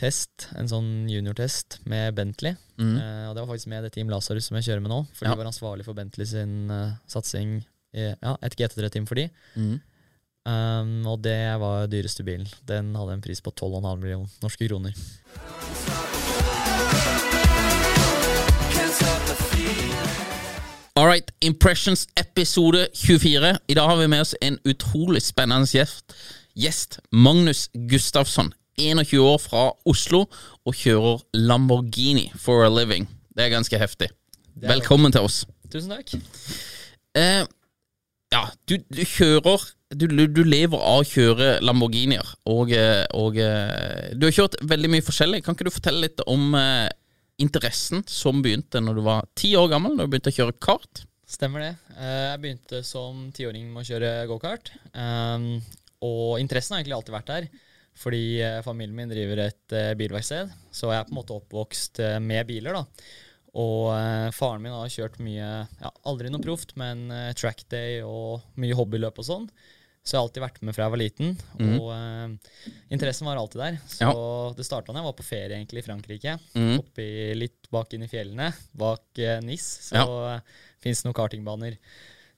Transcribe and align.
test, 0.00 0.48
en 0.58 0.68
sånn 0.70 0.88
juniortest 1.10 1.78
med 1.90 2.14
Bentley. 2.16 2.56
Mm. 2.80 2.94
Eh, 2.96 3.26
og 3.28 3.36
det 3.36 3.42
var 3.44 3.50
faktisk 3.52 3.70
med 3.72 3.84
det 3.86 3.92
Team 3.94 4.08
Lazarus 4.12 4.48
som 4.48 4.56
jeg 4.58 4.66
kjører 4.70 4.82
med 4.84 4.92
nå, 4.94 5.02
for 5.14 5.28
Ja. 5.28 5.34
de 5.34 5.42
var 5.42 5.50
ansvarlig 5.52 5.84
for 5.86 5.94
Bentley 5.98 6.26
sin 6.26 6.70
uh, 6.72 6.96
satsing 7.10 7.60
i 7.94 8.08
ja, 8.14 8.36
et 8.42 8.56
GT3-team 8.56 9.06
for 9.06 9.20
de. 9.20 9.28
Mm. 9.56 9.78
Um, 10.48 10.92
og 11.06 11.20
det 11.22 11.36
var 11.60 11.86
dyreste 11.92 12.24
bilen. 12.24 12.48
Den 12.66 12.94
hadde 12.96 13.18
en 13.18 13.20
pris 13.24 13.42
på 13.44 13.52
12,5 13.52 14.00
millioner 14.00 14.40
norske 14.42 14.66
kroner. 14.70 14.96
All 20.96 21.06
right, 21.06 21.30
Impressions 21.40 22.08
episode 22.16 22.88
24. 22.94 23.58
I 23.68 23.74
dag 23.74 23.86
har 23.88 23.96
vi 23.96 24.06
med 24.06 24.20
oss 24.20 24.34
en 24.40 24.58
utrolig 24.64 25.22
spennende 25.22 25.66
gjest. 25.70 26.12
gjest 26.54 26.98
Magnus 27.12 27.70
Gustafsson, 27.72 28.52
21 28.80 29.22
år 29.22 29.38
fra 29.42 29.64
Oslo, 29.88 30.24
og 30.66 30.76
kjører 30.76 31.22
Lamborghini 31.36 32.30
for 32.40 32.64
a 32.66 32.70
living. 32.72 33.08
Det 33.36 33.46
er 33.46 33.54
ganske 33.54 33.80
heftig. 33.80 34.10
Er 34.60 34.74
Velkommen 34.74 35.12
til 35.14 35.26
oss. 35.28 35.44
Tusen 35.70 35.92
takk. 35.92 36.16
Eh, 37.18 37.44
ja, 38.30 38.42
du, 38.70 38.78
du 38.90 39.04
kjører 39.04 39.68
du, 39.90 40.06
du 40.06 40.42
lever 40.46 40.78
av 40.78 41.02
å 41.02 41.06
kjøre 41.06 41.56
Lamborghinier, 41.66 42.26
og, 42.50 42.70
eh, 42.74 43.02
og 43.18 43.38
eh, 43.42 44.12
du 44.14 44.28
har 44.28 44.36
kjørt 44.36 44.58
veldig 44.70 44.90
mye 44.92 45.06
forskjellig. 45.06 45.42
Kan 45.42 45.56
ikke 45.56 45.66
du 45.66 45.74
fortelle 45.74 46.04
litt 46.04 46.22
om 46.30 46.54
eh, 46.58 46.86
interessen 47.42 48.04
som 48.06 48.42
begynte 48.44 48.82
når 48.84 49.00
du 49.00 49.06
var 49.06 49.26
ti 49.38 49.54
år 49.58 49.70
gammel, 49.72 49.96
når 49.96 50.06
du 50.06 50.12
begynte 50.14 50.30
å 50.30 50.36
kjøre 50.38 50.58
kart? 50.62 51.02
Stemmer 51.30 51.64
det. 51.64 51.72
Eh, 51.96 52.20
jeg 52.28 52.42
begynte 52.44 52.84
som 52.86 53.26
tiåring 53.34 53.66
med 53.72 53.82
å 53.82 53.88
kjøre 53.90 54.12
gokart. 54.30 54.70
Og 56.06 56.38
interessen 56.40 56.76
har 56.76 56.80
egentlig 56.80 56.96
alltid 56.96 57.16
vært 57.18 57.34
der. 57.34 57.50
Fordi 58.00 58.40
eh, 58.40 58.60
familien 58.64 58.96
min 58.96 59.10
driver 59.10 59.42
et 59.48 59.72
eh, 59.76 59.94
bilverksted, 59.98 60.52
så 60.72 60.92
jeg 60.92 61.00
er 61.02 61.08
på 61.08 61.12
en 61.14 61.18
måte 61.18 61.34
oppvokst 61.36 62.00
eh, 62.00 62.18
med 62.22 62.46
biler. 62.48 62.78
da. 62.78 62.84
Og 63.60 63.90
faren 64.32 64.62
min 64.62 64.70
har 64.70 64.86
kjørt 64.94 65.16
mye, 65.18 65.46
ja, 65.66 65.90
aldri 66.06 66.30
noe 66.30 66.38
proft, 66.44 66.76
men 66.78 67.08
trackday 67.34 67.98
og 68.06 68.44
mye 68.62 68.76
hobbyløp 68.78 69.18
og 69.18 69.26
sånn. 69.26 69.48
Så 70.06 70.14
jeg 70.14 70.20
har 70.20 70.28
alltid 70.28 70.42
vært 70.44 70.60
med 70.64 70.76
fra 70.76 70.84
jeg 70.86 70.92
var 70.94 71.00
liten, 71.02 71.32
Mm. 71.58 71.72
og 71.80 71.88
uh, 71.90 72.62
interessen 72.94 73.26
var 73.26 73.36
alltid 73.42 73.60
der. 73.60 73.80
Så 73.90 74.54
det 74.56 74.64
starta 74.64 74.94
da 74.94 75.02
jeg 75.02 75.08
var 75.10 75.16
på 75.18 75.26
ferie 75.26 75.58
egentlig 75.58 75.82
i 75.82 75.86
Frankrike. 75.88 76.36
Mm. 76.54 76.78
Oppi 76.78 77.08
litt 77.36 77.66
bak 77.74 77.92
inn 77.98 78.06
i 78.06 78.08
fjellene, 78.08 78.52
bak 78.72 79.02
uh, 79.18 79.40
Nis, 79.44 79.66
så 79.90 79.98
Ja. 79.98 80.06
ja. 80.06 80.40
fins 80.80 81.02
det 81.02 81.10
noen 81.10 81.18
kartingbaner. 81.18 81.76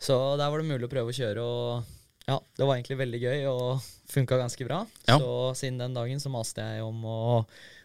Så 0.03 0.17
der 0.41 0.49
var 0.51 0.59
det 0.65 0.67
mulig 0.73 0.89
å 0.89 0.95
prøve 0.97 1.13
å 1.13 1.19
kjøre, 1.21 1.45
og 1.45 1.85
ja, 2.29 2.39
det 2.57 2.67
var 2.67 2.77
egentlig 2.77 2.99
veldig 3.01 3.21
gøy 3.23 3.47
og 3.51 3.87
funka 4.13 4.39
ganske 4.39 4.67
bra. 4.67 4.83
Ja. 5.09 5.19
Så 5.19 5.31
siden 5.63 5.81
den 5.83 5.97
dagen 5.97 6.21
så 6.23 6.31
maste 6.33 6.65
jeg 6.65 6.85
om 6.87 7.05
å 7.09 7.21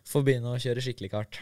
få 0.07 0.23
begynne 0.25 0.53
å 0.53 0.61
kjøre 0.61 0.83
skikkelig 0.83 1.11
kart. 1.13 1.39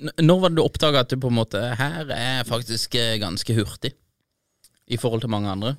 N 0.00 0.12
når 0.20 0.42
var 0.42 0.52
det 0.52 0.60
du 0.60 0.64
oppdaga 0.64 1.04
at 1.04 1.12
du 1.12 1.18
på 1.20 1.28
en 1.28 1.36
måte 1.36 1.60
Her 1.76 2.08
er 2.14 2.46
faktisk 2.48 2.94
eh, 2.96 3.18
ganske 3.20 3.52
hurtig 3.58 3.90
i 4.88 4.96
forhold 4.96 5.20
til 5.20 5.32
mange 5.32 5.50
andre? 5.52 5.74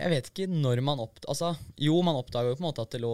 Jeg 0.00 0.10
vet 0.10 0.30
ikke 0.32 0.48
når 0.50 0.82
man 0.82 0.98
oppdaga 0.98 1.30
Altså, 1.30 1.52
jo, 1.78 2.00
man 2.02 2.18
oppdaga 2.18 2.50
jo 2.50 2.56
på 2.58 2.64
en 2.64 2.68
måte 2.70 2.82
at 2.82 2.96
det 2.96 3.02
lå, 3.04 3.12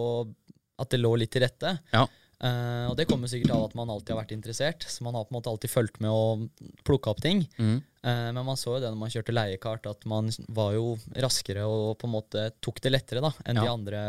at 0.81 0.89
det 0.89 1.01
lå 1.03 1.11
litt 1.21 1.31
til 1.35 1.45
rette. 1.45 1.75
Ja. 1.93 2.07
Eh, 2.37 2.85
og 2.85 2.93
det 2.99 3.07
kommer 3.09 3.29
sikkert 3.29 3.55
av 3.55 3.63
at 3.65 3.75
man 3.77 3.89
alltid 3.89 4.13
har 4.13 4.19
vært 4.21 4.35
interessert, 4.35 4.85
så 4.85 5.05
man 5.05 5.15
har 5.17 5.25
på 5.25 5.33
en 5.33 5.39
måte 5.39 5.49
alltid 5.49 5.73
fulgt 5.73 5.97
med 6.03 6.13
og 6.13 6.43
plukka 6.85 7.13
opp 7.13 7.23
ting. 7.23 7.41
Mm. 7.57 7.79
Uh, 8.07 8.29
men 8.29 8.43
man 8.45 8.59
så 8.59 8.75
jo 8.75 8.81
det 8.83 8.91
når 8.93 8.99
man 9.01 9.11
kjørte 9.11 9.33
leiekart, 9.33 9.89
at 9.89 10.05
man 10.07 10.29
var 10.55 10.75
jo 10.77 10.93
raskere 11.25 11.65
og 11.65 11.97
på 11.99 12.07
en 12.07 12.13
måte 12.13 12.45
tok 12.63 12.79
det 12.85 12.93
lettere 12.93 13.23
da, 13.25 13.33
enn 13.43 13.59
de 13.59 13.67
andre 13.67 14.03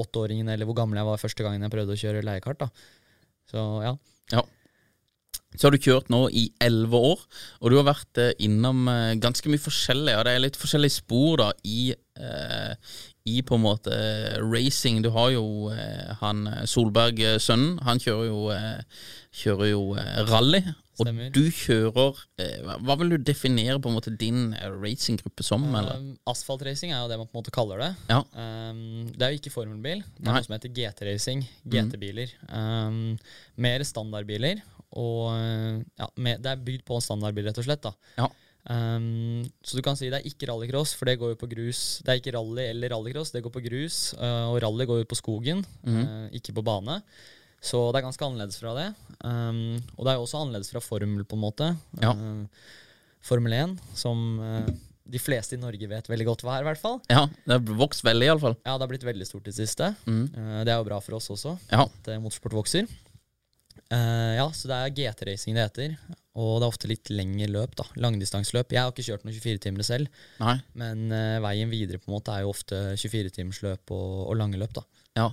åtteåringene, 0.00 0.56
eller 0.56 0.66
hvor 0.68 0.80
gammel 0.80 0.98
jeg 0.98 1.10
var 1.10 1.22
første 1.22 1.46
gangen 1.46 1.62
jeg 1.66 1.74
prøvde 1.76 1.94
å 1.94 2.02
kjøre 2.02 2.24
leiekart. 2.24 2.64
da. 2.64 2.70
Så 3.52 3.64
ja. 3.84 3.94
Ja. 4.32 4.42
Så 5.54 5.68
har 5.68 5.76
du 5.76 5.84
kjørt 5.84 6.08
nå 6.10 6.24
i 6.34 6.48
elleve 6.64 6.98
år, 7.12 7.20
og 7.60 7.70
du 7.70 7.76
har 7.78 7.86
vært 7.86 8.18
eh, 8.18 8.32
innom 8.42 8.88
ganske 9.22 9.46
mye 9.52 9.62
forskjellig. 9.62 10.16
Og 10.18 10.24
det 10.26 10.32
er 10.32 10.42
litt 10.42 10.58
forskjellige 10.58 10.96
spor 10.96 11.44
da 11.44 11.52
i, 11.62 11.92
eh, 11.94 12.96
i 13.24 13.40
på 13.42 13.56
en 13.56 13.62
måte 13.64 13.88
eh, 13.96 14.38
racing. 14.44 15.00
Du 15.04 15.08
har 15.14 15.30
jo 15.32 15.44
eh, 15.72 16.10
han 16.20 16.46
eh, 16.50 16.64
Solberg-sønnen. 16.68 17.78
Han 17.86 18.00
kjører 18.02 18.26
jo, 18.28 18.40
eh, 18.52 19.04
kjører 19.40 19.70
jo 19.70 19.84
eh, 20.00 20.18
rally. 20.28 20.60
Og 20.94 21.08
Stemmer. 21.08 21.30
du 21.34 21.40
kjører 21.50 22.18
eh, 22.38 22.68
hva- 22.84 22.94
vil 23.00 23.14
du 23.14 23.16
definere 23.26 23.80
på 23.82 23.90
en 23.90 23.96
måte 23.96 24.12
din 24.20 24.52
eh, 24.54 24.68
racinggruppe 24.70 25.42
som? 25.42 25.64
eller? 25.74 25.96
Um, 25.98 26.12
Asfaltracing 26.30 26.92
er 26.94 27.00
jo 27.02 27.08
det 27.10 27.18
man 27.18 27.26
på 27.32 27.34
en 27.34 27.40
måte 27.42 27.54
kaller 27.56 27.80
det. 27.82 27.88
Ja. 28.12 28.20
Um, 28.36 29.08
det 29.10 29.24
er 29.26 29.32
jo 29.34 29.40
ikke 29.40 29.54
formelbil. 29.56 30.04
Det 30.04 30.22
er 30.22 30.28
Nei. 30.28 30.36
noe 30.38 30.46
som 30.46 30.54
heter 30.58 30.74
GT-racing. 30.76 31.42
GT-biler. 31.64 32.36
Um, 32.52 33.00
mer 33.56 33.82
standardbiler. 33.88 34.60
Og 34.94 35.32
ja, 35.98 36.06
med, 36.22 36.44
det 36.44 36.52
er 36.52 36.60
bygd 36.62 36.84
på 36.86 37.00
en 37.00 37.02
standardbil, 37.02 37.48
rett 37.48 37.58
og 37.58 37.66
slett. 37.66 37.82
da. 37.88 37.90
Ja. 38.20 38.28
Um, 38.70 39.42
så 39.62 39.76
du 39.76 39.82
kan 39.84 39.96
si 39.96 40.08
det 40.08 40.22
er 40.22 40.28
ikke 40.30 40.46
rallycross, 40.48 40.94
for 40.96 41.04
det 41.04 41.18
går 41.20 41.34
jo 41.34 41.38
på 41.42 41.48
grus. 41.50 42.00
Det 42.04 42.08
er 42.14 42.20
ikke 42.22 42.32
rally 42.36 42.62
eller 42.70 42.88
rallycross, 42.94 43.30
det 43.34 43.42
går 43.44 43.52
på 43.52 43.62
grus. 43.66 44.14
uh, 44.16 44.48
og 44.52 44.62
rally 44.64 44.86
går 44.88 45.02
jo 45.02 45.08
på 45.10 45.18
skogen, 45.20 45.64
Mhm. 45.84 46.00
uh, 46.04 46.28
ikke 46.32 46.54
på 46.56 46.64
bane. 46.64 47.02
Så 47.60 47.92
det 47.92 48.00
er 48.00 48.06
ganske 48.08 48.24
annerledes 48.24 48.58
fra 48.60 48.72
det. 48.76 48.94
Um, 49.24 49.76
og 49.96 50.04
det 50.04 50.10
er 50.12 50.16
jo 50.18 50.24
også 50.24 50.40
annerledes 50.40 50.70
fra 50.72 50.80
formel, 50.80 51.24
på 51.24 51.36
en 51.36 51.44
måte. 51.44 51.76
Ja. 52.00 52.12
Uh, 52.12 52.46
Formel 53.24 53.52
1, 53.56 53.78
som 53.96 54.18
de 55.08 55.18
fleste 55.18 55.54
i 55.56 55.60
Norge 55.60 55.86
vet 55.88 56.08
veldig 56.08 56.26
godt 56.26 56.42
hva 56.44 56.58
er, 56.58 56.60
i 56.60 56.68
hvert 56.68 56.80
fall. 56.80 56.98
ja, 57.08 57.22
det 57.46 57.52
har 57.56 57.76
vokst 57.76 58.02
veldig, 58.04 58.26
iallfall. 58.28 58.56
Ja, 58.66 58.74
det 58.76 58.84
har 58.84 58.88
blitt 58.90 59.04
veldig 59.08 59.26
stort 59.26 59.46
i 59.48 59.50
det 59.50 59.56
siste. 59.68 59.94
Mm. 60.04 60.26
Det 60.64 60.68
er 60.68 60.76
jo 60.76 60.84
bra 60.84 60.98
for 61.00 61.14
oss 61.16 61.28
også, 61.32 61.58
Ja. 61.72 61.84
at 61.88 62.20
motorsport 62.20 62.52
vokser. 62.52 62.86
Ja, 63.90 64.44
så 64.52 64.68
det 64.68 64.76
er 64.76 64.90
GT-racing 64.96 65.54
det 65.56 65.64
heter. 65.70 65.96
Og 66.34 66.56
det 66.58 66.66
er 66.66 66.72
ofte 66.72 66.88
litt 66.90 67.10
lengre 67.14 67.46
løp, 67.54 67.76
da. 67.78 67.84
Langdistanseløp. 68.02 68.72
Jeg 68.74 68.82
har 68.82 68.90
ikke 68.90 69.04
kjørt 69.06 69.22
noen 69.26 69.36
24-timere 69.36 69.84
selv, 69.86 70.08
Nei. 70.40 70.56
men 70.74 71.04
uh, 71.14 71.38
veien 71.44 71.70
videre 71.70 72.00
på 72.02 72.10
en 72.10 72.16
måte 72.16 72.34
er 72.34 72.42
jo 72.42 72.50
ofte 72.50 72.80
24-timersløp 72.98 73.92
og, 73.94 74.12
og 74.32 74.36
lange 74.40 74.58
løp, 74.58 74.72
da. 74.74 74.82
Ja. 75.20 75.28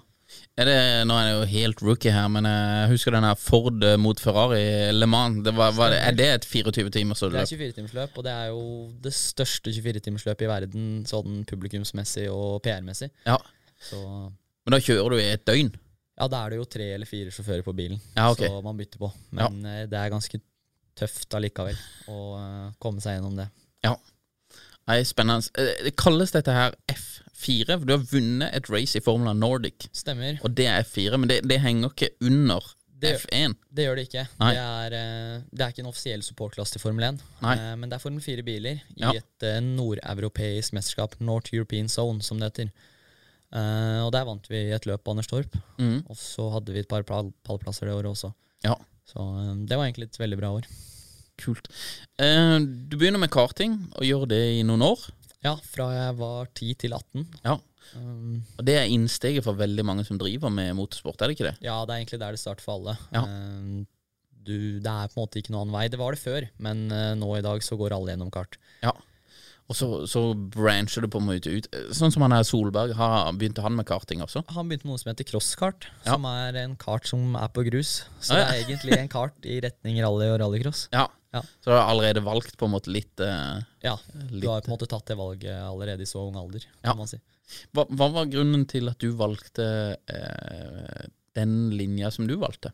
Er 0.56 0.63
det, 0.69 0.75
nå 1.09 1.15
er 1.19 1.25
det 1.27 1.31
jo 1.33 1.48
helt 1.51 1.81
rookie 1.83 2.13
her, 2.15 2.30
men 2.31 2.45
jeg 2.48 2.92
husker 2.94 3.12
den 3.12 3.25
her 3.27 3.36
Ford 3.36 3.83
mot 4.00 4.21
Ferrari 4.24 4.62
Le 4.95 5.07
Mans. 5.09 5.42
Det 5.44 5.51
var, 5.57 5.74
var 5.75 5.92
det, 5.92 5.98
er 6.07 6.15
det 6.15 6.27
et 6.38 6.45
24 6.48 6.94
timers 6.95 7.19
Det 7.19 7.27
er 7.27 7.33
løp? 7.36 7.50
24-timersløp, 7.51 8.13
og 8.21 8.24
det 8.30 8.36
er 8.38 8.45
jo 8.54 8.62
det 9.04 9.12
største 9.18 9.74
24-timersløpet 9.75 10.45
i 10.45 10.51
verden 10.54 10.86
sånn 11.09 11.42
publikumsmessig 11.50 12.30
og 12.31 12.62
PR-messig. 12.63 13.09
Ja. 13.27 13.36
Så 13.89 14.00
Men 14.06 14.77
da 14.77 14.80
kjører 14.86 15.12
du 15.12 15.19
i 15.19 15.27
et 15.33 15.44
døgn? 15.50 15.74
ja, 16.21 16.27
da 16.30 16.44
er 16.45 16.54
det 16.54 16.57
jo 16.62 16.65
tre 16.69 16.88
eller 16.94 17.09
fire 17.09 17.31
sjåfører 17.33 17.63
på 17.65 17.74
bilen, 17.74 17.97
Ja, 18.13 18.27
ok. 18.30 18.44
så 18.45 18.62
man 18.62 18.77
bytter 18.77 19.00
på. 19.01 19.07
Men 19.33 19.63
ja. 19.65 19.86
det 19.89 19.97
er 19.97 20.12
ganske 20.13 20.38
tøft 20.96 21.34
allikevel 21.38 21.78
å 22.12 22.18
eh, 22.40 22.72
komme 22.80 23.02
seg 23.04 23.18
gjennom 23.20 23.36
det. 23.40 23.48
Ja. 23.84 23.96
Nei, 24.88 25.02
spennende. 25.08 25.48
Eh, 25.58 25.84
Det 25.86 25.96
kalles 25.96 26.32
dette 26.34 26.52
her 26.52 26.76
F4, 26.92 27.78
for 27.80 27.86
du 27.86 27.94
har 27.96 28.06
vunnet 28.12 28.54
et 28.58 28.70
race 28.70 28.96
i 28.98 29.02
Formula 29.06 29.34
Nordic. 29.34 29.88
Stemmer. 29.94 30.40
Og 30.44 30.54
det 30.58 30.68
er 30.68 30.84
F4, 30.84 31.18
men 31.22 31.30
det, 31.30 31.42
det 31.48 31.60
henger 31.64 31.90
ikke 31.94 32.10
under 32.22 32.62
Det- 33.02 33.16
F1. 33.24 33.56
Det 33.74 33.86
gjør 33.88 33.96
det 33.98 34.04
ikke. 34.10 34.28
Det 34.38 34.58
er, 34.62 34.94
eh, 34.94 35.42
det 35.50 35.62
er 35.66 35.72
ikke 35.74 35.82
en 35.86 35.90
offisiell 35.90 36.22
supportklasse 36.22 36.76
til 36.76 36.82
Formel 36.84 37.08
1. 37.16 37.22
Nei. 37.42 37.56
Men 37.76 37.90
det 37.90 37.96
er 37.98 38.04
Formel 38.04 38.22
4-biler 38.22 38.82
i 38.98 39.02
Ja. 39.02 39.12
et 39.18 39.64
nordeuropeisk 39.66 40.74
mesterskap, 40.78 41.16
North 41.20 41.50
European 41.54 41.88
Zone, 41.90 42.22
som 42.22 42.38
det 42.38 42.52
heter. 42.52 42.70
Og 43.52 44.12
der 44.14 44.24
vant 44.24 44.46
vi 44.48 44.70
et 44.72 44.86
løp 44.88 45.04
på 45.04 45.12
Anders 45.12 45.28
Torp. 45.28 45.58
mm. 45.78 46.06
Og 46.10 46.16
så 46.16 46.46
hadde 46.54 46.72
vi 46.72 46.80
et 46.80 46.88
par 46.88 47.04
pall- 47.04 47.34
pallplasser 47.44 47.86
det 47.90 47.96
året 47.98 48.12
også. 48.14 48.34
Ja, 48.64 48.76
Så 49.12 49.25
eh, 49.44 49.54
det 49.68 49.78
var 49.78 49.88
egentlig 49.90 50.10
et 50.10 50.22
veldig 50.22 50.40
bra 50.40 50.54
år. 50.60 50.69
kult. 51.42 51.68
Eh, 52.22 52.58
du 52.62 52.98
begynner 52.98 53.22
med 53.22 53.31
karting, 53.34 53.80
og 53.98 54.06
gjør 54.06 54.28
det 54.30 54.42
i 54.60 54.63
noen 54.68 54.84
år. 54.86 55.08
Ja, 55.42 55.56
fra 55.66 55.88
jeg 55.96 56.18
var 56.19 56.52
10 56.54 56.74
til 56.84 56.94
18. 56.94 57.24
Ja. 57.48 57.56
Um, 57.98 58.44
Og 58.60 58.63
det 58.68 58.75
er 58.78 58.92
innsteget 58.94 59.44
for 59.44 59.58
veldig 59.58 59.84
mange 59.84 60.06
som 60.08 60.19
driver 60.22 60.52
med 60.54 60.75
motorsport, 60.78 61.18
er 61.19 61.31
det 61.31 61.36
ikke 61.36 61.48
det? 61.50 61.56
ja, 61.66 61.80
det 61.84 61.92
er 61.96 62.04
egentlig 62.04 62.19
der 62.22 62.38
det 62.38 62.40
starter 62.40 62.63
for 62.63 62.78
alle. 62.78 62.94
Ja. 63.12 63.24
Um, 63.25 63.88
du, 64.42 64.80
det 64.81 64.90
er 64.92 65.10
på 65.10 65.18
en 65.18 65.24
måte 65.25 65.42
ikke 65.42 65.52
noen 65.54 65.66
annen 65.68 65.75
vei. 65.75 65.88
Det 65.92 66.00
var 66.02 66.16
det 66.16 66.22
før, 66.22 66.46
men 66.66 66.86
eh, 66.90 67.12
nå 67.19 67.28
i 67.38 67.44
dag 67.46 67.62
så 67.66 67.75
går 67.78 67.94
alle 67.94 68.14
gjennom 68.14 68.31
kart. 68.34 68.56
Ja. 68.81 68.94
Og 69.71 69.77
så, 69.77 69.88
så 70.09 70.21
brancher 70.35 71.06
det 71.06 71.09
på 71.13 71.21
en 71.21 71.29
måte 71.29 71.51
ut. 71.53 71.68
Sånn 71.95 72.12
som 72.12 72.25
han 72.25 72.33
her 72.35 72.44
Solberg, 72.47 72.91
har, 73.00 73.29
begynte 73.39 73.63
han 73.63 73.77
med 73.77 73.88
karting 73.88 74.19
også? 74.23 74.44
Han 74.51 74.68
begynte 74.68 74.83
med 74.89 74.97
noe 74.97 75.01
som 75.03 75.12
heter 75.13 75.27
crosskart, 75.29 75.88
Ja. 76.03 76.18
som 76.18 76.27
er 76.27 76.59
en 76.65 76.75
kart 76.79 77.07
som 77.07 77.38
er 77.39 77.47
på 77.56 77.63
grus. 77.69 78.01
Så 78.19 78.35
ja, 78.35 78.41
ja. 78.41 78.50
det 78.50 78.57
er 78.57 78.65
egentlig 78.65 78.97
en 79.00 79.12
kart 79.13 79.47
i 79.47 79.62
retning 79.63 80.01
rally 80.03 80.27
og 80.33 80.41
rallycross. 80.44 80.89
Ja. 80.91 81.07
Ja. 81.31 81.39
Så 81.63 81.69
du 81.69 81.75
har 81.77 81.88
allerede 81.88 82.19
valgt 82.25 82.57
på 82.59 82.68
en 82.68 82.73
måte 82.73 82.91
litt 82.91 83.21
eh, 83.23 83.62
Ja, 83.85 83.94
du 84.12 84.50
har 84.50 84.65
på 84.65 84.68
en 84.68 84.73
måte 84.73 84.89
tatt 84.91 85.07
det 85.07 85.15
valget 85.15 85.62
allerede 85.63 86.03
i 86.03 86.09
så 86.09 86.25
ung 86.27 86.35
alder, 86.35 86.65
kan 86.83 87.00
man 87.00 87.07
si. 87.07 87.21
hva, 87.71 87.85
hva 87.88 88.09
var 88.18 88.27
grunnen 88.27 88.65
til 88.68 88.91
at 88.91 89.00
du 89.00 89.13
valgte 89.15 89.69
eh, 90.12 91.06
den 91.39 91.53
linja 91.71 92.12
som 92.12 92.27
du 92.27 92.35
valgte? 92.41 92.73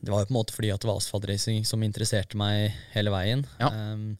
Det 0.00 0.10
var 0.10 0.24
jo 0.24 0.28
på 0.32 0.34
en 0.34 0.40
måte 0.40 0.56
fordi 0.56 0.72
at 0.74 0.82
det 0.82 0.90
var 0.90 0.98
asfaltracing 0.98 1.62
som 1.70 1.86
interesserte 1.86 2.38
meg 2.40 2.74
hele 2.96 3.14
veien. 3.14 3.46
Ja. 3.62 3.70
Um, 3.70 4.18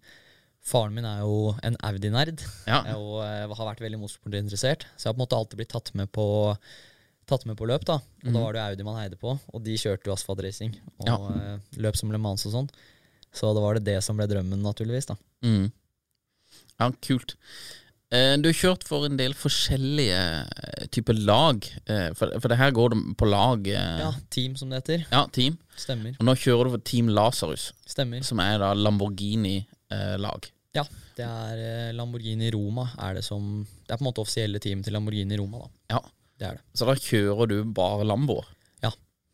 faren 0.69 0.93
min 0.95 1.07
er 1.09 1.23
jo 1.25 1.55
en 1.65 1.77
Audi-nerd, 1.89 2.43
Ja. 2.69 2.83
og 2.97 3.19
uh, 3.25 3.57
har 3.57 3.71
vært 3.73 3.81
veldig 3.85 3.99
motorsportinteressert. 4.03 4.85
Så 4.97 5.09
jeg 5.09 5.11
har 5.11 5.17
på 5.17 5.23
en 5.23 5.25
måte 5.27 5.39
alltid 5.41 5.61
blitt 5.63 5.73
tatt 5.73 5.91
med 5.97 6.13
på, 6.13 6.27
tatt 7.29 7.45
med 7.49 7.57
på 7.61 7.67
løp, 7.69 7.85
da. 7.89 7.99
Og 8.25 8.29
mm. 8.29 8.37
da 8.37 8.43
var 8.45 8.53
det 8.57 8.61
jo 8.63 8.69
Audi 8.75 8.87
man 8.91 9.01
heide 9.01 9.19
på, 9.21 9.35
og 9.39 9.65
de 9.65 9.75
kjørte 9.81 10.09
jo 10.11 10.15
asfaltracing. 10.17 10.77
Og 11.01 11.09
Ja. 11.11 11.17
uh, 11.19 11.81
løp 11.81 11.97
som 11.97 12.13
Le 12.13 12.21
Mans 12.21 12.45
og 12.49 12.55
sånn. 12.55 12.71
Så 13.33 13.51
da 13.57 13.61
var 13.61 13.77
det 13.77 13.85
det 13.89 13.99
som 14.05 14.17
ble 14.17 14.27
drømmen, 14.31 14.63
naturligvis, 14.65 15.11
da. 15.11 15.17
Mm. 15.45 15.69
Ja, 16.81 16.91
kult. 17.05 17.35
Eh, 18.11 18.37
du 18.41 18.47
har 18.49 18.57
kjørt 18.57 18.87
for 18.89 19.05
en 19.05 19.19
del 19.19 19.35
forskjellige 19.37 20.89
typer 20.95 21.13
lag, 21.29 21.67
for, 22.17 22.33
for 22.41 22.49
det 22.49 22.57
her 22.57 22.71
går 22.73 22.95
det 22.95 23.01
på 23.21 23.29
lag. 23.29 23.67
Ja, 23.69 24.13
team, 24.33 24.55
som 24.57 24.71
det 24.73 24.79
heter. 24.81 25.05
ja, 25.13 25.27
team. 25.35 25.59
Stemmer. 25.77 26.15
Og 26.17 26.25
nå 26.25 26.35
kjører 26.41 26.71
du 26.71 26.77
for 26.79 26.85
Team 26.89 27.11
Lasarus, 27.13 27.67
Stemmer. 27.87 28.25
som 28.25 28.41
er 28.41 28.57
da 28.63 28.73
Lamborghini-lag. 28.75 30.49
Ja, 30.79 30.85
det 31.19 31.27
er 31.27 31.61
eh, 31.65 31.91
Lamborghini 31.99 32.49
Roma 32.55 32.87
er 33.03 33.19
det 33.19 33.25
som 33.27 33.49
Det 33.67 33.91
er 33.95 33.99
på 33.99 34.05
en 34.05 34.09
måte 34.13 34.23
offisielle 34.23 34.61
team 34.63 34.85
til 34.87 34.95
Lamborghini 34.97 35.37
Roma, 35.41 35.65
da. 35.67 35.97
ja. 35.97 36.01
Det 36.39 36.47
er 36.47 36.55
det. 36.61 36.63
Så 36.79 36.87
da 36.87 36.95
kjører 36.95 37.49
du 37.51 37.57
bare 37.75 38.05
Lambo? 38.07 38.37
Ja, 38.85 38.93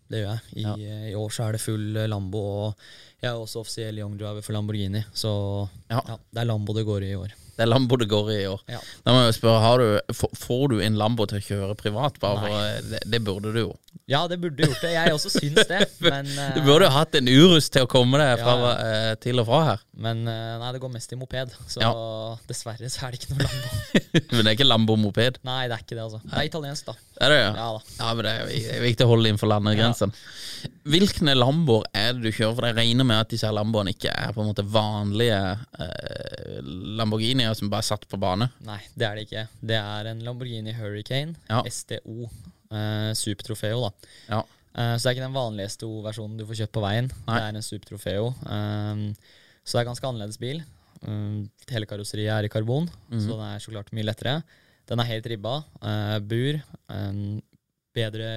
Det 0.08 0.22
gjør 0.22 0.30
jeg. 0.30 0.40
I, 0.56 0.62
Ja. 0.64 0.72
eh, 0.74 1.10
I 1.10 1.14
år 1.20 1.28
så 1.36 1.44
er 1.48 1.52
det 1.52 1.60
full 1.60 1.96
eh, 2.00 2.06
Lambo, 2.08 2.40
og 2.40 2.74
jeg 3.20 3.28
er 3.28 3.36
også 3.36 3.60
offisiell 3.60 3.98
young 4.00 4.16
driver 4.16 4.40
for 4.42 4.56
Lamborghini. 4.56 5.02
Så 5.12 5.68
Ja. 5.90 6.00
ja, 6.08 6.16
det 6.32 6.40
er 6.40 6.48
Lambo 6.48 6.72
det 6.72 6.86
går 6.88 7.02
i 7.04 7.10
i 7.12 7.18
år. 7.20 7.34
Det 7.54 7.64
er 7.64 7.70
Lambo 7.70 7.98
det 8.00 8.08
går 8.10 8.30
i 8.34 8.38
i 8.42 8.46
år. 8.50 8.60
Ja. 8.70 8.80
Da 9.06 9.14
må 9.14 9.22
jeg 9.26 9.36
spørre, 9.36 9.62
har 9.62 9.82
du, 9.82 10.14
får, 10.14 10.64
du 10.72 10.76
en 10.84 10.98
Lambo 10.98 11.26
til 11.30 11.38
å 11.40 11.44
kjøre 11.44 11.76
privat? 11.78 12.18
Eh, 12.20 12.78
det, 12.90 13.00
det 13.12 13.20
burde 13.24 13.52
du 13.54 13.60
jo. 13.60 13.72
Ja, 14.10 14.24
det 14.28 14.40
burde 14.42 14.58
du 14.58 14.66
gjort 14.66 14.82
det. 14.84 14.92
Jeg 14.96 15.14
også 15.14 15.30
syns 15.32 15.68
det, 15.70 15.80
men 16.04 16.28
Du 16.28 16.60
eh, 16.60 16.66
burde 16.66 16.88
jo 16.88 16.92
hatt 16.96 17.16
en 17.18 17.30
Urus 17.30 17.70
til 17.72 17.86
å 17.86 17.90
komme 17.90 18.20
deg 18.20 18.42
fra, 18.42 18.56
Ja, 18.58 18.74
ja. 18.74 19.14
til 19.22 19.40
og 19.42 19.48
fra 19.48 19.62
her. 19.70 19.84
Men 20.06 20.24
eh, 20.28 20.54
nei, 20.60 20.72
det 20.76 20.82
går 20.82 20.94
mest 20.96 21.14
i 21.14 21.18
moped, 21.20 21.54
så 21.76 21.94
dessverre 22.50 22.90
så 22.92 23.06
er 23.06 23.14
det 23.14 23.22
ikke 23.22 23.34
noe 23.34 23.46
Lambo. 23.46 23.74
Men 24.34 24.40
det 24.42 24.46
er 24.46 24.54
ikke 24.58 24.68
Lambo-moped. 24.68 25.40
Nei, 25.46 25.60
det 25.70 25.78
er 25.78 25.86
ikke 25.86 25.96
det, 25.96 26.04
altså. 26.08 26.22
Det 26.26 26.38
er 26.40 26.50
italiensk, 26.50 26.90
da. 26.90 26.98
Er 27.24 27.34
det 27.34 27.40
ja? 27.40 27.50
Ja 27.54 27.68
da. 27.76 27.82
Ja, 28.00 28.14
men 28.14 28.26
det 28.26 28.32
det 28.50 28.62
er 28.74 28.82
viktig 28.82 29.06
å 29.06 29.10
holde 29.12 29.30
innenfor 29.30 29.50
landegrensene. 29.50 30.72
Hvilke 30.84 31.34
Lamboer 31.34 31.86
er 31.96 32.12
det 32.12 32.26
du 32.26 32.30
kjører? 32.34 32.54
For 32.58 32.66
jeg 32.68 32.76
regner 32.76 33.06
med 33.08 33.22
at 33.22 33.30
disse 33.32 33.48
Lamboene 33.48 33.94
ikke 33.94 34.12
er 34.12 34.34
på 34.36 34.42
en 34.42 34.50
måte 34.50 34.64
vanlige 34.68 35.38
eh, 35.80 36.58
Lamborghinier 36.98 37.54
som 37.56 37.70
bare 37.72 37.80
er 37.84 37.88
satt 37.88 38.04
på 38.10 38.20
bane. 38.20 38.50
Nei, 38.66 38.80
det 38.92 39.06
er 39.08 39.16
det 39.16 39.24
ikke. 39.28 39.46
Det 39.72 39.78
er 39.80 40.10
en 40.12 40.20
Lamborghini 40.26 40.74
Hurricane 40.76 41.38
Ja. 41.48 41.62
STO 41.72 42.28
eh, 42.28 43.10
Super 43.16 43.48
Trofeo, 43.48 43.86
da. 43.86 44.12
Ja. 44.28 44.42
Eh, 44.74 44.92
så 44.98 45.06
det 45.06 45.10
er 45.10 45.16
ikke 45.16 45.26
den 45.28 45.38
vanlige 45.38 45.72
STO-versjonen 45.78 46.36
du 46.40 46.44
får 46.50 46.60
kjøpt 46.60 46.76
på 46.76 46.84
veien. 46.84 47.08
Nei. 47.24 47.38
Det 47.38 47.48
er 47.48 47.58
en 47.62 47.66
Super 47.70 47.94
Trofeo. 47.94 48.28
Eh, 48.44 49.02
så 49.64 49.78
det 49.78 49.82
er 49.82 49.88
ganske 49.88 50.10
annerledes 50.10 50.40
bil. 50.42 50.60
Um, 51.04 51.50
hele 51.68 51.88
karosseriet 51.88 52.32
er 52.32 52.46
i 52.46 52.52
karbon, 52.52 52.86
mm. 53.10 53.18
så 53.20 53.34
den 53.34 53.42
er 53.44 53.60
så 53.60 53.72
klart 53.72 53.90
mye 53.96 54.06
lettere. 54.06 54.38
Den 54.88 55.00
er 55.00 55.08
helt 55.08 55.26
ribba. 55.28 55.58
eh, 55.84 56.18
bur. 56.20 56.60
um, 56.92 57.42
bedre 57.94 58.28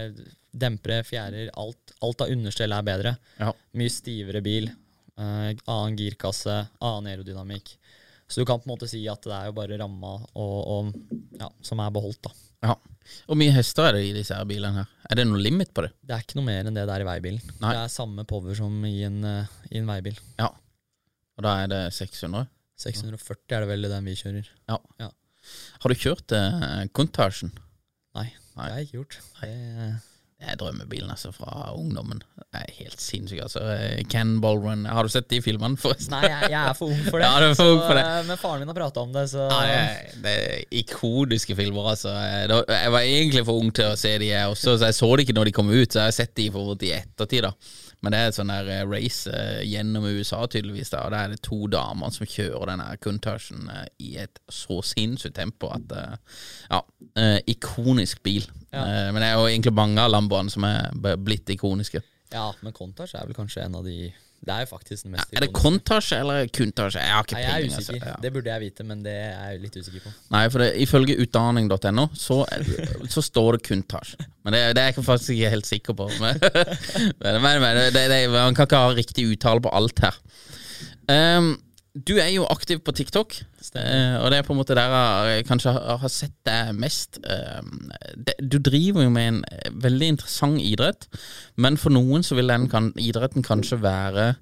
dempere, 0.59 1.03
fjærer. 1.07 1.49
Alt, 1.59 1.93
alt 2.03 2.23
av 2.25 2.33
understell 2.33 2.73
er 2.75 2.83
bedre. 2.87 3.15
Ja. 3.39 3.53
Mye 3.77 3.93
stivere 3.93 4.41
bil. 4.45 4.69
eh, 5.17 5.53
annen 5.65 5.95
girkasse, 5.97 6.57
annen 6.83 7.07
aerodynamikk. 7.13 7.71
Så 8.27 8.41
du 8.41 8.45
kan 8.45 8.59
på 8.59 8.67
en 8.67 8.73
måte 8.75 8.89
si 8.91 8.99
at 9.07 9.23
det 9.23 9.31
er 9.33 9.45
jo 9.47 9.53
bare 9.55 9.77
ramma 9.79 10.17
og, 10.35 10.57
og, 10.67 10.91
ja, 11.39 11.47
som 11.63 11.79
er 11.79 11.93
beholdt, 11.95 12.21
da. 12.27 12.33
ja. 12.67 12.75
Hvor 13.23 13.37
mye 13.39 13.53
hester 13.55 13.85
er 13.87 13.95
det 13.95 14.01
i 14.03 14.11
disse 14.17 14.35
her 14.35 14.43
bilene 14.49 14.81
her? 14.81 14.87
Er 15.07 15.15
det 15.15 15.23
noe 15.29 15.39
limit 15.39 15.69
på 15.71 15.85
det? 15.85 15.93
Det 16.03 16.11
er 16.17 16.25
ikke 16.25 16.35
noe 16.41 16.47
mer 16.49 16.67
enn 16.67 16.75
det 16.75 16.83
det 16.89 16.91
er 16.97 17.05
i 17.05 17.07
veibilen. 17.07 17.53
Nei. 17.61 17.69
Det 17.71 17.83
er 17.85 17.93
samme 17.93 18.25
power 18.27 18.57
som 18.59 18.73
i 18.83 18.97
en, 19.07 19.21
eh, 19.23 19.53
i 19.71 19.79
en 19.79 19.87
veibil. 19.87 20.17
Ja. 20.41 20.49
Og 21.39 21.45
da 21.47 21.53
er 21.63 21.71
det 21.71 21.79
600? 21.95 22.49
640 22.83 23.55
er 23.55 23.63
det 23.63 23.69
vel 23.71 23.87
den 23.87 24.09
vi 24.11 24.17
kjører. 24.19 24.49
Ja. 24.67 24.77
Har 25.79 25.93
du 25.93 25.95
kjørt 25.95 26.35
eh, 26.35 26.83
Contarsen? 26.91 27.53
Nei, 28.17 28.27
Nei. 28.27 28.67
det 28.67 28.73
har 28.73 28.75
jeg 28.81 28.89
ikke 28.89 28.99
gjort. 28.99 29.17
Det, 29.39 29.55
Det 30.37 30.51
er 30.51 30.57
drømmebilen 30.61 31.09
altså 31.09 31.31
fra 31.33 31.71
ungdommen. 31.73 32.19
Det 32.37 32.59
er 32.59 32.73
helt 32.77 33.01
sinnssykt. 33.01 33.41
altså. 33.41 33.61
Ken 34.05 34.09
Cannonball 34.11 34.85
Har 34.85 35.03
du 35.07 35.09
sett 35.09 35.29
de 35.31 35.39
filmene, 35.41 35.79
forresten? 35.81 36.13
nei, 36.13 36.27
jeg, 36.29 36.51
jeg 36.53 36.59
er 36.61 36.75
for 36.77 36.93
ung 36.93 37.01
for 37.07 37.17
det. 37.17 37.25
Ja, 37.31 37.39
du 37.41 37.45
er 37.47 37.55
for 37.57 37.71
ung 37.73 37.81
for 37.81 37.97
det. 37.97 38.03
eh, 38.05 38.27
Men 38.27 38.37
faren 38.37 38.61
min 38.61 38.69
har 38.69 38.77
prata 38.77 39.01
om 39.01 39.15
det, 39.15 39.25
så 39.33 39.47
Ja, 39.49 39.63
det, 39.65 39.79
er, 39.79 40.21
det 40.27 40.35
er 40.43 40.77
ikoniske 40.83 41.57
filmer, 41.57 41.89
altså. 41.95 42.13
Jeg, 42.13 42.93
var 42.93 43.01
egentlig 43.01 43.45
for 43.49 43.63
ung 43.63 43.73
til 43.73 43.89
å 43.89 43.97
se 43.97 44.13
de, 44.21 44.29
jeg 44.29 44.53
også, 44.53 44.77
så 44.77 44.91
jeg 44.91 44.99
så 44.99 45.09
de 45.17 45.25
ikke 45.25 45.37
når 45.39 45.49
de 45.49 45.55
kom 45.57 45.73
ut. 45.73 45.89
Så 45.89 46.03
jeg 46.03 46.11
har 46.11 46.17
sett 46.21 46.35
de 46.37 46.47
for 46.53 46.85
i 46.85 46.93
ettertid, 47.01 47.49
da. 47.49 47.53
Men 48.05 48.13
det 48.13 48.19
er 48.21 48.29
et 48.29 48.37
sånn 48.37 48.51
der 48.53 48.67
eh, 48.69 48.83
race 48.85 49.31
eh, 49.33 49.63
gjennom 49.65 50.05
USA, 50.05 50.43
tydeligvis. 50.45 50.91
da 50.93 51.01
Og 51.07 51.15
der 51.15 51.23
er 51.25 51.33
det 51.33 51.41
to 51.47 51.63
damer 51.73 52.13
som 52.13 52.29
kjører 52.29 52.69
den 52.69 52.83
her 52.85 52.99
Countachen 53.01 53.71
eh, 53.73 53.87
i 54.05 54.11
et 54.21 54.37
så 54.53 54.83
sinnssykt 54.85 55.33
tempo 55.39 55.71
at 55.73 55.97
eh, 55.97 56.13
Ja, 56.69 56.83
eh, 57.17 57.39
ikonisk 57.49 58.21
bil. 58.27 58.45
Ja. 58.77 58.85
Eh, 58.85 59.09
men 59.11 59.23
det 59.23 59.31
er 59.31 59.35
jo 59.41 59.49
egentlig 59.49 59.73
mange 59.77 60.05
av 60.05 60.13
Lamboene 60.13 60.53
som 60.53 60.63
er 60.69 61.17
blitt 61.17 61.49
ikoniske. 61.57 62.03
Ja, 62.33 62.49
men 62.61 62.73
Contage 62.75 63.15
er 63.15 63.27
vel 63.29 63.37
kanskje 63.37 63.61
en 63.63 63.75
av 63.79 63.85
de 63.87 64.09
Det 64.43 64.51
er 64.53 64.65
jo 64.65 64.67
faktisk 64.69 65.05
den 65.05 65.13
mest 65.13 65.31
Er 65.33 65.45
det 65.45 65.47
Contage 65.55 66.17
eller 66.19 66.49
Kuntage? 66.53 66.99
Jeg 66.99 67.13
har 67.15 67.23
ikke 67.23 67.37
Nei, 67.37 67.41
jeg 67.41 67.49
er 67.49 67.55
peiling. 67.55 67.71
usikker. 67.77 67.93
Altså. 67.95 68.09
Ja. 68.11 68.17
Det 68.25 68.31
burde 68.35 68.51
jeg 68.51 68.61
vite, 68.65 68.83
men 68.89 69.03
det 69.05 69.13
er 69.15 69.45
jeg 69.53 69.61
litt 69.63 69.77
usikker 69.79 70.03
på. 70.03 70.11
Nei, 70.35 70.41
for 70.53 70.63
det, 70.63 70.67
ifølge 70.83 71.15
utdanning.no 71.23 72.05
så, 72.13 72.37
så 73.15 73.23
står 73.25 73.57
det 73.57 73.61
Kuntage. 73.69 74.27
Men 74.43 74.53
det, 74.57 74.61
det 74.77 74.83
er 74.83 74.91
jeg 74.91 75.07
faktisk 75.07 75.33
ikke 75.37 75.53
helt 75.55 75.69
sikker 75.71 75.97
på. 75.97 76.09
Men, 76.21 76.37
men, 77.23 77.61
men, 77.63 77.79
det, 77.95 78.03
det, 78.11 78.19
man 78.35 78.55
kan 78.59 78.67
ikke 78.67 78.83
ha 78.83 78.91
riktig 78.99 79.25
uttale 79.31 79.63
på 79.63 79.71
alt 79.79 80.03
her. 80.05 80.19
Ehm, 81.11 81.53
du 82.05 82.17
er 82.21 82.29
jo 82.33 82.45
aktiv 82.51 82.81
på 82.85 82.93
TikTok, 82.95 83.35
og 83.41 84.27
det 84.31 84.37
er 84.37 84.45
på 84.45 84.53
en 84.53 84.59
måte 84.59 84.75
der 84.77 84.93
jeg 85.31 85.47
kanskje 85.47 85.73
har, 85.73 86.07
sett 86.11 86.35
deg 86.47 86.75
mest. 86.77 87.19
Ehm, 87.25 87.89
du 88.39 88.59
driver 88.63 89.05
jo 89.05 89.11
med 89.13 89.27
en 89.31 89.43
eh, 89.51 89.69
veldig 89.73 90.13
interessant 90.13 90.61
idrett, 90.61 91.07
men 91.57 91.79
for 91.79 91.93
noen 91.95 92.25
så 92.25 92.37
vil 92.37 92.51
den 92.53 92.69
idretten 93.01 93.45
kanskje 93.45 93.81
være 93.83 94.33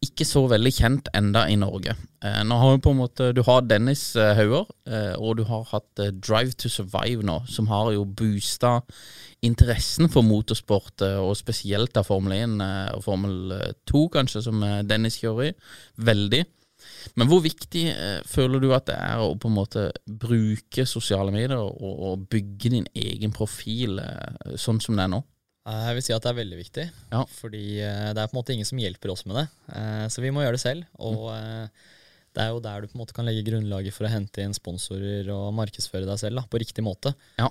ikke 0.00 0.24
så 0.24 0.46
veldig 0.48 0.70
kjent 0.72 1.08
enda 1.16 1.42
i 1.52 1.58
Norge. 1.60 1.92
Eh, 2.24 2.40
nå 2.48 2.56
har 2.56 2.76
du 2.76 2.84
på 2.84 2.92
en 2.94 3.00
måte 3.02 3.32
Du 3.36 3.42
har 3.44 3.66
Dennis 3.68 4.14
eh, 4.16 4.32
Hauger, 4.38 4.70
og 5.20 5.34
du 5.36 5.44
har 5.46 5.66
hatt 5.70 6.00
Drive 6.24 6.56
to 6.58 6.70
Survive 6.72 7.26
nå, 7.26 7.42
som 7.48 7.68
har 7.70 7.92
jo 7.92 8.06
boosta 8.06 8.80
interessen 9.44 10.08
for 10.12 10.24
motorsport, 10.24 11.04
og 11.20 11.36
spesielt 11.38 11.96
av 11.96 12.08
Formel 12.08 12.36
1 12.38 12.56
eh, 12.64 12.88
og 12.96 13.04
Formel 13.04 13.54
2, 13.88 14.06
kanskje, 14.16 14.44
som 14.48 14.64
Dennis 14.88 15.20
kjører 15.20 15.50
i, 15.50 15.54
veldig. 16.10 16.42
Men 17.20 17.28
hvor 17.30 17.42
viktig 17.44 17.84
eh, 17.92 18.20
føler 18.28 18.60
du 18.62 18.68
at 18.76 18.86
det 18.90 18.96
er 18.96 19.22
å 19.24 19.34
på 19.40 19.50
en 19.50 19.56
måte 19.56 19.88
bruke 20.06 20.86
sosiale 20.88 21.32
medier 21.34 21.56
og, 21.58 21.76
og 21.80 22.24
bygge 22.32 22.72
din 22.76 22.88
egen 22.94 23.32
profil 23.36 23.98
eh, 24.02 24.56
sånn 24.60 24.80
som 24.82 24.96
det 24.98 25.06
er 25.06 25.12
nå? 25.14 25.22
Eh, 25.68 25.80
Jeg 25.90 25.98
vil 25.98 26.06
si 26.08 26.14
at 26.16 26.24
det 26.26 26.30
er 26.32 26.38
veldig 26.40 26.58
viktig, 26.62 26.84
Ja. 27.12 27.24
fordi 27.40 27.64
eh, 27.84 28.10
det 28.16 28.20
er 28.22 28.28
på 28.30 28.36
en 28.36 28.40
måte 28.42 28.54
ingen 28.56 28.68
som 28.68 28.80
hjelper 28.80 29.12
oss 29.12 29.26
med 29.28 29.36
det. 29.42 29.46
Eh, 29.76 30.06
Så 30.08 30.22
vi 30.24 30.30
må 30.34 30.42
gjøre 30.44 30.56
det 30.58 30.64
selv. 30.64 30.86
Og 30.98 31.28
eh, 31.34 31.66
det 32.36 32.44
er 32.44 32.52
jo 32.54 32.60
der 32.62 32.80
du 32.84 32.86
på 32.88 32.94
en 32.96 33.02
måte 33.02 33.14
kan 33.16 33.26
legge 33.26 33.42
grunnlaget 33.48 33.92
for 33.96 34.06
å 34.06 34.12
hente 34.12 34.40
inn 34.44 34.54
sponsorer 34.54 35.26
og 35.34 35.50
markedsføre 35.58 36.06
deg 36.06 36.18
selv 36.22 36.38
da, 36.38 36.44
på 36.46 36.60
riktig 36.62 36.84
måte. 36.86 37.12
Ja. 37.40 37.48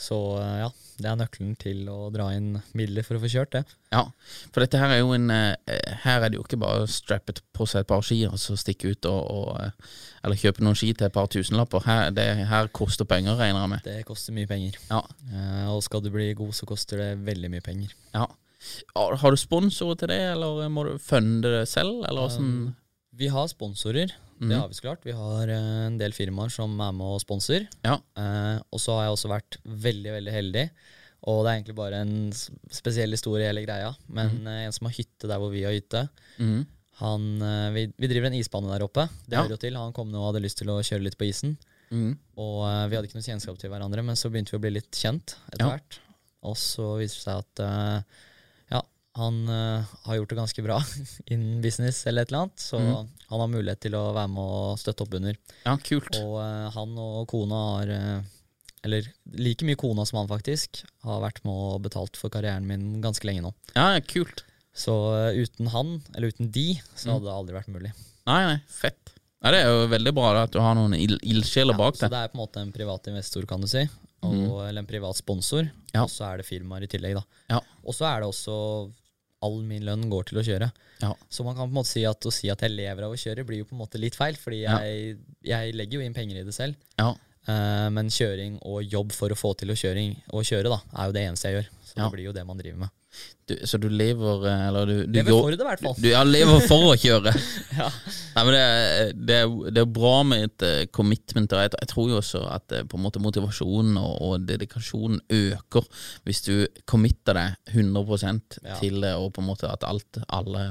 Så 0.00 0.16
eh, 0.40 0.54
ja, 0.62 0.68
det 1.00 1.08
er 1.10 1.18
nøkkelen 1.20 1.52
til 1.60 1.82
å 1.92 2.08
dra 2.12 2.30
inn 2.32 2.54
midler 2.76 3.04
for 3.04 3.18
å 3.18 3.20
få 3.22 3.28
kjørt 3.32 3.52
det. 3.52 3.62
Ja, 3.92 4.06
for 4.52 4.64
dette 4.64 4.80
her 4.80 4.94
er 4.94 5.00
jo 5.02 5.12
en 5.16 5.28
eh, 5.34 5.76
Her 6.06 6.24
er 6.24 6.32
det 6.32 6.38
jo 6.38 6.44
ikke 6.46 6.60
bare 6.62 6.84
å 6.86 6.90
strappe 6.90 7.34
på 7.56 7.66
seg 7.68 7.84
et 7.84 7.90
par 7.90 8.04
ski 8.06 8.22
og 8.28 8.38
så 8.40 8.56
stikke 8.60 8.94
ut 8.94 9.08
og, 9.10 9.20
og 9.34 9.50
eh, 9.60 9.94
Eller 10.24 10.40
kjøpe 10.40 10.64
noen 10.64 10.78
ski 10.78 10.92
til 10.94 11.08
et 11.08 11.16
par 11.16 11.28
tusenlapper. 11.32 11.84
Her, 11.84 12.10
det 12.16 12.26
her 12.48 12.70
koster 12.76 13.08
penger, 13.08 13.36
regner 13.40 13.64
jeg 13.66 13.72
med. 13.74 13.84
Det 13.84 13.98
koster 14.08 14.36
mye 14.36 14.48
penger. 14.50 14.76
Ja, 14.90 15.02
Og 15.72 15.82
skal 15.84 16.04
du 16.04 16.10
bli 16.14 16.30
god, 16.38 16.52
så 16.56 16.68
koster 16.68 17.00
det 17.04 17.10
veldig 17.28 17.52
mye 17.56 17.64
penger. 17.64 17.96
ja. 18.16 18.28
Har 18.92 19.32
du 19.32 19.38
sponsorer 19.40 19.96
til 20.02 20.10
det, 20.12 20.18
eller 20.34 20.66
må 20.68 20.82
du 20.84 20.98
funde 21.00 21.48
det 21.48 21.62
selv, 21.70 22.02
eller 22.04 22.26
åssen 22.28 22.50
Vi 23.16 23.30
har 23.32 23.46
sponsorer, 23.48 24.12
Mhm. 24.40 24.48
det 24.48 24.56
har 24.58 24.68
vi 24.70 24.74
så 24.78 24.86
klart. 24.86 25.04
Vi 25.04 25.12
har 25.12 25.48
eh, 25.52 25.86
en 25.86 25.98
del 26.00 26.12
firmaer 26.16 26.50
som 26.50 26.72
er 26.80 26.92
med 26.96 27.06
og 27.16 27.20
sponser. 27.20 27.66
Ja. 27.84 27.98
Eh, 28.16 28.56
og 28.72 28.80
så 28.80 28.96
har 28.96 29.04
jeg 29.06 29.16
også 29.18 29.28
vært 29.34 29.58
veldig, 29.64 30.12
veldig 30.16 30.32
heldig. 30.32 30.66
Og 31.28 31.42
det 31.44 31.50
er 31.50 31.56
egentlig 31.58 31.76
bare 31.76 31.98
en 32.00 32.14
spesiell 32.72 33.12
historie 33.12 33.44
i 33.44 33.50
hele 33.50 33.64
greia. 33.66 33.90
Men 34.08 34.30
mm. 34.40 34.46
en 34.66 34.72
som 34.72 34.86
har 34.88 34.94
hytte 34.96 35.28
der 35.28 35.38
hvor 35.42 35.52
vi 35.52 35.64
har 35.66 35.74
hytte, 35.76 36.06
mm. 36.40 36.62
han 37.02 37.26
eh, 37.44 37.66
vi, 37.76 37.82
vi 38.00 38.08
driver 38.08 38.30
en 38.30 38.38
isbane 38.40 38.72
der 38.72 38.86
oppe. 38.86 39.04
Det 39.26 39.36
Ja. 39.36 39.42
hører 39.42 39.58
jo 39.58 39.60
til. 39.66 39.76
Han 39.76 39.92
kom 39.92 40.08
nå 40.10 40.16
og 40.22 40.30
hadde 40.32 40.42
lyst 40.46 40.58
til 40.62 40.72
å 40.72 40.80
kjøre 40.80 41.04
litt 41.04 41.18
på 41.20 41.28
isen. 41.28 41.58
Mhm. 41.90 42.14
Og 42.40 42.64
eh, 42.70 42.86
vi 42.88 42.96
hadde 42.96 43.10
ikke 43.10 43.20
noe 43.20 43.28
kjennskap 43.28 43.58
til 43.60 43.68
hverandre, 43.72 44.02
men 44.06 44.16
så 44.16 44.30
begynte 44.32 44.54
vi 44.56 44.60
å 44.62 44.64
bli 44.64 44.70
litt 44.78 44.92
kjent 44.96 45.36
etter 45.52 45.66
Ja. 45.66 45.74
hvert. 45.76 46.00
Og 46.48 46.56
så 46.56 46.94
viser 46.96 47.20
det 47.20 47.24
seg 47.28 47.44
at 47.44 47.60
eh, 47.66 48.18
han 49.18 49.38
uh, 49.48 49.84
har 50.06 50.16
gjort 50.20 50.30
det 50.30 50.38
ganske 50.38 50.62
bra 50.62 50.76
innen 51.32 51.60
business 51.64 52.04
eller 52.06 52.22
et 52.22 52.30
eller 52.30 52.44
annet. 52.46 52.60
Så 52.62 52.78
mm. 52.78 53.08
han 53.32 53.40
har 53.42 53.50
mulighet 53.50 53.80
til 53.86 53.96
å 53.98 54.04
være 54.14 54.30
med 54.30 54.42
og 54.58 54.78
støtte 54.80 55.02
opp 55.06 55.16
under. 55.18 55.38
Ja, 55.66 55.74
kult. 55.82 56.12
Og 56.20 56.36
uh, 56.38 56.68
han 56.76 56.92
og 57.00 57.24
kona 57.32 57.62
har 57.72 57.90
uh, 57.90 58.28
eller 58.86 59.08
like 59.36 59.66
mye 59.68 59.76
kona 59.76 60.06
som 60.08 60.22
han 60.22 60.30
faktisk, 60.30 60.84
har 61.04 61.18
vært 61.20 61.42
med 61.44 61.52
og 61.52 61.82
betalt 61.84 62.16
for 62.16 62.32
karrieren 62.32 62.64
min 62.68 63.00
ganske 63.04 63.26
lenge 63.28 63.42
nå. 63.44 63.50
Ja, 63.74 63.90
kult. 64.08 64.44
Så 64.72 64.94
uten 65.36 65.68
han, 65.74 65.98
eller 66.14 66.30
uten 66.32 66.48
de, 66.54 66.68
så 66.94 67.10
Mm. 67.10 67.12
hadde 67.16 67.26
det 67.26 67.34
aldri 67.34 67.56
vært 67.58 67.74
mulig. 67.74 67.90
Nei, 68.30 68.38
nei, 68.46 68.54
fett. 68.72 69.12
Ja, 69.42 69.50
det 69.52 69.60
er 69.64 69.68
jo 69.72 69.84
veldig 69.90 70.12
bra 70.16 70.30
da, 70.36 70.42
at 70.46 70.54
du 70.54 70.60
har 70.60 70.74
noen 70.78 70.94
ild- 70.96 71.20
ildsjeler 71.24 71.76
bak 71.76 71.96
så 71.96 72.08
det 72.12 72.18
er 72.22 72.28
på 72.32 72.36
en 72.38 72.42
måte 72.44 72.60
en 72.62 72.72
privat 72.72 73.06
investor, 73.12 73.44
kan 73.48 73.60
du 73.60 73.66
si. 73.68 73.82
Og, 74.22 74.60
Eller 74.66 74.82
en 74.82 74.88
privat 74.88 75.16
sponsor. 75.16 75.64
Mhm. 75.64 75.92
Ja. 75.94 76.02
Og 76.04 76.10
så 76.12 76.26
er 76.28 76.40
det 76.40 76.46
firmaer 76.48 76.84
i 76.84 76.90
tillegg, 76.92 77.16
da. 77.16 77.22
Ja. 77.56 77.60
Og 77.84 77.96
så 77.96 78.04
er 78.08 78.20
det 78.20 78.28
også 78.28 78.56
All 79.46 79.60
min 79.64 79.86
lønn 79.86 80.08
går 80.12 80.30
til 80.30 80.40
å 80.40 80.44
kjøre. 80.44 80.70
Ja. 81.00 81.14
Så 81.32 81.46
man 81.46 81.56
kan 81.56 81.68
på 81.68 81.72
en 81.72 81.78
måte 81.78 81.92
si 81.92 82.04
at 82.08 82.26
å 82.28 82.32
si 82.34 82.50
at 82.52 82.60
jeg 82.64 82.74
lever 82.74 83.06
av 83.06 83.14
å 83.14 83.18
kjøre, 83.20 83.46
blir 83.48 83.62
jo 83.62 83.68
på 83.70 83.76
en 83.76 83.82
måte 83.82 84.00
litt 84.00 84.18
feil. 84.18 84.36
Fordi 84.40 84.62
jeg, 84.66 85.16
jeg 85.48 85.74
legger 85.76 85.98
jo 85.98 86.06
inn 86.06 86.16
penger 86.16 86.42
i 86.42 86.46
det 86.46 86.56
selv. 86.56 86.78
Ja. 87.00 87.14
Uh, 87.48 87.88
men 87.96 88.12
kjøring 88.12 88.58
og 88.68 88.84
jobb 88.84 89.14
for 89.16 89.32
å 89.32 89.38
få 89.38 89.54
til 89.58 89.72
å, 89.72 89.78
kjøring, 89.78 90.12
å 90.36 90.44
kjøre, 90.44 90.68
da, 90.70 90.82
er 90.92 91.08
jo 91.08 91.16
det 91.16 91.26
eneste 91.30 91.48
jeg 91.48 91.60
gjør. 91.60 91.70
Så 91.88 91.96
det 91.98 92.10
blir 92.12 92.28
jo 92.28 92.36
det 92.36 92.44
man 92.46 92.60
driver 92.60 92.84
med. 92.84 92.96
Du, 93.50 93.56
så 93.66 93.78
du 93.82 93.88
lever 93.90 94.44
eh, 94.46 94.60
Eller 94.68 94.86
du, 94.86 94.92
du 95.06 95.16
Lever 95.16 95.32
for 95.34 95.50
det, 95.50 95.58
i 95.58 95.66
hvert 95.66 95.80
fall. 95.82 95.96
Du, 95.98 96.06
ja, 96.12 96.20
lever 96.22 96.60
for 96.70 96.92
å 96.92 96.96
kjøre. 97.00 97.32
Ja. 97.80 97.86
Nei, 98.34 98.42
men 98.46 98.54
det, 98.54 98.64
det, 99.26 99.38
det 99.74 99.82
er 99.82 99.88
bra 99.90 100.12
med 100.26 100.44
et 100.46 100.64
eh, 100.66 100.82
commitment. 100.94 101.50
Og 101.56 101.62
jeg, 101.64 101.72
jeg 101.80 101.90
tror 101.90 102.10
jo 102.12 102.18
også 102.20 102.42
at 102.52 102.74
eh, 102.76 102.84
på 102.86 102.98
en 102.98 103.04
måte 103.06 103.22
motivasjonen 103.22 103.96
og, 103.98 104.12
og 104.28 104.44
dedikasjonen 104.46 105.22
øker 105.34 105.88
hvis 106.28 106.44
du 106.46 106.52
committer 106.90 107.38
deg 107.40 107.74
100 107.74 108.60
Ja. 108.62 108.76
til 108.78 109.00
det, 109.02 109.14
og 109.18 109.32
på 109.34 109.42
en 109.42 109.48
måte 109.50 109.70
at 109.70 109.82
alt, 109.88 110.20
alle 110.28 110.68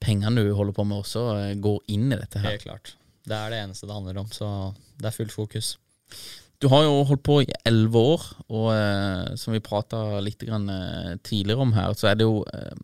pengene 0.00 0.40
du 0.46 0.54
holder 0.56 0.72
på 0.76 0.86
med, 0.88 1.02
også 1.04 1.26
går 1.60 1.80
inn 1.92 2.08
i 2.14 2.16
dette 2.20 2.40
her. 2.40 2.54
Helt 2.56 2.64
klart. 2.64 2.94
Det 3.28 3.36
er 3.36 3.52
det 3.52 3.58
eneste 3.66 3.86
det 3.90 3.96
handler 3.98 4.22
om, 4.22 4.30
så 4.32 4.48
det 5.00 5.10
er 5.10 5.16
fullt 5.18 5.34
fokus. 5.34 5.74
Du 6.60 6.68
har 6.68 6.84
jo 6.84 7.04
holdt 7.08 7.22
på 7.24 7.38
i 7.40 7.52
elleve 7.64 8.00
år, 8.14 8.24
og 8.52 8.66
eh, 8.74 9.36
som 9.40 9.54
vi 9.54 9.62
prata 9.64 10.20
litt 10.20 10.42
grann, 10.44 10.68
eh, 10.68 11.14
tidligere 11.24 11.64
om 11.64 11.72
her, 11.72 11.94
så 11.96 12.10
er 12.10 12.18
det 12.20 12.26
jo 12.26 12.42
eh, 12.52 12.74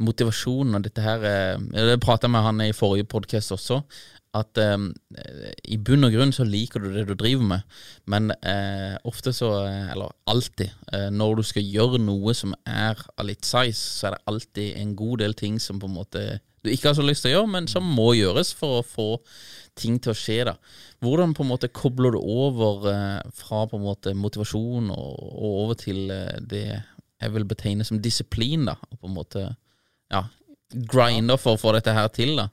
motivasjonen 0.00 0.78
og 0.78 0.86
dette 0.86 1.04
her 1.04 1.26
eh, 1.28 1.66
Det 1.76 1.98
prata 2.00 2.24
jeg 2.24 2.32
med 2.32 2.46
han 2.46 2.62
i 2.64 2.76
forrige 2.76 3.08
podkast 3.12 3.52
også, 3.52 3.82
at 4.40 4.62
eh, 4.62 4.88
i 5.68 5.76
bunn 5.76 6.08
og 6.08 6.16
grunn 6.16 6.32
så 6.32 6.48
liker 6.48 6.80
du 6.80 6.88
det 6.94 7.04
du 7.10 7.12
driver 7.12 7.44
med, 7.52 7.76
men 8.08 8.32
eh, 8.40 8.96
ofte 9.04 9.34
så, 9.36 9.52
eller 9.92 10.16
alltid, 10.32 10.72
når 11.12 11.36
du 11.36 11.46
skal 11.50 11.68
gjøre 11.68 12.00
noe 12.00 12.32
som 12.38 12.56
er 12.64 12.96
av 12.96 13.28
litt 13.28 13.44
size, 13.44 13.76
så 13.76 14.08
er 14.08 14.16
det 14.16 14.24
alltid 14.32 14.72
en 14.80 14.96
god 14.96 15.20
del 15.26 15.36
ting 15.36 15.60
som 15.60 15.82
på 15.82 15.92
en 15.92 15.98
måte 16.00 16.28
du 16.66 16.72
ikke 16.72 16.90
har 16.90 16.96
så 16.98 17.04
lyst 17.06 17.22
til 17.22 17.30
å 17.30 17.36
gjøre, 17.36 17.52
men 17.52 17.68
som 17.70 17.84
må 17.86 18.08
gjøres 18.16 18.50
for 18.56 18.80
å 18.80 18.86
få 18.86 19.10
ting 19.78 19.98
til 20.02 20.12
å 20.12 20.16
skje. 20.16 20.38
da. 20.48 20.56
Hvordan 21.04 21.34
på 21.36 21.44
en 21.44 21.52
måte 21.52 21.70
kobler 21.72 22.16
du 22.16 22.20
over 22.20 22.88
eh, 22.92 23.34
fra 23.36 23.64
på 23.70 23.78
en 23.78 23.86
måte 23.86 24.14
motivasjon 24.16 24.90
og, 24.94 25.20
og 25.26 25.60
over 25.64 25.80
til 25.80 26.10
eh, 26.12 26.40
det 26.40 26.66
jeg 27.16 27.32
vil 27.32 27.46
betegne 27.48 27.84
som 27.86 28.00
disiplin, 28.02 28.66
da, 28.68 28.76
og 28.90 28.98
på 29.00 29.08
en 29.08 29.16
måte 29.16 29.44
ja, 30.12 30.26
grinder 30.92 31.40
for 31.40 31.56
å 31.56 31.60
få 31.60 31.72
dette 31.76 31.94
her 31.96 32.10
til, 32.12 32.34
da. 32.36 32.50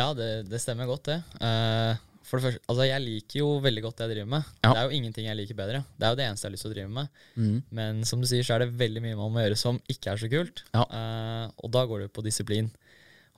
Ja, 0.00 0.12
det, 0.16 0.30
det 0.48 0.60
stemmer 0.62 0.88
godt, 0.88 1.10
det. 1.10 1.18
Eh, 1.44 1.98
for 2.30 2.38
det 2.38 2.46
første, 2.46 2.62
altså 2.70 2.86
jeg 2.86 3.02
liker 3.02 3.40
jo 3.40 3.48
veldig 3.64 3.82
godt 3.84 3.98
det 3.98 4.06
jeg 4.06 4.14
driver 4.14 4.30
med. 4.36 4.50
Ja. 4.62 4.70
Det 4.70 4.78
er 4.78 4.84
jo 4.86 4.98
ingenting 5.00 5.26
jeg 5.26 5.38
liker 5.40 5.56
bedre. 5.58 5.80
Det 5.98 6.06
er 6.06 6.12
jo 6.12 6.18
det 6.20 6.26
eneste 6.28 6.46
jeg 6.46 6.50
har 6.50 6.54
lyst 6.54 6.64
til 6.66 6.70
å 6.70 6.76
drive 6.76 6.92
med. 6.94 7.22
Mm. 7.34 7.56
Men 7.80 8.04
som 8.06 8.22
du 8.22 8.28
sier, 8.30 8.46
så 8.46 8.54
er 8.54 8.64
det 8.64 8.78
veldig 8.80 9.02
mye 9.02 9.18
man 9.18 9.34
må 9.34 9.42
gjøre 9.42 9.58
som 9.58 9.80
ikke 9.90 10.12
er 10.12 10.22
så 10.22 10.30
kult. 10.30 10.62
Ja. 10.70 10.84
Eh, 10.86 11.46
og 11.58 11.74
da 11.74 11.82
går 11.90 12.00
det 12.00 12.08
jo 12.08 12.14
på 12.20 12.24
disiplin. 12.28 12.70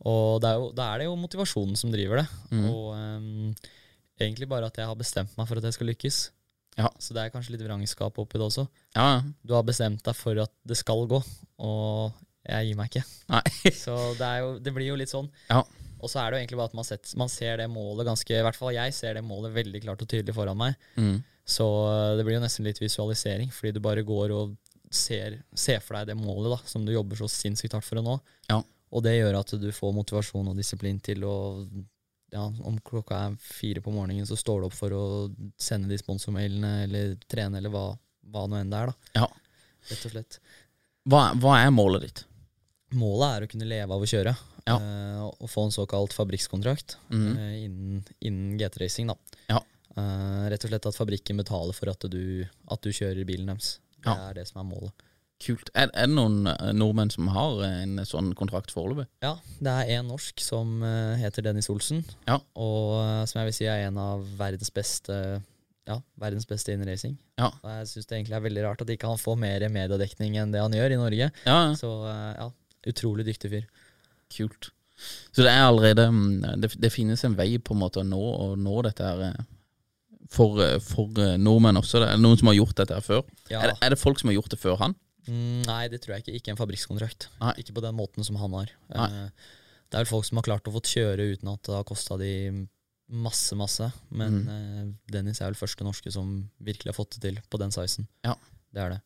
Og 0.08 0.42
da 0.42 0.56
er 0.56 0.84
er 0.86 1.02
det 1.02 1.08
jo 1.08 1.18
motivasjonen 1.18 1.78
som 1.78 1.92
driver 1.92 2.22
det. 2.22 2.28
Mm. 2.50 2.64
Og 2.70 2.86
um, 2.96 3.54
egentlig 4.20 4.48
bare 4.50 4.66
at 4.70 4.78
jeg 4.78 4.88
har 4.88 4.98
bestemt 4.98 5.36
meg 5.38 5.48
for 5.48 5.60
at 5.60 5.68
jeg 5.68 5.76
skal 5.78 5.90
lykkes. 5.92 6.22
Ja. 6.80 6.88
Så 6.98 7.14
det 7.14 7.22
er 7.22 7.32
kanskje 7.32 7.54
litt 7.54 7.64
vrangskap 7.66 8.16
oppi 8.18 8.40
det 8.40 8.46
også. 8.46 8.66
Ja, 8.96 9.22
Du 9.44 9.54
har 9.54 9.64
bestemt 9.66 10.02
deg 10.06 10.16
for 10.16 10.38
at 10.40 10.52
det 10.64 10.78
skal 10.80 11.04
gå, 11.10 11.20
og 11.60 12.14
jeg 12.48 12.70
gir 12.70 12.78
meg 12.78 12.90
ikke. 12.90 13.04
Så 13.84 13.96
det, 14.18 14.30
jo, 14.40 14.54
det 14.58 14.72
blir 14.74 14.88
jo 14.88 14.98
litt 14.98 15.12
sånn. 15.12 15.28
Ja. 15.50 15.60
Og 16.02 16.10
så 16.10 16.18
er 16.18 16.32
det 16.32 16.38
jo 16.38 16.42
egentlig 16.42 16.58
bare 16.58 16.72
at 16.72 16.78
man, 16.78 16.86
sett, 16.86 17.12
man 17.18 17.30
ser 17.30 17.60
det 17.60 17.68
målet 17.70 18.08
ganske 18.08 18.34
I 18.34 18.42
hvert 18.42 18.58
fall 18.58 18.72
jeg 18.74 18.94
ser 18.96 19.14
det 19.14 19.22
målet 19.22 19.52
veldig 19.54 19.82
klart 19.84 20.00
og 20.02 20.08
tydelig 20.10 20.34
foran 20.34 20.58
meg. 20.58 20.74
Mm. 20.96 21.20
Så 21.46 21.66
øh, 21.86 22.16
det 22.18 22.24
blir 22.26 22.40
jo 22.40 22.42
nesten 22.42 22.66
litt 22.66 22.80
visualisering, 22.82 23.52
fordi 23.54 23.76
du 23.76 23.80
bare 23.84 24.02
går 24.06 24.34
og 24.34 24.56
ser, 24.92 25.38
ser 25.54 25.78
for 25.84 25.98
deg 25.98 26.10
det 26.10 26.18
målet 26.18 26.56
da, 26.56 26.58
som 26.68 26.82
du 26.86 26.90
jobber 26.94 27.20
så 27.20 27.28
sinnssykt 27.30 27.76
hardt 27.76 27.86
for 27.86 28.00
å 28.00 28.04
nå. 28.06 28.16
Ja. 28.50 28.58
Og 28.92 29.02
det 29.04 29.16
gjør 29.16 29.38
at 29.40 29.54
du 29.60 29.68
får 29.72 29.94
motivasjon 29.96 30.52
og 30.52 30.58
disiplin 30.58 31.00
til 31.04 31.24
å 31.24 31.34
ja, 32.32 32.46
Om 32.48 32.78
klokka 32.80 33.18
er 33.26 33.34
fire 33.44 33.82
på 33.84 33.92
morgenen, 33.92 34.24
så 34.24 34.38
står 34.40 34.62
du 34.62 34.66
opp 34.70 34.76
for 34.76 34.94
å 34.96 35.02
sende 35.60 35.90
de 35.92 35.98
sponsormailene 36.00 36.70
eller 36.86 37.10
trene 37.28 37.60
eller 37.60 37.72
hva, 37.72 37.90
hva 38.32 38.46
nå 38.48 38.56
enn 38.56 38.70
det 38.72 38.78
er. 38.78 38.92
da, 38.92 39.20
Ja. 39.20 39.26
Rett 39.90 40.06
og 40.08 40.14
slett. 40.14 40.38
Hva, 41.12 41.20
hva 41.42 41.58
er 41.60 41.74
målet 41.74 42.06
ditt? 42.06 42.22
Målet 42.96 43.34
er 43.36 43.44
å 43.44 43.50
kunne 43.52 43.68
leve 43.68 43.92
av 43.98 44.04
å 44.04 44.08
kjøre. 44.08 44.32
Ja. 44.64 44.78
Uh, 44.78 45.28
og 45.42 45.50
få 45.50 45.66
en 45.66 45.74
såkalt 45.74 46.14
fabrikkskontrakt 46.16 46.96
mm. 47.10 47.28
uh, 47.36 47.54
innen, 47.58 48.02
innen 48.22 48.56
GT-racing. 48.60 49.10
da. 49.12 49.38
Ja. 49.50 49.60
Uh, 49.96 50.48
rett 50.48 50.64
og 50.64 50.72
slett 50.72 50.88
at 50.88 50.96
fabrikken 50.96 51.40
betaler 51.40 51.76
for 51.76 51.92
at 51.92 52.06
du, 52.08 52.46
at 52.70 52.84
du 52.84 52.92
kjører 52.94 53.26
bilen 53.28 53.50
deres. 53.52 53.74
Det 53.98 54.08
Ja. 54.08 54.30
er 54.30 54.40
det 54.40 54.48
som 54.48 54.62
er 54.62 54.70
målet. 54.72 55.04
Kult. 55.42 55.70
Er, 55.74 55.88
er 55.90 56.06
det 56.06 56.14
noen 56.14 56.46
eh, 56.46 56.72
nordmenn 56.76 57.10
som 57.10 57.26
har 57.34 57.62
en 57.66 57.96
sånn 58.06 58.28
kontrakt 58.38 58.70
foreløpig? 58.74 59.08
Ja, 59.24 59.32
det 59.58 59.72
er 59.82 59.88
en 59.98 60.10
norsk 60.12 60.38
som 60.44 60.82
eh, 60.86 61.16
heter 61.18 61.42
Dennis 61.48 61.66
Olsen, 61.72 62.04
Ja. 62.28 62.36
og 62.54 62.92
eh, 63.02 63.24
som 63.30 63.40
jeg 63.42 63.48
vil 63.50 63.56
si 63.56 63.66
er 63.70 63.88
en 63.88 63.98
av 63.98 64.22
verdens 64.38 64.70
beste 64.74 65.16
ja, 65.88 65.96
verdens 66.22 66.46
beste 66.46 66.70
innen 66.70 66.86
racing. 66.86 67.16
Ja. 67.40 67.48
Jeg 67.66 67.88
syns 67.90 68.06
det 68.06 68.14
egentlig 68.20 68.36
er 68.38 68.44
veldig 68.44 68.62
rart 68.68 68.82
at 68.84 68.90
ikke 68.94 69.08
han 69.10 69.18
får 69.18 69.34
mer 69.42 69.64
mediedekning 69.74 70.36
enn 70.38 70.52
det 70.54 70.60
han 70.62 70.76
gjør 70.78 70.94
i 70.94 70.98
Norge. 71.00 71.26
Ja, 71.42 71.56
Så 71.74 71.90
eh, 72.06 72.28
ja, 72.38 72.46
utrolig 72.92 73.26
dyktig 73.26 73.50
fyr. 73.50 73.66
kult. 74.30 74.70
Så 75.34 75.42
det 75.42 75.50
er 75.50 75.64
allerede 75.66 76.04
mm, 76.12 76.60
Det, 76.62 76.68
det 76.78 76.92
finnes 76.94 77.24
en 77.26 77.34
vei 77.34 77.56
på 77.58 77.74
en 77.74 77.80
måte 77.82 78.04
å 78.04 78.06
nå, 78.06 78.20
å 78.22 78.52
nå 78.54 78.76
dette 78.86 79.02
her 79.02 79.24
eh, 79.32 79.40
for, 80.30 80.60
eh, 80.62 80.78
for 80.78 81.10
eh, 81.18 81.34
nordmenn 81.42 81.80
også. 81.82 82.04
Det 82.04 82.12
er 82.14 82.20
noen 82.22 82.38
som 82.38 82.52
har 82.52 82.60
gjort 82.60 82.76
dette 82.78 82.94
her 83.00 83.02
før. 83.04 83.24
Ja. 83.50 83.58
Er, 83.64 83.72
det, 83.72 83.78
er 83.82 83.96
det 83.96 83.98
folk 84.00 84.22
som 84.22 84.30
har 84.30 84.38
gjort 84.38 84.54
det 84.54 84.60
før 84.62 84.78
han? 84.84 84.94
Mm, 85.28 85.62
nei, 85.66 85.88
det 85.88 86.00
tror 86.02 86.16
jeg 86.16 86.24
ikke. 86.24 86.34
Ikke 86.40 86.50
en 86.54 86.58
fabrikkskontrakt. 86.60 87.28
Nei. 87.40 87.52
Ikke 87.62 87.74
på 87.76 87.82
den 87.84 87.94
måten 87.94 88.24
som 88.26 88.36
han 88.40 88.52
har. 88.58 88.70
Nei. 88.94 89.06
Eh, 89.06 89.30
det 89.92 89.98
er 89.98 90.04
vel 90.04 90.10
folk 90.10 90.24
som 90.26 90.38
har 90.40 90.46
klart 90.48 90.66
å 90.66 90.72
få 90.74 90.80
kjøre 90.82 91.26
uten 91.36 91.52
at 91.52 91.62
det 91.68 91.74
har 91.76 91.84
kosta 91.84 92.16
de 92.18 92.32
masse, 93.12 93.52
masse. 93.58 93.92
Men 94.10 94.40
Mm. 94.44 94.48
eh, 94.48 94.92
Dennis 95.12 95.40
er 95.40 95.50
vel 95.52 95.54
første 95.60 95.84
norske 95.84 96.10
som 96.12 96.48
virkelig 96.60 96.90
har 96.94 96.98
fått 97.04 97.18
det 97.20 97.22
til 97.28 97.42
på 97.50 97.58
den 97.60 97.70
sizen. 97.70 98.08
Ja. 98.24 98.34
Det 98.72 98.80
er 98.80 98.90
det. 98.96 99.02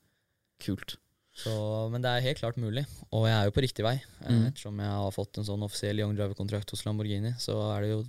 Kult. 0.60 0.96
Så, 1.36 1.90
men 1.92 2.00
det 2.00 2.08
er 2.08 2.22
helt 2.24 2.38
klart 2.38 2.56
mulig, 2.56 2.86
og 3.12 3.26
jeg 3.28 3.34
er 3.36 3.44
jo 3.44 3.50
på 3.52 3.60
riktig 3.66 3.84
vei. 3.84 4.00
Eh, 4.24 4.30
Mm. 4.32 4.46
Ettersom 4.46 4.78
jeg 4.80 4.88
har 4.88 5.10
fått 5.12 5.36
en 5.36 5.44
sånn 5.44 5.62
offisiell 5.62 5.98
Young 6.00 6.14
Driver-kontrakt 6.16 6.70
hos 6.70 6.84
Lamborghini, 6.86 7.34
så 7.38 7.76
er 7.76 7.80
det 7.82 7.90
jo 7.90 8.04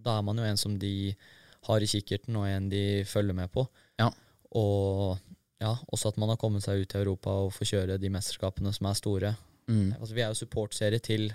Da 0.00 0.18
er 0.18 0.22
man 0.22 0.36
jo 0.36 0.44
en 0.44 0.56
som 0.56 0.78
de 0.78 1.16
har 1.66 1.80
i 1.80 1.86
kikkerten, 1.86 2.36
og 2.36 2.46
en 2.46 2.68
de 2.68 3.02
følger 3.04 3.34
med 3.34 3.50
på. 3.50 3.66
Ja. 3.98 4.10
Og 4.54 5.18
ja, 5.62 5.74
også 5.90 6.12
at 6.12 6.18
man 6.20 6.30
har 6.32 6.38
kommet 6.40 6.64
seg 6.64 6.84
ut 6.84 6.94
i 6.94 7.00
Europa 7.00 7.34
og 7.44 7.52
får 7.56 7.72
kjøre 7.72 7.98
de 8.00 8.10
mesterskapene 8.14 8.72
som 8.74 8.88
er 8.90 8.98
store. 8.98 9.34
Mm. 9.68 9.96
Altså, 9.98 10.14
vi 10.14 10.22
er 10.22 10.30
jo 10.30 10.38
supportserie 10.38 11.02
til 11.02 11.28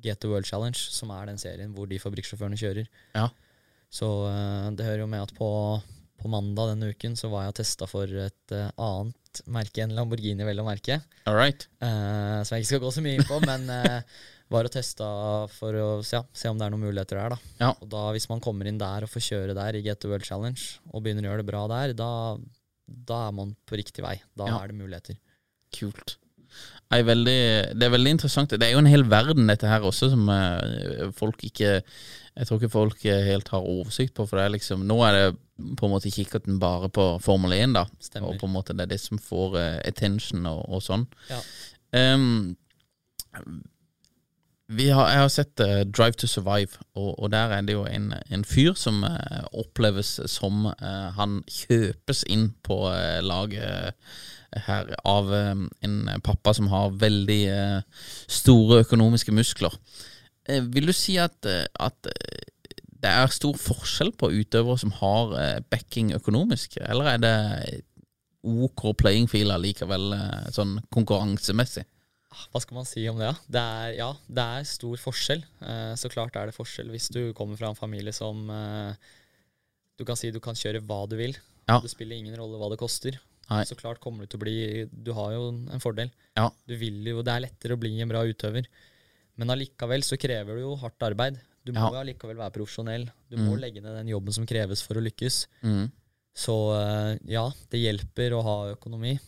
GT 0.00 0.26
World 0.28 0.48
Challenge, 0.48 0.78
som 0.78 1.12
er 1.14 1.30
den 1.30 1.40
serien 1.40 1.72
hvor 1.76 1.88
de 1.88 2.00
fabrikksjåførene 2.02 2.58
kjører. 2.60 2.90
Ja. 3.14 3.28
Så 3.90 4.08
eh, 4.28 4.68
det 4.76 4.86
hører 4.86 5.04
jo 5.04 5.10
med 5.10 5.24
at 5.24 5.32
på, 5.36 5.48
på 6.20 6.30
mandag 6.30 6.74
denne 6.74 6.90
uken 6.92 7.16
så 7.18 7.30
var 7.32 7.46
jeg 7.46 7.54
og 7.54 7.60
testa 7.60 7.88
for 7.90 8.20
et 8.26 8.54
uh, 8.54 8.68
annet 8.76 9.40
merke 9.50 9.82
enn 9.84 9.94
Lamborghini, 9.96 10.44
vel 10.46 10.62
å 10.62 10.66
merke. 10.66 11.00
All 11.30 11.38
right. 11.38 11.66
Uh, 11.82 12.42
som 12.44 12.56
jeg 12.56 12.66
ikke 12.66 12.72
skal 12.74 12.84
gå 12.84 12.92
så 12.94 13.04
mye 13.06 13.18
inn 13.18 13.26
på, 13.28 13.40
men 13.46 13.66
uh, 13.70 14.20
var 14.50 14.66
og 14.66 14.74
testa 14.74 15.08
for 15.54 15.78
å 15.78 15.88
se, 16.02 16.18
ja, 16.18 16.24
se 16.34 16.50
om 16.50 16.58
det 16.58 16.66
er 16.66 16.74
noen 16.74 16.88
muligheter 16.88 17.20
der. 17.20 17.34
da. 17.36 17.52
Ja. 17.62 17.72
Og 17.78 17.90
da 17.90 18.08
Hvis 18.16 18.26
man 18.30 18.42
kommer 18.42 18.66
inn 18.66 18.80
der 18.80 19.06
og 19.06 19.12
får 19.12 19.26
kjøre 19.28 19.56
der 19.56 19.78
i 19.78 19.84
GT 19.86 20.10
World 20.10 20.26
Challenge, 20.26 20.60
og 20.90 21.04
begynner 21.04 21.28
å 21.28 21.32
gjøre 21.32 21.44
det 21.44 21.50
bra 21.52 21.66
der, 21.70 21.94
da, 21.98 22.10
da 22.90 23.28
er 23.28 23.32
man 23.36 23.54
på 23.66 23.78
riktig 23.78 24.02
vei. 24.04 24.16
Da 24.36 24.46
Ja. 24.50 24.58
er 24.64 24.68
det 24.72 24.76
muligheter. 24.80 25.16
Kult. 25.72 26.16
Er 26.90 27.04
veldig, 27.06 27.34
det 27.78 27.84
er 27.86 27.92
veldig 27.94 28.10
interessant. 28.16 28.50
Det 28.50 28.62
er 28.66 28.72
jo 28.72 28.78
en 28.82 28.86
hel 28.90 29.04
verden, 29.06 29.46
dette 29.46 29.68
her 29.70 29.80
også, 29.86 30.08
som 30.10 30.28
eh, 30.28 31.10
folk 31.14 31.44
ikke 31.46 31.82
Jeg 32.36 32.46
tror 32.46 32.58
ikke 32.58 32.70
folk 32.72 33.04
eh, 33.06 33.22
helt 33.26 33.48
har 33.52 33.62
oversikt 33.62 34.14
på. 34.14 34.26
For 34.26 34.38
det 34.38 34.44
er 34.46 34.54
liksom 34.56 34.82
Nå 34.86 34.96
er 35.06 35.12
det 35.12 35.38
på 35.78 35.86
en 35.86 35.92
måte 35.92 36.10
kikkerten 36.10 36.58
bare 36.58 36.88
på 36.88 37.20
Formel 37.22 37.52
1, 37.52 37.74
da. 37.74 37.84
Stemmer. 38.00 38.32
Og 38.34 38.40
på 38.40 38.46
en 38.48 38.54
måte 38.54 38.74
det 38.74 38.86
er 38.88 38.94
det 38.94 39.00
som 39.00 39.18
får 39.18 39.56
eh, 39.60 39.78
attention 39.86 40.46
og, 40.50 40.64
og 40.68 40.82
sånn. 40.82 41.06
Ja. 41.30 41.40
Vi 41.92 43.79
har, 44.70 45.08
jeg 45.10 45.18
har 45.18 45.30
sett 45.32 45.60
uh, 45.64 45.82
Drive 45.82 46.18
to 46.20 46.28
Survive, 46.30 46.78
og, 46.94 47.18
og 47.18 47.30
der 47.32 47.54
er 47.56 47.64
det 47.66 47.74
jo 47.74 47.84
en, 47.90 48.12
en 48.30 48.44
fyr 48.46 48.76
som 48.78 49.02
uh, 49.02 49.42
oppleves 49.50 50.20
som 50.30 50.68
uh, 50.70 51.08
han 51.16 51.40
kjøpes 51.50 52.22
inn 52.30 52.52
på 52.62 52.78
laget 53.26 53.96
her 54.66 54.88
av 55.06 55.28
en 55.30 55.98
pappa 56.26 56.52
som 56.54 56.66
har 56.72 56.96
veldig 56.98 57.42
store 58.26 58.80
økonomiske 58.82 59.30
muskler. 59.30 59.76
Vil 60.74 60.90
du 60.90 60.92
si 60.96 61.14
at, 61.22 61.46
at 61.46 62.08
det 62.10 63.12
er 63.12 63.30
stor 63.30 63.54
forskjell 63.54 64.10
på 64.18 64.32
utøvere 64.34 64.82
som 64.82 64.90
har 64.98 65.62
backing 65.70 66.10
økonomisk, 66.18 66.80
eller 66.82 67.12
er 67.12 67.22
det 67.22 67.36
OK 68.42 68.88
playing 68.98 69.30
field 69.30 69.54
likevel, 69.62 70.10
sånn 70.50 70.80
konkurransemessig? 70.90 71.86
Hva 72.30 72.60
skal 72.62 72.76
man 72.78 72.86
si 72.86 73.02
om 73.10 73.18
det? 73.18 73.32
Det 73.50 73.60
er, 73.60 73.94
ja, 73.98 74.10
det 74.30 74.42
er 74.44 74.66
stor 74.70 75.00
forskjell. 75.02 75.40
Eh, 75.66 75.94
så 75.98 76.10
klart 76.12 76.36
er 76.38 76.46
det 76.50 76.54
forskjell 76.54 76.90
hvis 76.92 77.08
du 77.10 77.32
kommer 77.34 77.58
fra 77.58 77.70
en 77.72 77.78
familie 77.78 78.12
som 78.14 78.44
eh, 78.54 78.94
Du 79.98 80.04
kan 80.06 80.16
si 80.16 80.30
du 80.30 80.38
kan 80.40 80.54
kjøre 80.54 80.80
hva 80.86 81.02
du 81.10 81.16
vil. 81.18 81.34
Ja. 81.68 81.80
Det 81.82 81.90
spiller 81.90 82.16
ingen 82.16 82.36
rolle 82.38 82.56
hva 82.60 82.70
det 82.70 82.78
koster. 82.80 83.18
Nei. 83.50 83.64
Så 83.66 83.74
klart 83.74 83.98
kommer 84.00 84.22
du 84.22 84.30
til 84.30 84.38
å 84.38 84.44
bli 84.44 84.56
Du 84.92 85.10
har 85.16 85.32
jo 85.34 85.48
en 85.74 85.82
fordel. 85.82 86.12
Ja. 86.38 86.48
Du 86.70 86.76
vil 86.78 87.02
jo, 87.10 87.22
Det 87.26 87.34
er 87.34 87.44
lettere 87.48 87.74
å 87.74 87.80
bli 87.82 87.96
en 88.00 88.08
bra 88.12 88.22
utøver. 88.24 88.66
Men 89.36 89.50
allikevel 89.50 90.02
så 90.06 90.18
krever 90.20 90.54
det 90.54 90.62
jo 90.62 90.76
hardt 90.78 91.02
arbeid. 91.02 91.40
Du 91.66 91.72
må 91.72 91.90
Ja. 91.90 92.00
allikevel 92.04 92.38
være 92.38 92.54
profesjonell. 92.54 93.08
Du 93.28 93.36
må 93.36 93.56
Mm. 93.56 93.60
legge 93.60 93.82
ned 93.82 93.94
den 93.98 94.08
jobben 94.14 94.32
som 94.32 94.46
kreves 94.46 94.82
for 94.86 94.94
å 94.94 95.02
lykkes. 95.02 95.46
Mm. 95.62 95.90
Så 96.34 96.54
eh, 96.78 97.18
ja, 97.26 97.50
det 97.70 97.80
hjelper 97.82 98.32
å 98.38 98.42
ha 98.42 98.56
økonomi, 98.76 99.18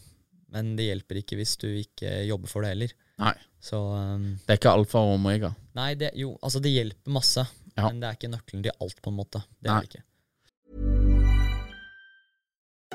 men 0.52 0.74
det 0.76 0.86
hjelper 0.90 1.22
ikke 1.22 1.36
hvis 1.40 1.56
du 1.60 1.66
ikke 1.80 2.12
jobber 2.28 2.50
for 2.52 2.62
det 2.64 2.74
heller. 2.74 2.92
Nei. 3.22 3.34
Så 3.62 3.78
um, 3.78 4.24
Det 4.46 4.54
er 4.56 4.58
ikke 4.60 4.72
alfa 4.76 4.98
og 5.00 5.14
omega. 5.16 5.52
Nei, 5.78 5.92
det, 5.98 6.10
jo, 6.18 6.34
altså 6.42 6.60
det 6.62 6.72
hjelper 6.74 7.12
masse, 7.18 7.44
Ja. 7.76 7.86
men 7.88 8.00
det 8.02 8.08
er 8.10 8.16
ikke 8.18 8.28
nøkkelen 8.34 8.62
til 8.66 8.72
alt, 8.84 8.98
på 9.02 9.10
en 9.12 9.16
måte. 9.16 9.40
Det 9.62 9.70
Nei. 9.70 9.76
er 9.76 9.86
det 9.86 9.88
ikke. 9.94 10.02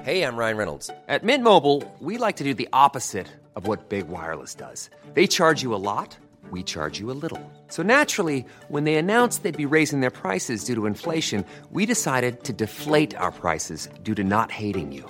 Hey, 0.04 0.22
I'm 0.24 0.38
Ryan 0.38 0.58
Reynolds. 0.58 0.90
At 1.08 1.24
Mint 1.24 1.44
Mobile, 1.44 1.84
we 2.00 2.18
like 2.18 2.38
to 2.38 2.44
do 2.44 2.54
the 2.54 2.70
opposite 2.72 3.28
of 3.56 3.68
what 3.68 3.90
Big 3.90 4.08
Wireless 4.08 4.56
does. 4.56 4.90
They 5.16 5.28
charge 5.28 5.64
you 5.64 5.74
a 5.74 5.82
lot, 5.82 6.16
we 6.52 6.64
charge 6.64 7.00
you 7.00 7.10
a 7.12 7.18
little. 7.24 7.42
So 7.70 7.82
naturally, 7.84 8.46
when 8.70 8.84
they 8.86 8.96
announced 8.96 9.42
they'd 9.44 9.58
be 9.58 9.66
raising 9.66 10.00
their 10.02 10.12
prices 10.12 10.64
due 10.64 10.76
to 10.76 10.86
inflation, 10.86 11.44
we 11.72 11.86
decided 11.86 12.44
to 12.44 12.54
deflate 12.54 13.16
our 13.18 13.32
prices 13.32 13.90
due 14.04 14.16
to 14.16 14.24
not 14.24 14.52
hating 14.52 14.92
you. 14.94 15.10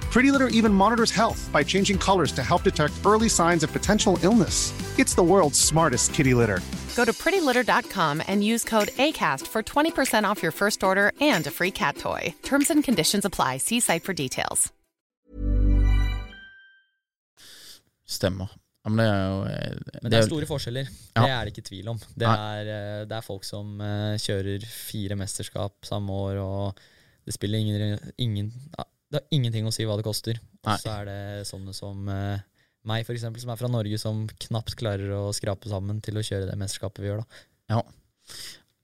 Pretty 0.11 0.29
Litter 0.29 0.49
even 0.49 0.73
monitors 0.73 1.11
health 1.11 1.49
by 1.53 1.63
changing 1.63 1.97
colors 1.97 2.33
to 2.33 2.43
help 2.43 2.63
detect 2.63 2.93
early 3.05 3.29
signs 3.29 3.63
of 3.63 3.71
potential 3.71 4.19
illness. 4.23 4.73
It's 4.99 5.15
the 5.15 5.23
world's 5.23 5.59
smartest 5.59 6.13
kitty 6.13 6.33
litter. 6.33 6.59
Go 6.95 7.05
to 7.05 7.13
prettylitter.com 7.13 8.21
and 8.27 8.43
use 8.43 8.65
code 8.65 8.89
ACAST 8.99 9.47
for 9.47 9.63
20% 9.63 10.25
off 10.25 10.43
your 10.43 10.51
first 10.51 10.83
order 10.83 11.13
and 11.21 11.47
a 11.47 11.51
free 11.51 11.71
cat 11.71 11.95
toy. 11.97 12.35
Terms 12.43 12.69
and 12.69 12.83
conditions 12.83 13.23
apply. 13.23 13.57
See 13.57 13.79
site 13.79 14.03
for 14.03 14.13
details. 14.13 14.71
Stemmer. 18.05 18.49
Men 18.83 18.97
det 18.97 19.05
er 19.07 19.19
jo 19.23 19.41
eh, 19.45 19.99
Men 20.03 20.11
det 20.11 20.17
er 20.19 20.27
store 20.27 20.47
forskjeller. 20.49 20.87
Ja. 21.15 21.21
Det 21.21 21.31
er 21.31 21.45
det 21.45 21.51
ikke 21.53 21.67
tvil 21.69 21.87
om. 21.93 21.99
Det 22.17 22.27
er, 22.27 22.71
eh, 22.75 23.03
det 23.07 23.15
er 23.15 23.23
folk 23.23 23.45
som 23.47 23.79
eh, 23.79 24.17
kjører 24.19 24.65
fire 24.67 25.15
mesterskap 25.15 25.85
samme 25.87 26.11
år, 26.11 26.41
og 26.41 26.81
det 27.23 27.37
spiller 27.37 27.61
ingen, 27.61 27.99
ingen 28.17 28.49
ja, 28.75 28.83
Det 29.11 29.19
har 29.19 29.35
ingenting 29.35 29.67
å 29.67 29.73
si 29.75 29.83
hva 29.83 29.97
det 29.99 30.07
koster. 30.07 30.39
Og 30.63 30.79
så 30.79 30.93
er 31.01 31.09
det 31.09 31.47
sånne 31.49 31.73
som 31.75 32.07
eh, 32.07 32.43
meg, 32.87 33.03
eksempel, 33.03 33.41
som 33.43 33.51
er 33.51 33.59
fra 33.59 33.69
Norge, 33.71 33.97
som 33.99 34.23
knapt 34.47 34.77
klarer 34.79 35.11
å 35.17 35.25
skrape 35.35 35.69
sammen 35.69 35.99
til 36.05 36.17
å 36.17 36.23
kjøre 36.25 36.47
det 36.49 36.55
mesterskapet 36.59 37.03
vi 37.03 37.11
gjør, 37.11 37.25
da. 37.25 37.41
Ja. 37.75 37.81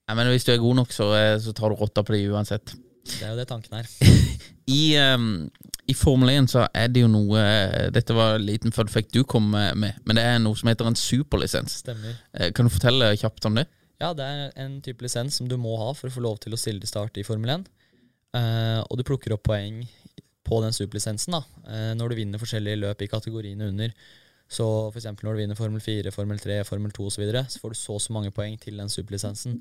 Nei, 0.08 0.18
men 0.20 0.30
hvis 0.32 0.46
du 0.48 0.52
er 0.54 0.62
god 0.62 0.82
nok, 0.82 0.92
så, 0.96 1.10
eh, 1.16 1.38
så 1.44 1.54
tar 1.56 1.72
du 1.72 1.80
rotta 1.80 2.04
på 2.04 2.16
det 2.16 2.26
uansett. 2.28 2.76
Det 3.08 3.24
er 3.24 3.32
jo 3.32 3.40
det 3.40 3.48
tanken 3.48 3.80
er. 3.80 3.88
I, 4.78 4.82
um, 5.16 5.48
I 5.88 5.96
Formel 5.96 6.34
1 6.34 6.52
så 6.52 6.66
er 6.76 6.92
det 6.92 7.06
jo 7.06 7.08
noe 7.08 7.40
eh, 7.40 7.88
Dette 7.96 8.16
var 8.16 8.36
en 8.36 8.44
liten 8.44 8.74
fun 8.76 8.90
fact 8.92 9.14
du 9.16 9.22
kom 9.24 9.48
med, 9.48 9.80
men 9.80 10.20
det 10.20 10.26
er 10.28 10.42
noe 10.44 10.60
som 10.60 10.68
heter 10.68 10.90
en 10.90 11.00
superlisens. 11.00 11.80
Stemmer. 11.86 12.20
Eh, 12.36 12.52
Kan 12.56 12.68
du 12.68 12.74
fortelle 12.74 13.14
kjapt 13.16 13.48
om 13.48 13.60
det? 13.60 13.64
Ja, 14.04 14.12
det 14.14 14.28
er 14.28 14.52
en 14.62 14.82
type 14.86 15.02
lisens 15.02 15.40
som 15.40 15.48
du 15.50 15.56
må 15.58 15.74
ha 15.80 15.94
for 15.98 16.12
å 16.12 16.14
få 16.14 16.22
lov 16.22 16.42
til 16.44 16.54
å 16.54 16.60
stille 16.60 16.84
til 16.84 16.92
start 16.92 17.18
i 17.18 17.26
Formel 17.26 17.56
1. 17.56 17.70
Uh, 18.36 18.84
og 18.84 19.00
du 19.00 19.08
plukker 19.08 19.34
opp 19.34 19.48
poeng 19.48 19.80
på 20.48 20.62
den 20.64 20.74
superlisensen 20.76 21.36
da, 21.36 21.42
eh, 21.68 21.92
når 22.00 22.10
du 22.14 22.16
vinner 22.22 22.42
forskjellige 22.42 22.80
løp 22.82 23.02
i 23.04 23.10
kategoriene 23.12 23.68
under. 23.72 23.94
Så 24.48 24.64
eksempel 24.96 25.28
når 25.28 25.36
du 25.36 25.42
vinner 25.44 25.58
Formel 25.60 25.82
4, 25.84 26.12
Formel 26.16 26.40
3, 26.40 26.62
Formel 26.64 26.92
2 26.96 27.06
osv., 27.10 27.16
så, 27.18 27.22
videre, 27.22 27.42
så 27.52 27.60
får 27.60 27.74
du 27.74 27.76
så 27.82 27.98
og 27.98 28.02
så 28.06 28.14
mange 28.16 28.32
poeng 28.32 28.56
til 28.62 28.78
den 28.80 28.88
superlisensen. 28.90 29.58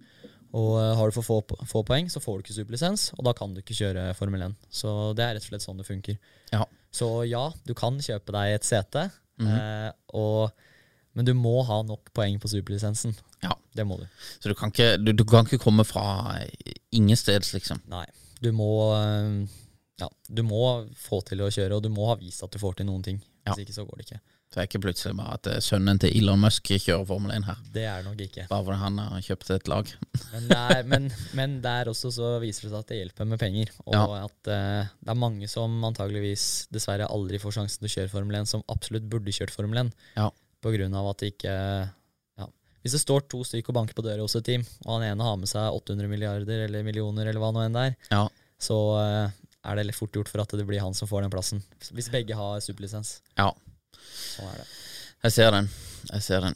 Og 0.55 0.77
eh, 0.79 0.93
har 0.97 1.11
du 1.11 1.17
for 1.17 1.27
få, 1.27 1.41
få 1.67 1.83
poeng, 1.89 2.07
så 2.13 2.23
får 2.23 2.39
du 2.39 2.45
ikke 2.47 2.55
superlisens, 2.61 3.09
og 3.19 3.25
da 3.27 3.33
kan 3.35 3.51
du 3.53 3.59
ikke 3.65 3.75
kjøre 3.81 4.05
Formel 4.15 4.45
1. 4.47 4.55
Så 4.71 4.93
det 5.19 5.25
er 5.27 5.35
rett 5.35 5.43
og 5.43 5.51
slett 5.51 5.67
sånn 5.67 5.83
det 5.83 5.89
funker. 5.89 6.21
Ja. 6.55 6.63
Så 6.95 7.11
ja, 7.29 7.49
du 7.67 7.75
kan 7.77 7.99
kjøpe 8.01 8.33
deg 8.39 8.55
et 8.61 8.65
sete, 8.69 9.09
Mhm. 9.43 9.49
eh, 9.53 9.91
og, 10.17 10.55
men 11.19 11.27
du 11.27 11.35
må 11.37 11.59
ha 11.67 11.83
nok 11.85 12.09
poeng 12.17 12.39
på 12.41 12.49
superlisensen. 12.49 13.13
Ja. 13.43 13.51
Det 13.77 13.85
må 13.85 13.99
du. 14.01 14.07
Så 14.41 14.49
du 14.49 14.55
kan 14.57 14.71
ikke, 14.73 14.95
du, 15.03 15.11
du 15.13 15.25
kan 15.29 15.45
ikke 15.45 15.59
komme 15.61 15.85
fra 15.85 16.39
ingensteds, 16.97 17.53
liksom. 17.59 17.83
Nei. 17.91 18.07
Du 18.41 18.49
må 18.57 18.71
eh, 18.97 19.45
Ja, 20.01 20.09
du 20.29 20.43
må 20.45 20.63
få 21.01 21.23
til 21.25 21.41
å 21.41 21.51
kjøre, 21.53 21.77
og 21.79 21.83
du 21.87 21.89
må 21.93 22.07
ha 22.11 22.17
vist 22.21 22.43
at 22.45 22.53
du 22.53 22.59
får 22.61 22.77
til 22.83 22.87
noen 22.91 23.03
ting. 23.07 23.21
Hvis 23.47 23.57
Ja. 23.57 23.63
ikke 23.65 23.73
så 23.77 23.85
går 23.87 23.97
det 24.01 24.05
ikke. 24.07 24.19
Så 24.47 24.55
det 24.55 24.63
er 24.63 24.67
ikke 24.69 24.81
plutselig 24.85 25.17
bare 25.19 25.35
at 25.35 25.47
eh, 25.51 25.57
sønnen 25.65 25.99
til 25.99 26.13
Elon 26.21 26.39
Musk 26.39 26.69
kjører 26.71 27.07
Formel 27.09 27.33
1 27.35 27.45
her. 27.49 27.57
Det 27.75 27.83
er 27.91 28.03
nok 28.07 28.21
ikke. 28.23 28.45
Bare 28.51 28.65
fordi 28.67 28.79
han 28.79 28.99
har 29.03 29.21
kjøpt 29.27 29.51
et 29.57 29.69
lag. 29.73 29.89
Men, 30.33 30.47
det 30.53 30.59
er, 30.77 30.83
men, 30.87 31.09
men 31.35 31.57
der 31.65 31.91
også 31.91 32.13
så 32.15 32.29
viser 32.43 32.67
det 32.69 32.71
seg 32.75 32.79
at 32.79 32.89
det 32.93 32.99
hjelper 33.01 33.27
med 33.27 33.41
penger. 33.43 33.73
Og 33.87 33.95
Ja. 33.97 34.05
at 34.27 34.51
uh, 34.53 34.87
det 35.03 35.11
er 35.15 35.19
mange 35.19 35.49
som 35.51 35.75
antageligvis 35.89 36.69
dessverre 36.71 37.09
aldri 37.11 37.41
får 37.43 37.57
sjansen 37.59 37.81
til 37.83 37.89
å 37.91 37.95
kjøre 37.97 38.13
Formel 38.13 38.37
1, 38.43 38.47
som 38.53 38.63
absolutt 38.69 39.09
burde 39.11 39.35
kjørt 39.35 39.51
Formel 39.55 39.83
1. 39.87 39.93
Ja. 40.17 40.29
På 40.63 40.73
grunn 40.77 40.95
av 40.95 41.11
at 41.11 41.19
det 41.25 41.33
ikke 41.35 41.57
ja. 42.39 42.47
Hvis 42.85 42.95
det 42.95 43.03
står 43.03 43.27
to 43.33 43.43
stykker 43.47 43.73
og 43.75 43.81
banker 43.81 43.99
på 43.99 44.05
døra 44.07 44.23
hos 44.23 44.37
et 44.39 44.47
team, 44.47 44.63
og 44.87 45.01
han 45.01 45.09
ene 45.11 45.27
har 45.27 45.37
med 45.43 45.51
seg 45.51 45.75
800 45.75 46.07
milliarder 46.13 46.67
eller 46.69 46.87
millioner 46.87 47.27
eller 47.27 47.41
hva 47.43 47.51
nå 47.57 47.65
enn 47.67 47.75
det 47.75 47.85
er, 47.91 47.97
Ja. 48.15 48.29
så 48.63 48.79
eh, 49.03 49.35
er 49.67 49.77
det 49.81 49.87
litt 49.89 49.99
fort 49.99 50.15
gjort 50.15 50.31
for 50.31 50.43
at 50.45 50.55
det 50.59 50.67
blir 50.69 50.81
han 50.83 50.95
som 50.97 51.09
får 51.11 51.25
den 51.27 51.33
plassen. 51.33 51.63
Hvis 51.93 52.11
begge 52.13 52.37
har 52.39 52.61
superlisens. 52.65 53.19
ja. 53.39 53.51
Sånn 54.07 54.47
er 54.53 54.61
det. 54.61 54.67
Jeg 55.27 55.33
ser 55.35 55.51
den. 55.55 55.69
Jeg 56.13 56.23
ser 56.23 56.45
den. 56.45 56.55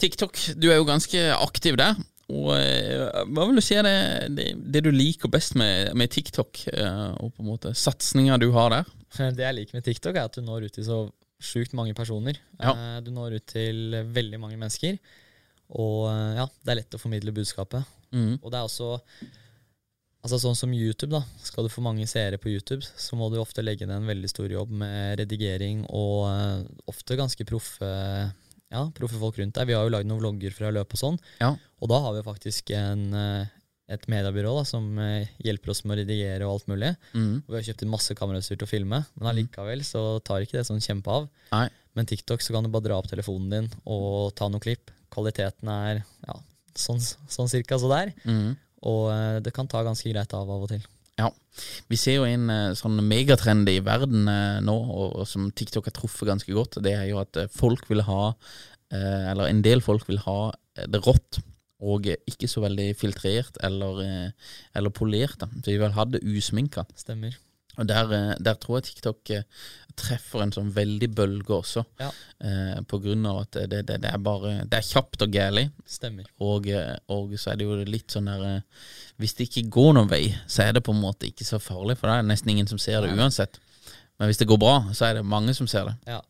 TikTok, 0.00 0.38
du 0.56 0.68
er 0.70 0.78
jo 0.78 0.86
ganske 0.88 1.20
aktiv 1.36 1.76
der. 1.76 1.98
Og 2.32 2.54
eh, 2.56 3.24
Hva 3.28 3.44
vil 3.50 3.58
du 3.58 3.62
si 3.64 3.76
er 3.76 3.84
det, 3.84 3.96
det, 4.38 4.46
det 4.72 4.80
du 4.86 4.88
liker 4.94 5.28
best 5.32 5.56
med, 5.60 5.90
med 5.98 6.08
TikTok, 6.14 6.62
eh, 6.72 7.10
og 7.20 7.34
på 7.36 7.44
en 7.44 7.50
måte 7.50 7.74
satsinga 7.76 8.38
du 8.40 8.48
har 8.56 8.72
der? 8.72 8.88
Det 9.36 9.44
jeg 9.44 9.54
liker 9.58 9.76
med 9.76 9.84
TikTok, 9.86 10.16
er 10.16 10.24
at 10.30 10.38
du 10.38 10.42
når 10.46 10.64
ut 10.70 10.74
til 10.78 10.86
så 10.88 10.98
sjukt 11.44 11.74
mange 11.76 11.92
personer. 11.94 12.38
Ja. 12.56 12.72
Eh, 12.72 12.98
Du 13.04 13.12
når 13.14 13.36
ut 13.38 13.46
til 13.52 13.98
veldig 14.16 14.40
mange 14.40 14.56
mennesker. 14.58 14.96
Og 15.74 16.08
ja, 16.36 16.44
det 16.64 16.72
er 16.72 16.80
lett 16.80 16.96
å 16.96 17.00
formidle 17.00 17.32
budskapet. 17.34 17.84
Mm. 18.14 18.38
Og 18.40 18.50
det 18.52 18.58
er 18.58 18.66
også 18.68 18.88
Altså 20.24 20.38
Sånn 20.40 20.56
som 20.56 20.72
YouTube, 20.72 21.12
da. 21.12 21.20
Skal 21.44 21.66
du 21.66 21.72
få 21.72 21.82
mange 21.84 22.06
seere 22.08 22.38
på 22.40 22.48
YouTube, 22.48 22.80
så 22.80 23.16
må 23.20 23.28
du 23.28 23.36
ofte 23.42 23.60
legge 23.60 23.84
ned 23.84 24.00
en 24.00 24.08
veldig 24.08 24.30
stor 24.32 24.48
jobb 24.48 24.72
med 24.80 25.18
redigering 25.20 25.82
og 25.92 26.24
uh, 26.24 26.62
ofte 26.88 27.18
ganske 27.20 27.44
proffe 27.44 27.90
ja, 28.74 28.84
proffe 28.96 29.20
folk 29.20 29.38
rundt 29.38 29.56
deg. 29.58 29.68
Vi 29.68 29.76
har 29.76 29.84
jo 29.86 29.92
lagd 29.92 30.08
noen 30.08 30.22
vlogger 30.22 30.54
fra 30.54 30.72
løp 30.74 30.96
og 30.96 31.00
sånn. 31.00 31.20
Ja. 31.42 31.52
Og 31.82 31.90
da 31.92 32.00
har 32.06 32.16
vi 32.16 32.24
faktisk 32.26 32.72
en, 32.74 33.04
eh, 33.14 33.52
et 33.94 34.08
mediebyrå 34.10 34.54
da, 34.58 34.64
som 34.66 34.98
eh, 34.98 35.30
hjelper 35.44 35.74
oss 35.74 35.84
med 35.84 35.96
å 35.96 36.00
redigere 36.00 36.48
og 36.48 36.56
alt 36.56 36.72
mulig. 36.72 36.90
Mm. 37.12 37.44
Og 37.44 37.52
vi 37.52 37.58
har 37.60 37.68
kjøpt 37.68 37.84
inn 37.84 37.92
masse 37.92 38.16
kamerautstyr 38.18 38.58
til 38.58 38.66
å 38.66 38.70
filme, 38.72 39.02
men 39.14 39.30
allikevel 39.30 39.84
så 39.86 40.04
tar 40.26 40.44
ikke 40.44 40.58
det 40.58 40.66
sånn 40.70 40.82
kjempe 40.84 41.12
av. 41.12 41.28
Nei. 41.52 41.68
Men 41.94 42.10
TikTok 42.10 42.42
så 42.42 42.56
kan 42.56 42.66
du 42.66 42.72
bare 42.74 42.88
dra 42.88 42.98
opp 42.98 43.10
telefonen 43.10 43.52
din 43.52 43.70
og 43.84 44.34
ta 44.38 44.48
noen 44.50 44.64
klipp. 44.64 44.90
Kvaliteten 45.14 45.70
er 45.70 46.02
ja, 46.02 46.38
sånn, 46.74 46.98
sånn 46.98 47.52
cirka 47.52 47.78
så 47.78 47.92
der. 47.92 48.14
Mhm. 48.26 48.54
Og 48.90 49.08
eh, 49.12 49.38
det 49.44 49.54
kan 49.56 49.68
ta 49.70 49.82
ganske 49.86 50.10
greit 50.10 50.34
av 50.36 50.50
av 50.50 50.66
og 50.66 50.70
til. 50.72 50.84
Ja. 51.20 51.30
Vi 51.88 51.98
ser 52.00 52.18
jo 52.18 52.26
en 52.28 52.50
eh, 52.50 52.74
sånn 52.78 52.98
megatrend 53.06 53.70
i 53.70 53.78
verden 53.84 54.28
eh, 54.30 54.60
nå, 54.64 54.74
og, 54.74 55.20
og 55.22 55.30
som 55.30 55.48
TikTok 55.50 55.88
har 55.90 55.96
truffet 55.96 56.30
ganske 56.30 56.56
godt. 56.56 56.80
Det 56.84 56.94
er 56.96 57.08
jo 57.12 57.22
at 57.22 57.44
folk 57.54 57.88
vil 57.90 58.04
ha, 58.08 58.34
eller 58.94 59.48
en 59.48 59.62
del 59.64 59.82
folk 59.82 60.06
vil 60.10 60.20
ha 60.26 60.38
det 60.90 61.00
rått. 61.06 61.40
Og 61.84 62.06
ikke 62.06 62.48
så 62.48 62.62
veldig 62.62 62.94
filtrert 62.96 63.58
eller, 63.66 63.98
eller 64.78 64.92
polert. 64.94 65.34
da. 65.40 65.48
Så 65.58 65.66
de 65.66 65.80
vil 65.82 65.96
ha 65.96 66.06
det 66.08 66.22
usminka. 66.24 66.86
Stemmer. 66.96 67.34
Og 67.78 67.88
der, 67.88 68.12
eh, 68.14 68.34
der 68.40 68.58
tror 68.60 68.78
jeg 68.78 68.88
TikTok 68.88 69.30
eh, 69.34 69.46
treffer 69.98 70.42
en 70.42 70.52
sånn 70.54 70.70
veldig 70.74 71.08
bølge 71.14 71.54
også. 71.56 71.84
Ja. 72.00 72.10
Eh, 72.42 72.80
på 72.90 73.00
grunn 73.02 73.26
av 73.30 73.44
at 73.44 73.58
det, 73.70 73.84
det, 73.88 74.00
det 74.02 74.10
er 74.10 74.22
bare 74.22 74.54
Det 74.66 74.80
er 74.80 74.88
kjapt 74.88 75.26
og 75.26 75.34
gærlig. 75.34 75.68
Stemmer. 75.86 76.28
Og, 76.42 76.68
eh, 76.68 76.96
og 77.14 77.34
så 77.38 77.52
er 77.52 77.60
det 77.60 77.68
jo 77.68 77.78
litt 77.88 78.14
sånn 78.14 78.30
der 78.30 78.62
Hvis 79.22 79.36
det 79.38 79.48
ikke 79.48 79.68
går 79.76 79.92
noen 79.98 80.10
vei, 80.10 80.24
så 80.50 80.66
er 80.66 80.74
det 80.74 80.84
på 80.86 80.94
en 80.94 81.02
måte 81.02 81.28
ikke 81.30 81.46
så 81.46 81.60
farlig, 81.62 81.98
for 82.00 82.10
det 82.10 82.18
er 82.18 82.30
nesten 82.30 82.50
ingen 82.50 82.70
som 82.70 82.80
ser 82.82 83.04
det 83.04 83.14
uansett. 83.14 83.60
Men 84.18 84.30
hvis 84.30 84.40
det 84.40 84.48
går 84.50 84.58
bra, 84.62 84.76
så 84.94 85.08
er 85.08 85.18
det 85.18 85.26
mange 85.26 85.54
som 85.54 85.68
ser 85.70 85.90
det. 85.90 85.94
Ja. 86.10 86.20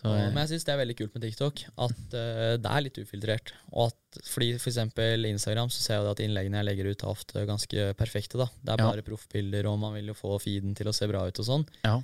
Så, 0.00 0.08
men 0.08 0.38
jeg 0.40 0.48
syns 0.54 0.64
det 0.64 0.72
er 0.72 0.78
veldig 0.80 0.94
kult 0.96 1.16
med 1.16 1.24
TikTok, 1.26 1.58
at 1.86 2.14
uh, 2.16 2.54
det 2.56 2.70
er 2.72 2.84
litt 2.86 3.00
ufiltrert. 3.02 3.50
Og 3.74 3.90
at 3.90 4.20
fordi 4.24 4.54
for 4.58 4.70
eksempel 4.72 5.26
Instagram 5.28 5.68
så 5.72 5.82
ser 5.84 5.98
jeg 6.00 6.08
at 6.14 6.22
innleggene 6.24 6.56
jeg 6.62 6.68
legger 6.70 6.88
ut 6.90 7.02
er 7.04 7.10
ofte 7.12 7.42
ganske 7.48 7.84
perfekte. 7.98 8.38
da. 8.40 8.46
Det 8.64 8.72
er 8.72 8.80
Ja. 8.80 8.88
bare 8.94 9.04
proffbilder, 9.04 9.68
og 9.68 9.78
man 9.82 9.92
vil 9.98 10.06
jo 10.08 10.14
få 10.16 10.38
feeden 10.40 10.74
til 10.74 10.88
å 10.88 10.94
se 10.96 11.06
bra 11.10 11.26
ut 11.28 11.38
og 11.38 11.46
sånn. 11.46 11.66
ja. 11.84 12.00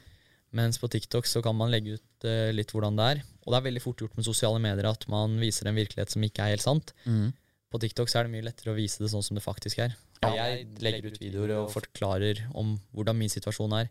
Mens 0.56 0.78
på 0.78 0.88
TikTok 0.88 1.26
så 1.26 1.42
kan 1.42 1.56
man 1.58 1.70
legge 1.72 1.96
ut 1.98 2.24
uh, 2.24 2.52
litt 2.54 2.70
hvordan 2.72 2.96
det 2.96 3.06
er. 3.16 3.22
Og 3.44 3.52
det 3.52 3.58
er 3.58 3.64
veldig 3.70 3.82
fort 3.82 3.98
gjort 3.98 4.14
med 4.16 4.24
sosiale 4.24 4.60
medier 4.62 4.86
at 4.88 5.02
man 5.08 5.34
viser 5.40 5.66
en 5.68 5.74
virkelighet 5.76 6.10
som 6.14 6.22
ikke 6.22 6.44
er 6.44 6.52
helt 6.54 6.62
sant. 6.64 6.92
Mm. 7.04 7.32
På 7.72 7.80
TikTok 7.82 8.08
så 8.08 8.20
er 8.20 8.24
det 8.28 8.32
mye 8.36 8.46
lettere 8.46 8.72
å 8.72 8.76
vise 8.78 9.02
det 9.02 9.10
sånn 9.10 9.24
som 9.26 9.34
det 9.36 9.42
faktisk 9.44 9.80
er. 9.82 9.96
Ja. 10.22 10.30
Jeg 10.32 10.68
legger 10.80 11.10
ut 11.10 11.18
videoer 11.20 11.50
og 11.58 11.72
forklarer 11.74 12.44
om 12.54 12.76
hvordan 12.94 13.18
min 13.18 13.28
situasjon 13.28 13.74
er. 13.80 13.90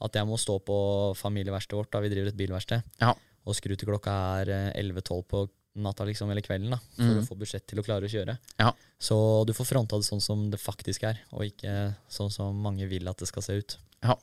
At 0.00 0.14
jeg 0.14 0.24
må 0.30 0.38
stå 0.38 0.60
på 0.64 0.78
familieverkstedet 1.18 1.76
vårt, 1.80 1.90
da 1.92 2.00
vi 2.00 2.08
driver 2.12 2.28
et 2.30 2.38
bilverksted, 2.38 2.82
Ja. 3.02 3.14
Og 3.48 3.56
skru 3.56 3.74
til 3.74 3.88
klokka 3.88 4.14
er 4.42 4.52
eh, 4.54 4.82
11-12 4.84 5.24
på 5.30 5.46
natta 5.78 6.04
liksom, 6.04 6.30
eller 6.30 6.42
kvelden, 6.42 6.72
da, 6.74 6.78
for 6.96 7.06
mm. 7.06 7.18
å 7.22 7.26
få 7.26 7.36
budsjett 7.38 7.66
til 7.70 7.80
å 7.80 7.84
klare 7.86 8.08
å 8.08 8.12
kjøre. 8.12 8.34
Ja. 8.58 8.72
Så 8.98 9.18
du 9.46 9.52
får 9.54 9.68
fronta 9.68 9.98
det 9.98 10.08
sånn 10.08 10.22
som 10.22 10.48
det 10.52 10.60
faktisk 10.60 11.06
er, 11.06 11.20
og 11.30 11.46
ikke 11.46 11.92
sånn 12.10 12.32
som 12.34 12.56
mange 12.64 12.88
vil 12.90 13.08
at 13.10 13.20
det 13.22 13.30
skal 13.30 13.46
se 13.46 13.60
ut. 13.60 13.78
ja. 14.02 14.14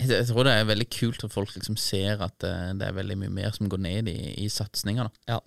Jeg, 0.00 0.26
tror 0.28 0.44
det 0.48 0.54
er 0.56 0.68
veldig 0.68 0.88
kult 0.92 1.24
at 1.24 1.34
folk 1.34 1.54
liksom 1.56 1.78
ser 1.80 2.20
at 2.24 2.44
eh, 2.48 2.72
det 2.78 2.88
er 2.88 2.96
veldig 2.96 3.18
mye 3.22 3.32
mer 3.32 3.54
som 3.56 3.70
går 3.72 3.80
ned 3.84 4.10
i, 4.12 4.18
i 4.44 4.48
satsinga. 4.52 5.08
Ja. 5.30 5.40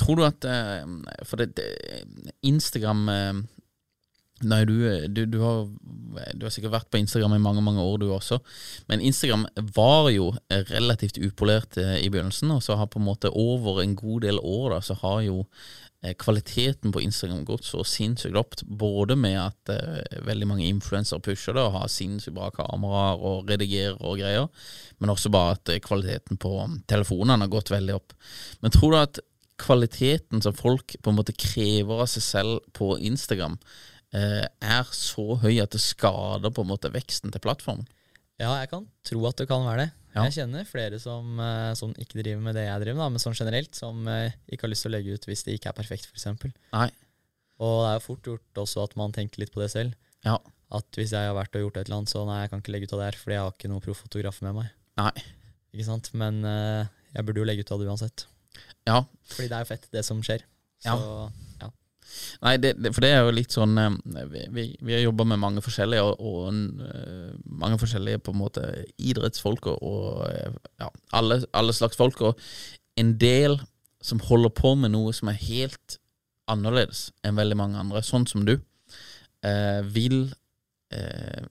Tror 0.00 0.18
du 0.18 0.26
at 0.26 0.46
eh, 0.48 0.82
For 1.26 1.42
det, 1.42 1.52
det 1.58 2.34
Instagram 2.46 3.04
eh, 3.14 3.44
Nei, 4.46 4.62
du, 4.68 4.74
du, 5.10 5.24
du, 5.26 5.38
har, 5.42 5.64
du 6.38 6.44
har 6.46 6.52
sikkert 6.54 6.76
vært 6.76 6.90
på 6.92 7.00
Instagram 7.00 7.34
i 7.34 7.42
mange 7.42 7.62
mange 7.64 7.82
år, 7.82 7.96
du 7.98 8.06
også. 8.14 8.38
Men 8.90 9.02
Instagram 9.02 9.48
var 9.74 10.12
jo 10.14 10.30
relativt 10.70 11.18
upolert 11.18 11.78
eh, 11.80 11.96
i 12.04 12.10
begynnelsen, 12.12 12.52
og 12.54 12.62
så 12.62 12.78
har 12.78 12.90
på 12.92 13.00
en 13.02 13.08
måte 13.08 13.32
over 13.34 13.82
en 13.82 13.96
god 13.98 14.22
del 14.28 14.38
år 14.38 14.76
da, 14.76 14.80
så 14.84 14.94
har 15.02 15.24
jo 15.26 15.40
eh, 16.04 16.14
kvaliteten 16.14 16.94
på 16.94 17.02
Instagram 17.02 17.42
gått 17.48 17.66
så 17.66 17.82
sinnssykt 17.82 18.38
opp. 18.38 18.54
Både 18.62 19.16
med 19.18 19.40
at 19.42 19.74
eh, 19.74 20.20
veldig 20.28 20.50
mange 20.52 20.68
influensere 20.68 21.24
pusher 21.24 21.58
det 21.58 21.66
og 21.66 21.74
har 21.80 21.90
sinnssykt 21.90 22.36
bra 22.38 22.52
kameraer 22.54 23.18
og 23.18 23.50
redigerer 23.50 23.98
og 23.98 24.22
greier, 24.22 24.46
men 25.02 25.14
også 25.14 25.34
bare 25.34 25.58
at 25.58 25.74
eh, 25.74 25.82
kvaliteten 25.82 26.38
på 26.38 26.54
telefonene 26.86 27.42
har 27.42 27.56
gått 27.58 27.74
veldig 27.74 27.98
opp. 27.98 28.14
Men 28.62 28.74
tror 28.74 28.94
du 28.94 29.00
at 29.02 29.22
kvaliteten 29.58 30.42
som 30.42 30.54
folk 30.54 30.94
på 31.02 31.10
en 31.10 31.18
måte 31.18 31.34
krever 31.34 32.04
av 32.04 32.10
seg 32.10 32.22
selv 32.22 32.58
på 32.78 32.94
Instagram, 33.02 33.58
er 34.14 34.88
så 34.96 35.36
høy 35.42 35.58
at 35.60 35.74
det 35.74 35.82
skader 35.84 36.52
på 36.54 36.64
en 36.64 36.70
måte 36.70 36.90
veksten 36.94 37.34
til 37.34 37.42
plattformen? 37.44 37.84
Ja, 38.38 38.52
jeg 38.62 38.70
kan 38.70 38.86
tro 39.06 39.24
at 39.28 39.40
det 39.40 39.48
kan 39.50 39.66
være 39.66 39.82
det. 39.84 39.88
Ja. 40.14 40.24
Jeg 40.26 40.38
kjenner 40.38 40.66
flere 40.66 40.98
som, 41.02 41.38
eh, 41.42 41.72
som 41.78 41.92
ikke 42.00 42.22
driver 42.22 42.40
med 42.42 42.56
det 42.56 42.64
jeg 42.64 42.82
driver 42.82 43.00
med, 43.02 43.14
men 43.14 43.22
sånn 43.22 43.36
generelt, 43.36 43.74
som 43.76 44.06
eh, 44.10 44.34
ikke 44.48 44.66
har 44.66 44.72
lyst 44.72 44.86
til 44.86 44.92
å 44.92 44.94
legge 44.96 45.14
ut 45.14 45.26
hvis 45.28 45.44
det 45.46 45.58
ikke 45.58 45.72
er 45.72 45.76
perfekt, 45.76 46.08
f.eks. 46.08 46.26
Nei. 46.72 46.88
Og 47.58 47.74
det 47.82 47.88
er 47.90 47.98
jo 47.98 48.04
fort 48.06 48.30
gjort 48.30 48.62
også 48.62 48.86
at 48.86 48.94
man 48.98 49.14
tenker 49.14 49.42
litt 49.42 49.52
på 49.54 49.62
det 49.62 49.70
selv. 49.74 49.98
Ja. 50.26 50.38
At 50.74 50.98
hvis 50.98 51.12
jeg 51.14 51.28
har 51.28 51.36
vært 51.36 51.58
og 51.58 51.66
gjort 51.66 51.80
et 51.80 51.88
eller 51.88 52.00
annet, 52.00 52.12
så 52.12 52.24
nei, 52.28 52.40
jeg 52.42 52.52
kan 52.52 52.62
ikke 52.62 52.74
legge 52.74 52.88
ut 52.88 52.94
av 52.94 53.02
det 53.02 53.10
her, 53.10 53.20
fordi 53.20 53.36
jeg 53.36 53.44
har 53.44 53.54
ikke 53.54 53.72
noen 53.72 53.84
proffotografer 53.84 54.48
med 54.48 54.58
meg. 54.60 54.72
Nei. 55.02 55.12
Ikke 55.74 55.88
sant? 55.90 56.10
Men 56.18 56.40
eh, 56.46 56.94
jeg 57.14 57.28
burde 57.28 57.42
jo 57.42 57.48
legge 57.48 57.66
ut 57.66 57.74
av 57.74 57.82
det 57.82 57.90
uansett. 57.90 58.26
Ja. 58.88 59.02
Fordi 59.34 59.50
det 59.50 59.58
er 59.58 59.66
jo 59.66 59.70
fett, 59.74 59.90
det 59.94 60.06
som 60.06 60.22
skjer. 60.24 60.46
Så 60.82 60.94
ja. 60.94 61.28
Nei, 62.44 62.54
det, 62.62 62.74
det, 62.78 62.92
for 62.94 63.04
det 63.04 63.10
er 63.14 63.24
jo 63.26 63.34
litt 63.34 63.54
sånn 63.54 63.78
eh, 63.80 63.96
Vi, 64.54 64.64
vi, 64.80 64.94
har 64.94 65.02
jobba 65.02 65.26
med 65.32 65.40
mange 65.42 65.62
forskjellige, 65.64 66.04
og, 66.04 66.20
og 66.20 66.84
eh, 66.86 67.32
mange 67.62 67.80
forskjellige 67.80 68.22
på 68.24 68.34
en 68.34 68.40
måte 68.42 68.64
idrettsfolk 68.98 69.70
og, 69.72 69.82
og 69.82 70.24
eh, 70.30 70.58
ja, 70.82 70.90
alle, 71.18 71.42
alle 71.56 71.76
slags 71.76 71.98
folk. 71.98 72.22
Og 72.22 72.38
en 72.98 73.14
del 73.20 73.58
som 74.04 74.22
holder 74.22 74.54
på 74.54 74.74
med 74.78 74.94
noe 74.94 75.14
som 75.16 75.30
er 75.30 75.40
helt 75.42 75.98
annerledes 76.48 77.08
enn 77.26 77.38
veldig 77.38 77.58
mange 77.58 77.80
andre, 77.80 78.02
sånn 78.06 78.26
som 78.30 78.46
du, 78.48 78.56
eh, 79.44 79.80
vil 79.84 80.20
eh, 80.94 81.46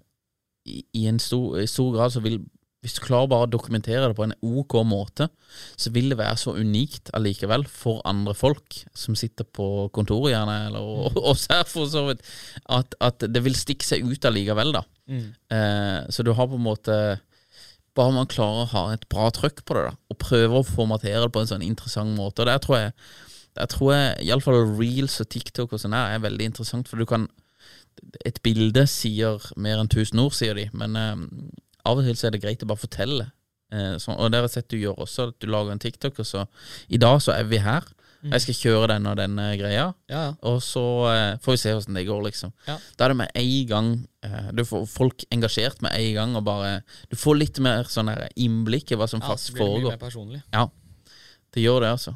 i, 0.67 0.81
i 0.97 1.07
en 1.09 1.19
stor, 1.21 1.59
i 1.61 1.67
stor 1.69 1.93
grad 1.95 2.15
så 2.15 2.23
vil 2.23 2.41
hvis 2.87 2.95
du 2.95 3.01
klarer 3.03 3.27
bare 3.27 3.49
å 3.49 3.51
dokumentere 3.51 4.07
det 4.07 4.15
på 4.15 4.23
en 4.23 4.35
ok 4.47 4.77
måte, 4.87 5.27
så 5.75 5.91
vil 5.91 6.13
det 6.13 6.19
være 6.21 6.39
så 6.39 6.53
unikt 6.55 7.11
allikevel 7.17 7.65
for 7.67 7.99
andre 8.07 8.31
folk 8.37 8.77
som 8.95 9.17
sitter 9.19 9.43
på 9.43 9.89
kontoret, 9.95 10.31
gjerne, 10.31 10.55
eller 10.69 10.87
og, 10.87 11.19
oss 11.33 11.49
her, 11.51 11.65
for 11.67 11.89
så 11.91 12.05
vidt, 12.07 12.23
at, 12.71 12.95
at 13.03 13.27
det 13.27 13.43
vil 13.43 13.57
stikke 13.59 13.83
seg 13.83 14.07
ut 14.07 14.27
allikevel, 14.29 14.71
da. 14.77 14.85
Mm. 15.11 15.25
Eh, 15.51 15.99
så 16.15 16.23
du 16.23 16.31
har 16.31 16.47
på 16.47 16.59
en 16.59 16.67
måte 16.67 16.95
Bare 17.97 18.13
man 18.13 18.27
klarer 18.29 18.59
å 18.61 18.71
ha 18.75 18.81
et 18.93 19.07
bra 19.09 19.29
trøkk 19.33 19.63
på 19.65 19.73
det, 19.73 19.87
da, 19.87 19.95
og 20.13 20.17
prøver 20.21 20.59
å 20.59 20.67
formatere 20.67 21.23
det 21.23 21.31
på 21.33 21.41
en 21.41 21.47
sånn 21.49 21.63
interessant 21.65 22.11
måte. 22.13 22.43
Og 22.43 22.51
der 22.51 22.59
tror 22.61 22.77
jeg 22.77 22.91
Der 23.57 23.69
tror 23.71 23.93
jeg 23.95 24.27
iallfall 24.27 24.59
reels 24.77 25.15
og 25.23 25.31
TikTok 25.33 25.73
og 25.73 25.81
sånn 25.81 25.95
her 25.97 26.13
er 26.13 26.21
veldig 26.21 26.51
interessant, 26.51 26.87
for 26.87 27.01
du 27.01 27.07
kan 27.09 27.25
Et 28.27 28.37
bilde 28.45 28.83
sier 28.85 29.41
mer 29.57 29.81
enn 29.81 29.89
tusen 29.89 30.21
ord, 30.21 30.35
sier 30.37 30.53
de, 30.53 30.67
men 30.77 30.99
eh, 30.99 31.23
av 31.87 31.99
og 32.01 32.07
til 32.07 32.17
så 32.19 32.27
er 32.29 32.35
det 32.35 32.43
greit 32.43 32.63
å 32.63 32.69
bare 32.69 32.83
fortelle. 32.83 33.29
Eh, 33.73 33.93
så, 33.99 34.13
og 34.15 34.31
det 34.31 34.39
har 34.41 34.47
jeg 34.47 34.55
sett 34.59 34.71
du 34.73 34.77
gjør 34.79 34.99
også, 35.05 35.29
at 35.31 35.39
du 35.43 35.47
lager 35.51 35.73
en 35.75 35.81
TikTok, 35.83 36.19
og 36.23 36.27
så 36.27 36.45
I 36.93 36.99
dag 37.01 37.21
så 37.23 37.33
er 37.35 37.47
vi 37.49 37.59
her. 37.63 37.87
Mm. 38.23 38.31
Jeg 38.33 38.41
skal 38.47 38.55
kjøre 38.57 38.85
den 38.95 39.05
og 39.11 39.17
den 39.19 39.35
greia, 39.59 39.81
Ja, 40.09 40.21
ja. 40.25 40.29
og 40.49 40.57
så 40.65 40.81
eh, 41.11 41.35
får 41.43 41.53
vi 41.53 41.59
se 41.61 41.73
hvordan 41.75 41.99
det 41.99 42.05
går, 42.07 42.23
liksom. 42.25 42.53
Ja. 42.65 42.77
Da 42.97 43.05
er 43.05 43.13
det 43.13 43.17
med 43.19 43.35
en 43.37 43.67
gang 43.69 43.89
eh, 44.25 44.47
Du 44.57 44.63
får 44.65 44.87
folk 44.89 45.25
engasjert 45.31 45.83
med 45.85 45.93
en 45.93 46.13
gang, 46.15 46.33
og 46.39 46.43
bare 46.47 46.71
Du 47.11 47.15
får 47.19 47.37
litt 47.37 47.59
mer 47.61 47.85
sånn 47.93 48.09
innblikk 48.33 48.91
i 48.91 48.97
hva 48.97 49.05
som 49.11 49.21
Ja, 49.21 49.35
så 49.35 49.35
faktisk 49.35 49.59
blir 49.59 49.69
det 49.69 49.83
mye 49.83 49.93
mer 49.93 50.01
personlig. 50.01 50.41
Ja, 50.55 50.65
det 51.53 51.63
gjør 51.67 51.85
det, 51.85 51.91
altså. 51.99 52.15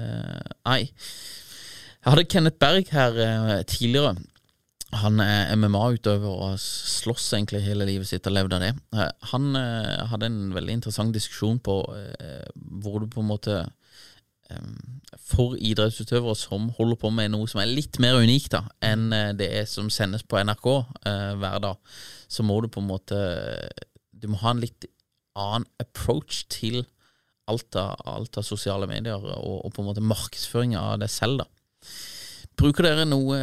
Eh, 0.00 0.40
nei. 0.64 0.80
Jeg 0.88 2.08
hadde 2.12 2.24
Kenneth 2.32 2.58
Berg 2.64 2.88
her 2.96 3.20
eh, 3.28 3.60
tidligere. 3.68 4.16
Han 5.02 5.20
er 5.22 5.52
MMA-utøver 5.58 6.42
og 6.48 6.58
slåss 6.60 7.32
egentlig 7.36 7.64
hele 7.64 7.86
livet 7.88 8.08
sitt 8.08 8.26
og 8.28 8.36
levd 8.36 8.56
av 8.56 8.62
det. 8.62 8.72
Eh, 8.94 9.10
han 9.32 9.48
eh, 9.58 10.04
hadde 10.10 10.28
en 10.30 10.42
veldig 10.54 10.78
interessant 10.78 11.14
diskusjon 11.14 11.58
på 11.64 11.78
eh, 11.96 12.46
hvor 12.84 13.00
du 13.02 13.08
på 13.10 13.24
en 13.24 13.30
måte 13.32 13.56
eh, 14.50 14.68
for 15.20 15.56
idrettsutøvere 15.58 16.36
som 16.38 16.70
holder 16.78 17.00
på 17.00 17.10
med 17.14 17.32
noe 17.34 17.50
som 17.50 17.62
er 17.62 17.72
litt 17.72 17.98
mer 18.02 18.20
unikt 18.22 18.54
da, 18.54 18.64
enn 18.84 19.08
eh, 19.14 19.32
det 19.38 19.50
som 19.70 19.90
sendes 19.92 20.26
på 20.26 20.40
NRK 20.42 20.68
eh, 20.74 21.30
hver 21.42 21.62
dag, 21.64 21.94
så 22.28 22.46
må 22.46 22.60
du 22.62 22.70
på 22.72 22.82
en 22.82 22.90
måte 22.90 23.18
Du 24.10 24.30
må 24.30 24.40
ha 24.40 24.54
en 24.54 24.62
litt 24.62 24.86
annen 25.38 25.66
approach 25.82 26.44
til 26.52 26.84
alt 27.50 27.76
av, 27.76 27.98
alt 28.08 28.38
av 28.40 28.46
sosiale 28.46 28.86
medier 28.88 29.20
og, 29.20 29.66
og 29.66 29.72
på 29.74 29.82
en 29.82 29.90
måte 29.90 30.04
markedsføring 30.04 30.76
av 30.80 31.00
det 31.02 31.10
selv. 31.12 31.42
da. 31.42 31.48
Bruker 32.54 32.86
dere 32.86 33.04
noe 33.08 33.40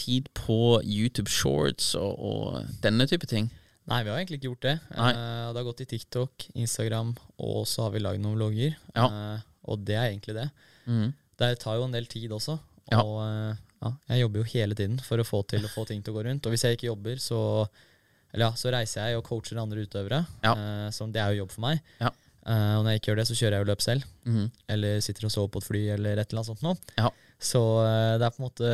tid 0.00 0.28
på 0.36 0.80
YouTube 0.82 1.30
shorts 1.30 1.92
og, 1.98 2.16
og 2.18 2.76
denne 2.84 3.06
type 3.10 3.28
ting? 3.30 3.50
Nei, 3.90 4.04
vi 4.04 4.12
har 4.12 4.20
egentlig 4.20 4.38
ikke 4.38 4.50
gjort 4.52 4.66
det. 4.66 4.76
Nei. 4.94 5.10
Eh, 5.16 5.46
det 5.50 5.58
har 5.58 5.66
gått 5.66 5.82
i 5.82 5.88
TikTok, 5.90 6.46
Instagram, 6.62 7.14
og 7.42 7.64
så 7.66 7.86
har 7.86 7.94
vi 7.94 8.02
lagd 8.02 8.22
noen 8.22 8.36
vlogger. 8.38 8.76
Ja. 8.94 9.06
Eh, 9.08 9.46
og 9.72 9.82
det 9.86 9.96
er 9.96 10.10
egentlig 10.12 10.36
det. 10.36 10.46
Mm. 10.86 11.08
Det 11.40 11.50
tar 11.62 11.80
jo 11.80 11.88
en 11.88 11.96
del 11.96 12.06
tid 12.10 12.30
også. 12.36 12.58
Ja. 12.92 13.02
Og 13.02 13.18
eh, 13.24 13.58
ja, 13.80 13.92
jeg 14.12 14.22
jobber 14.22 14.42
jo 14.42 14.50
hele 14.52 14.78
tiden 14.78 15.00
for 15.02 15.22
å 15.22 15.26
få 15.26 15.42
til 15.50 15.66
å 15.66 15.72
få 15.72 15.86
ting 15.88 16.04
til 16.04 16.14
å 16.14 16.20
gå 16.20 16.26
rundt. 16.28 16.46
Og 16.46 16.54
hvis 16.54 16.66
jeg 16.68 16.78
ikke 16.78 16.90
jobber, 16.90 17.18
så, 17.22 17.40
eller 18.30 18.46
ja, 18.46 18.50
så 18.62 18.72
reiser 18.74 19.10
jeg 19.10 19.18
og 19.18 19.26
coacher 19.26 19.58
andre 19.62 19.86
utøvere. 19.88 20.22
Ja. 20.44 20.54
Som 20.94 21.14
det 21.14 21.24
er 21.24 21.34
jo 21.34 21.46
jobb 21.46 21.54
for 21.56 21.66
meg. 21.66 21.82
Ja. 21.98 22.12
Og 22.50 22.84
når 22.84 22.92
jeg 22.92 23.00
ikke 23.00 23.10
gjør 23.10 23.20
det, 23.20 23.28
så 23.28 23.38
kjører 23.38 23.56
jeg 23.56 23.64
jo 23.64 23.70
løp 23.70 23.82
selv. 23.84 24.06
Mm. 24.28 24.46
Eller 24.74 25.02
sitter 25.04 25.26
og 25.26 25.32
sover 25.32 25.54
på 25.54 25.62
et 25.62 25.66
fly, 25.66 25.82
eller 25.96 26.20
et 26.20 26.30
eller 26.30 26.42
annet 26.42 26.50
sånt 26.52 26.66
noe. 26.66 26.92
Ja. 27.00 27.10
Så 27.40 27.62
det 28.20 28.28
er 28.28 28.36
på 28.36 28.42
en 28.42 28.46
måte 28.46 28.70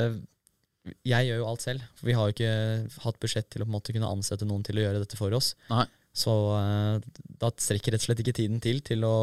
Jeg 1.07 1.27
gjør 1.29 1.39
jo 1.43 1.47
alt 1.51 1.63
selv. 1.65 1.85
For 1.99 2.07
vi 2.11 2.15
har 2.17 2.29
jo 2.29 2.35
ikke 2.37 3.03
hatt 3.05 3.21
budsjett 3.23 3.49
til 3.51 3.63
å 3.63 3.67
på 3.67 3.71
en 3.73 3.77
måte 3.79 3.93
kunne 3.97 4.11
ansette 4.11 4.47
noen 4.49 4.63
til 4.67 4.79
å 4.79 4.85
gjøre 4.87 5.03
dette 5.03 5.17
for 5.19 5.33
oss. 5.37 5.55
Nei. 5.71 5.85
Så 6.17 6.33
eh, 6.57 6.99
da 7.43 7.51
strekker 7.61 7.93
rett 7.93 8.01
og 8.01 8.07
slett 8.09 8.23
ikke 8.25 8.37
tiden 8.39 8.61
til 8.65 8.79
til 8.81 9.05
å 9.05 9.15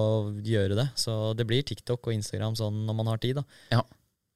gjøre 0.45 0.75
det. 0.77 0.87
Så 0.99 1.33
det 1.37 1.47
blir 1.49 1.63
TikTok 1.65 2.05
og 2.05 2.13
Instagram 2.13 2.55
sånn 2.59 2.83
når 2.85 2.97
man 2.99 3.07
har 3.13 3.17
tid, 3.23 3.39
da. 3.41 3.43
Ja. 3.73 3.81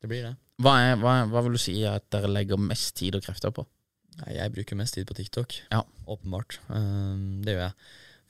Det 0.02 0.10
blir 0.10 0.24
det. 0.26 0.36
Hva, 0.62 0.74
er, 0.82 0.96
hva, 0.98 1.20
hva 1.30 1.44
vil 1.46 1.54
du 1.58 1.62
si 1.62 1.76
at 1.86 2.08
dere 2.14 2.32
legger 2.32 2.58
mest 2.58 2.96
tid 2.98 3.14
og 3.20 3.22
krefter 3.26 3.54
på? 3.54 3.66
Nei, 4.24 4.34
jeg 4.40 4.54
bruker 4.56 4.78
mest 4.80 4.96
tid 4.98 5.06
på 5.06 5.14
TikTok. 5.20 5.54
Ja. 5.70 5.84
Åpenbart. 6.10 6.58
Um, 6.74 7.44
det 7.46 7.54
gjør 7.54 7.68
jeg. 7.68 7.76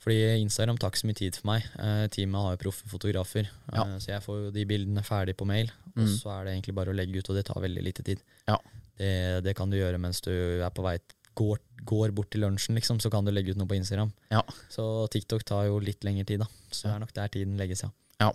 Fordi 0.04 0.16
Instagram 0.44 0.76
tar 0.78 0.92
ikke 0.92 1.00
så 1.00 1.08
mye 1.08 1.18
tid 1.18 1.38
for 1.40 1.48
meg. 1.48 1.64
Uh, 1.80 2.04
teamet 2.12 2.44
har 2.44 2.52
jo 2.54 2.60
proffe 2.66 2.90
fotografer, 2.92 3.48
Ja. 3.72 3.82
uh, 3.88 3.96
så 3.98 4.12
jeg 4.12 4.22
får 4.26 4.42
jo 4.44 4.50
de 4.54 4.66
bildene 4.68 5.02
ferdig 5.08 5.34
på 5.40 5.48
mail. 5.48 5.72
Og 5.96 6.04
Mm. 6.04 6.12
så 6.20 6.30
er 6.36 6.44
det 6.44 6.52
egentlig 6.54 6.74
bare 6.76 6.92
å 6.92 6.94
legge 7.00 7.18
ut, 7.18 7.30
og 7.32 7.34
det 7.40 7.46
tar 7.48 7.64
veldig 7.64 7.82
lite 7.82 8.04
tid. 8.06 8.20
Ja. 8.46 8.58
Det, 8.98 9.12
det 9.46 9.54
kan 9.56 9.70
du 9.70 9.78
gjøre 9.78 10.00
mens 10.02 10.20
du 10.24 10.32
er 10.34 10.72
på 10.74 10.84
vei 10.84 10.98
går, 11.38 11.60
går 11.86 12.12
bort 12.16 12.30
til 12.34 12.42
lunsjen, 12.44 12.78
liksom, 12.78 13.00
så 13.02 13.10
kan 13.12 13.26
du 13.26 13.32
legge 13.34 13.54
ut 13.54 13.60
noe 13.60 13.70
på 13.70 13.78
Instagram. 13.78 14.10
Ja. 14.34 14.42
Så 14.72 15.06
TikTok 15.12 15.44
tar 15.46 15.68
jo 15.68 15.78
litt 15.82 16.04
lengre 16.06 16.26
tid, 16.28 16.42
da. 16.42 16.48
Så 16.70 16.88
det 16.88 16.94
er 16.94 17.02
nok 17.04 17.14
der 17.16 17.34
tiden 17.34 17.58
legges, 17.60 17.84
ja. 17.86 17.92
Ja. 18.24 18.32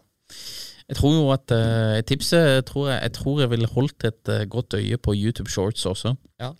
Jeg 0.90 1.00
tror 1.00 1.14
jo 1.16 1.28
at 1.32 1.54
uh, 1.56 2.00
tipset 2.08 2.66
tror 2.68 2.90
jeg, 2.92 3.00
jeg 3.06 3.16
tror 3.16 3.42
jeg 3.44 3.52
ville 3.54 3.72
holdt 3.72 4.08
et 4.08 4.32
uh, 4.32 4.44
godt 4.52 4.76
øye 4.80 5.00
på 5.00 5.16
YouTube 5.16 5.52
Shorts 5.52 5.86
også. 5.90 6.16
Ja. 6.42 6.52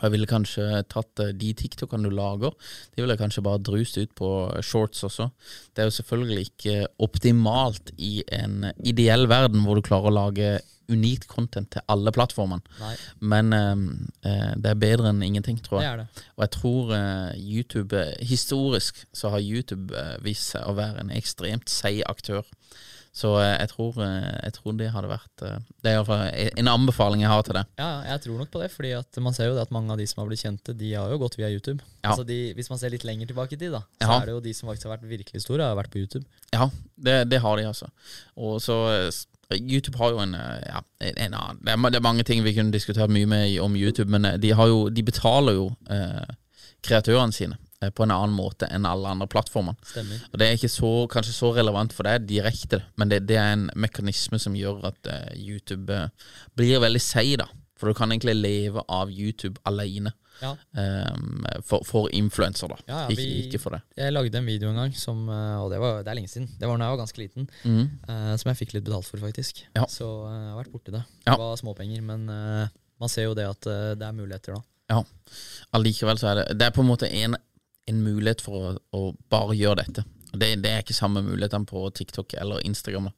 Jeg 0.00 0.14
ville 0.14 0.28
kanskje 0.30 0.82
tatt 0.92 1.22
eh, 1.24 1.32
de 1.36 1.52
TikTokene 1.56 2.08
du 2.08 2.14
lager, 2.14 2.56
de 2.94 3.02
ville 3.02 3.16
jeg 3.16 3.22
kanskje 3.22 3.44
bare 3.46 3.62
drust 3.66 4.00
ut 4.00 4.12
på 4.18 4.32
shorts 4.64 5.04
også. 5.08 5.30
Det 5.74 5.84
er 5.84 5.90
jo 5.90 5.96
selvfølgelig 6.00 6.50
ikke 6.50 6.76
optimalt 7.06 7.94
i 7.98 8.20
en 8.32 8.70
ideell 8.84 9.28
verden 9.30 9.64
hvor 9.66 9.78
du 9.78 9.84
klarer 9.86 10.10
å 10.10 10.18
lage 10.22 10.58
unikt 10.90 11.28
content 11.30 11.70
til 11.70 11.84
alle 11.90 12.12
plattformene. 12.14 12.62
Men 13.20 13.52
eh, 13.54 13.84
eh, 14.26 14.52
det 14.58 14.72
er 14.72 14.80
bedre 14.82 15.12
enn 15.12 15.22
ingenting, 15.26 15.60
tror 15.62 15.80
det 15.80 15.86
jeg. 15.86 15.92
er 15.92 16.02
det. 16.02 16.24
Og 16.36 16.44
jeg 16.46 16.52
tror 16.56 16.94
eh, 16.96 17.38
YouTube 17.38 18.00
eh, 18.00 18.14
Historisk 18.26 19.04
så 19.16 19.32
har 19.34 19.44
YouTube 19.44 19.94
eh, 19.96 20.16
vist 20.24 20.50
seg 20.54 20.66
å 20.66 20.76
være 20.78 21.04
en 21.04 21.14
ekstremt 21.14 21.70
seig 21.70 22.02
aktør. 22.10 22.42
Så 23.12 23.32
eh, 23.42 23.56
jeg, 23.58 23.68
tror, 23.72 23.96
eh, 24.04 24.26
jeg 24.44 24.52
tror 24.54 24.74
det 24.78 24.90
hadde 24.94 25.08
vært 25.10 25.42
eh, 25.42 25.56
Det 25.82 25.90
er 25.90 25.96
iallfall 25.98 26.20
en 26.62 26.68
anbefaling 26.70 27.24
jeg 27.24 27.30
har 27.32 27.42
til 27.42 27.56
det. 27.58 27.64
Ja, 27.80 27.88
jeg 28.06 28.22
tror 28.22 28.36
nok 28.38 28.50
på 28.52 28.60
det, 28.62 28.68
fordi 28.70 28.92
at 28.94 29.18
man 29.24 29.34
ser 29.34 29.48
jo 29.50 29.56
det 29.56 29.64
at 29.66 29.72
mange 29.74 29.90
av 29.90 29.98
de 29.98 30.06
som 30.06 30.22
har 30.22 30.28
blitt 30.30 30.44
kjente, 30.44 30.76
de 30.78 30.92
har 30.94 31.10
jo 31.10 31.18
gått 31.18 31.34
via 31.40 31.50
YouTube. 31.50 31.82
Ja. 32.04 32.12
Altså 32.12 32.22
de, 32.28 32.38
Hvis 32.54 32.70
man 32.70 32.78
ser 32.78 32.94
litt 32.94 33.06
lenger 33.08 33.26
tilbake 33.32 33.56
i 33.56 33.60
tid, 33.60 33.74
da, 33.74 33.82
så 33.98 34.06
Ja. 34.06 34.20
er 34.20 34.30
det 34.30 34.36
jo 34.36 34.44
de 34.46 34.54
som 34.54 34.70
faktisk 34.70 34.86
har 34.86 34.94
vært 34.96 35.10
virkelig 35.10 35.42
store, 35.42 35.66
har 35.66 35.74
vært 35.80 35.90
på 35.90 35.98
YouTube. 36.04 36.24
Ja, 36.54 36.70
det, 36.96 37.16
det 37.32 37.40
har 37.42 37.56
de, 37.58 37.66
altså. 37.66 37.90
Og 38.36 38.60
så 38.62 38.78
YouTube 39.58 39.98
har 39.98 40.12
jo 40.14 40.20
en, 40.22 40.34
ja, 40.38 40.78
en, 41.02 41.16
en 41.26 41.34
annen 41.34 41.58
det 41.66 41.72
er, 41.74 41.90
det 41.90 41.98
er 41.98 42.06
mange 42.06 42.22
ting 42.22 42.44
vi 42.46 42.54
kunne 42.54 42.70
diskutert 42.70 43.10
mye 43.10 43.26
med 43.26 43.58
om 43.58 43.74
YouTube, 43.74 44.06
men 44.10 44.38
de, 44.40 44.52
har 44.54 44.70
jo, 44.70 44.84
de 44.88 45.02
betaler 45.02 45.58
jo 45.58 45.66
eh, 45.90 46.30
kreatørene 46.86 47.34
sine 47.34 47.58
på 47.96 48.04
en 48.04 48.10
annen 48.12 48.34
måte 48.36 48.68
enn 48.68 48.84
alle 48.84 49.08
andre 49.08 49.26
plattformer. 49.32 49.74
Stemmer. 49.88 50.20
Og 50.32 50.38
Det 50.38 50.46
er 50.50 50.58
ikke 50.58 50.68
så, 50.68 50.90
kanskje 51.08 51.32
så 51.32 51.54
relevant 51.56 51.94
for 51.96 52.04
deg 52.04 52.26
direkte, 52.28 52.82
men 53.00 53.08
det, 53.08 53.22
det 53.30 53.38
er 53.40 53.54
en 53.56 53.70
mekanisme 53.80 54.36
som 54.38 54.52
gjør 54.58 54.84
at 54.92 55.08
uh, 55.08 55.30
YouTube 55.40 55.88
uh, 55.88 56.08
blir 56.60 56.80
veldig 56.84 57.00
seig, 57.00 57.38
da. 57.40 57.46
For 57.80 57.88
du 57.88 57.96
kan 57.96 58.12
egentlig 58.12 58.34
leve 58.36 58.82
av 58.92 59.08
YouTube 59.08 59.56
alene 59.64 60.12
Ja. 60.42 60.50
Um, 60.76 61.44
for, 61.68 61.80
for 61.84 62.08
influenser, 62.16 62.68
da. 62.68 62.76
Ja, 62.88 62.98
ja, 63.02 63.08
ikke, 63.12 63.20
vi- 63.24 63.40
ikke 63.46 63.58
for 63.60 63.70
det. 63.76 63.80
Jeg 63.96 64.12
lagde 64.12 64.38
en 64.38 64.46
video 64.48 64.68
en 64.70 64.76
gang, 64.80 64.92
som, 64.96 65.22
eh, 65.28 65.56
og 65.60 65.68
det, 65.72 65.78
var, 65.80 65.98
det 66.04 66.08
er 66.12 66.16
lenge 66.16 66.28
siden. 66.32 66.46
Det 66.60 66.68
var 66.68 66.76
da 66.80 66.86
jeg 66.88 66.94
var 66.94 67.00
ganske 67.02 67.20
liten. 67.20 67.48
Mm. 67.64 67.90
Uh, 68.08 68.36
som 68.40 68.48
jeg 68.52 68.56
fikk 68.62 68.72
litt 68.76 68.84
betalt 68.86 69.08
for, 69.08 69.20
faktisk. 69.20 69.60
Ja. 69.76 69.84
Så 69.88 70.08
eh, 70.28 70.36
jeg 70.38 70.48
har 70.52 70.60
vært 70.62 70.72
borti 70.72 70.92
det. 70.96 71.02
Ja. 71.26 71.34
Det 71.34 71.38
var 71.42 71.60
småpenger, 71.60 72.00
men 72.08 72.24
eh, 72.36 72.72
man 73.00 73.12
ser 73.12 73.28
jo 73.28 73.34
det 73.36 73.48
at 73.48 73.68
eh, 73.68 73.90
det 74.00 74.08
er 74.08 74.16
muligheter 74.16 74.56
da. 74.56 74.62
Ja. 74.90 75.02
Allikevel 75.76 76.18
så 76.18 76.30
er 76.32 76.40
det 76.40 76.44
Det 76.58 76.66
er 76.66 76.72
på 76.74 76.82
en 76.82 76.88
måte 76.88 77.08
en, 77.14 77.36
en 77.88 78.02
mulighet 78.04 78.42
for 78.44 78.56
å, 78.56 78.72
å 78.96 79.02
bare 79.32 79.56
gjøre 79.58 79.84
dette. 79.84 80.04
Det, 80.30 80.52
det 80.62 80.70
er 80.70 80.84
ikke 80.84 80.94
samme 80.94 81.22
mulighetene 81.26 81.66
på 81.66 81.82
TikTok 81.96 82.36
eller 82.38 82.62
Instagram. 82.66 83.08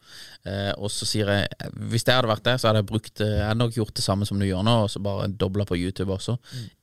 Eh, 0.48 0.70
og 0.78 0.88
så 0.92 1.04
sier 1.08 1.28
jeg 1.28 1.72
Hvis 1.92 2.06
det 2.08 2.14
hadde 2.16 2.30
vært 2.30 2.46
det, 2.46 2.54
så 2.60 2.70
hadde 2.70 2.80
jeg 2.80 2.88
brukt 2.88 3.20
eh, 3.20 3.34
Jeg 3.34 3.44
hadde 3.50 3.60
nok 3.60 3.76
gjort 3.76 3.92
det 3.98 4.04
samme 4.06 4.28
som 4.28 4.40
du 4.40 4.46
gjør 4.46 4.64
nå, 4.64 4.76
og 4.86 4.88
så 4.92 5.02
bare 5.04 5.28
dobla 5.28 5.66
på 5.68 5.76
YouTube 5.76 6.14
også. 6.14 6.38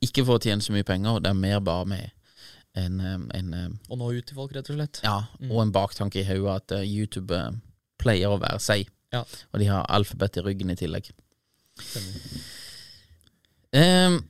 Ikke 0.06 0.22
for 0.28 0.38
å 0.38 0.44
tjene 0.44 0.62
så 0.62 0.74
mye 0.76 0.86
penger, 0.86 1.18
det 1.24 1.32
er 1.32 1.40
mer 1.40 1.58
bare 1.66 1.88
med 1.90 2.06
en, 2.78 3.00
eh, 3.02 3.18
en 3.40 3.52
Å 3.58 3.66
Og 3.90 3.98
nå 3.98 4.12
ut 4.14 4.30
til 4.30 4.38
folk, 4.38 4.54
rett 4.54 4.70
og 4.70 4.78
slett. 4.78 5.02
Ja, 5.06 5.18
og 5.48 5.58
en 5.64 5.74
baktanke 5.74 6.22
i 6.22 6.28
hodet 6.28 6.56
at 6.60 6.78
eh, 6.78 6.86
YouTube 6.86 7.34
eh, 7.34 7.50
pleier 8.00 8.30
å 8.30 8.40
være 8.40 8.62
seg. 8.62 8.90
Ja. 9.10 9.24
Og 9.50 9.62
de 9.62 9.66
har 9.72 9.88
alfabet 9.90 10.38
i 10.38 10.46
ryggen 10.46 10.70
i 10.70 10.78
tillegg. 10.78 11.10
Stemmer. 11.80 12.44
Eh, 13.74 14.20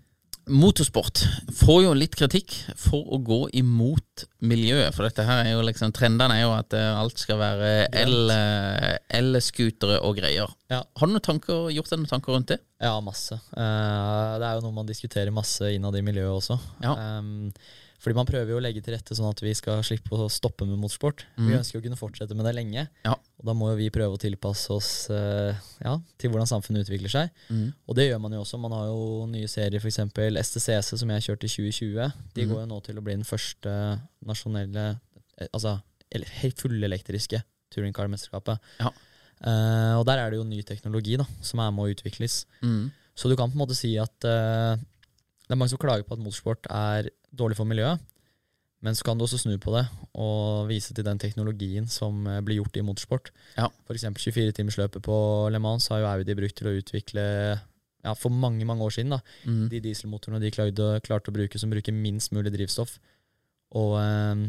motorsport 0.50 1.22
får 1.56 1.78
jo 1.84 1.92
litt 1.96 2.16
kritikk 2.18 2.54
for 2.78 3.06
å 3.14 3.18
gå 3.24 3.40
imot 3.60 4.24
miljøet. 4.46 4.94
For 4.94 5.06
dette 5.06 5.24
her 5.26 5.44
er 5.44 5.52
jo 5.54 5.64
liksom 5.66 5.94
Trendene 5.96 6.36
er 6.38 6.44
jo 6.44 6.52
at 6.54 6.74
eh, 6.76 7.00
alt 7.00 7.22
skal 7.22 7.40
være 7.40 7.70
eh, 7.86 8.96
el-scootere 9.20 10.00
og 10.06 10.18
greier. 10.18 10.50
Ja. 10.72 10.82
Har 10.82 11.10
du 11.10 11.14
noen 11.14 11.24
tanker, 11.24 11.68
gjort 11.74 11.92
deg 11.92 12.02
noen 12.02 12.12
tanker 12.12 12.36
rundt 12.36 12.52
det? 12.54 12.60
Ja, 12.82 12.96
masse. 13.04 13.36
Eh, 13.36 14.32
det 14.40 14.48
er 14.48 14.58
jo 14.58 14.66
noe 14.66 14.78
man 14.80 14.90
diskuterer 14.90 15.34
masse 15.34 15.72
innad 15.74 15.98
i 15.98 16.04
miljøet 16.06 16.40
også. 16.40 16.58
Ja. 16.84 16.96
Ehm, 16.96 17.50
fordi 18.00 18.16
man 18.16 18.28
prøver 18.28 18.54
jo 18.54 18.58
å 18.58 18.62
legge 18.64 18.80
til 18.84 18.94
rette 18.96 19.14
sånn 19.16 19.28
at 19.28 19.42
vi 19.44 19.52
skal 19.56 19.82
slippe 19.84 20.16
å 20.16 20.28
stoppe 20.32 20.64
med 20.64 20.78
motorsport. 20.80 21.26
Vi 21.36 21.50
Mhm. 21.50 21.58
ønsker 21.58 21.76
jo 21.76 21.80
å 21.82 21.84
kunne 21.84 22.00
fortsette 22.00 22.34
med 22.34 22.46
det 22.48 22.54
lenge. 22.56 22.88
Ja. 23.04 23.12
Og 23.12 23.44
da 23.44 23.52
må 23.52 23.68
jo 23.70 23.76
vi 23.76 23.90
prøve 23.90 24.16
å 24.16 24.20
tilpasse 24.20 24.70
oss 24.72 25.10
eh, 25.10 25.54
ja, 25.84 25.98
til 26.16 26.30
hvordan 26.30 26.48
samfunnet 26.48 26.88
utvikler 26.88 27.12
seg. 27.12 27.30
Mm. 27.50 27.74
Og 27.88 27.96
det 27.96 28.08
gjør 28.10 28.20
man 28.20 28.32
jo 28.32 28.40
også. 28.40 28.58
Man 28.60 28.72
har 28.72 28.86
jo 28.86 29.26
nye 29.26 29.48
serier, 29.48 29.80
f.eks. 29.80 30.00
STCC, 30.48 30.96
som 30.98 31.08
jeg 31.10 31.26
kjørte 31.28 31.44
i 31.44 31.52
2020. 31.70 32.12
De 32.34 32.44
mm. 32.44 32.48
går 32.50 32.60
jo 32.60 32.66
nå 32.66 32.80
til 32.82 32.96
å 32.96 33.04
bli 33.04 33.16
den 33.16 33.24
første 33.24 34.00
nasjonelle 34.24 34.98
eh, 35.38 35.48
Altså 35.52 35.78
fullelektriske 36.10 37.42
touringcar-mesterskapet. 37.70 38.58
Ja. 38.80 38.90
Eh, 39.40 39.94
og 39.98 40.04
der 40.08 40.18
er 40.20 40.30
det 40.32 40.40
jo 40.40 40.44
ny 40.48 40.62
teknologi 40.66 41.16
da, 41.20 41.26
som 41.40 41.62
er 41.62 41.70
med 41.72 41.86
å 41.86 41.92
utvikles. 41.94 42.44
Mm. 42.62 42.90
Så 43.16 43.28
du 43.30 43.36
kan 43.36 43.50
på 43.50 43.56
en 43.56 43.62
måte 43.62 43.76
si 43.76 43.94
at 44.00 44.26
eh, 44.28 44.76
det 45.50 45.56
er 45.56 45.58
mange 45.58 45.72
som 45.72 45.80
klager 45.82 46.06
på 46.06 46.14
at 46.14 46.20
motorsport 46.22 46.68
er 46.70 47.08
dårlig 47.34 47.56
for 47.58 47.66
miljøet. 47.66 47.98
Men 48.86 48.94
så 48.96 49.02
kan 49.04 49.18
du 49.18 49.24
også 49.26 49.40
snu 49.42 49.56
på 49.60 49.72
det 49.74 49.82
og 50.16 50.68
vise 50.70 50.94
til 50.96 51.04
den 51.04 51.18
teknologien 51.20 51.88
som 51.90 52.22
eh, 52.30 52.38
blir 52.40 52.60
gjort 52.62 52.78
i 52.78 52.84
motorsport. 52.86 53.32
Ja. 53.58 53.66
F.eks. 53.84 54.06
24-timersløpet 54.14 55.02
på 55.04 55.16
Le 55.52 55.58
Mans 55.60 55.90
har 55.90 56.00
jo 56.04 56.08
Audi 56.08 56.36
brukt 56.38 56.56
til 56.56 56.70
å 56.70 56.76
utvikle 56.78 57.24
ja, 57.58 58.14
for 58.16 58.30
mange 58.32 58.64
mange 58.64 58.86
år 58.86 58.94
siden. 58.94 59.10
da, 59.10 59.18
Mm. 59.44 59.66
De 59.74 59.80
dieselmotorene 59.84 60.40
de 60.40 60.52
klarte, 60.54 60.86
klarte 61.04 61.28
å 61.28 61.36
bruke 61.36 61.58
som 61.58 61.74
bruker 61.74 61.92
minst 61.92 62.32
mulig 62.32 62.54
drivstoff. 62.54 62.94
Og 63.74 63.98
eh, 64.00 64.46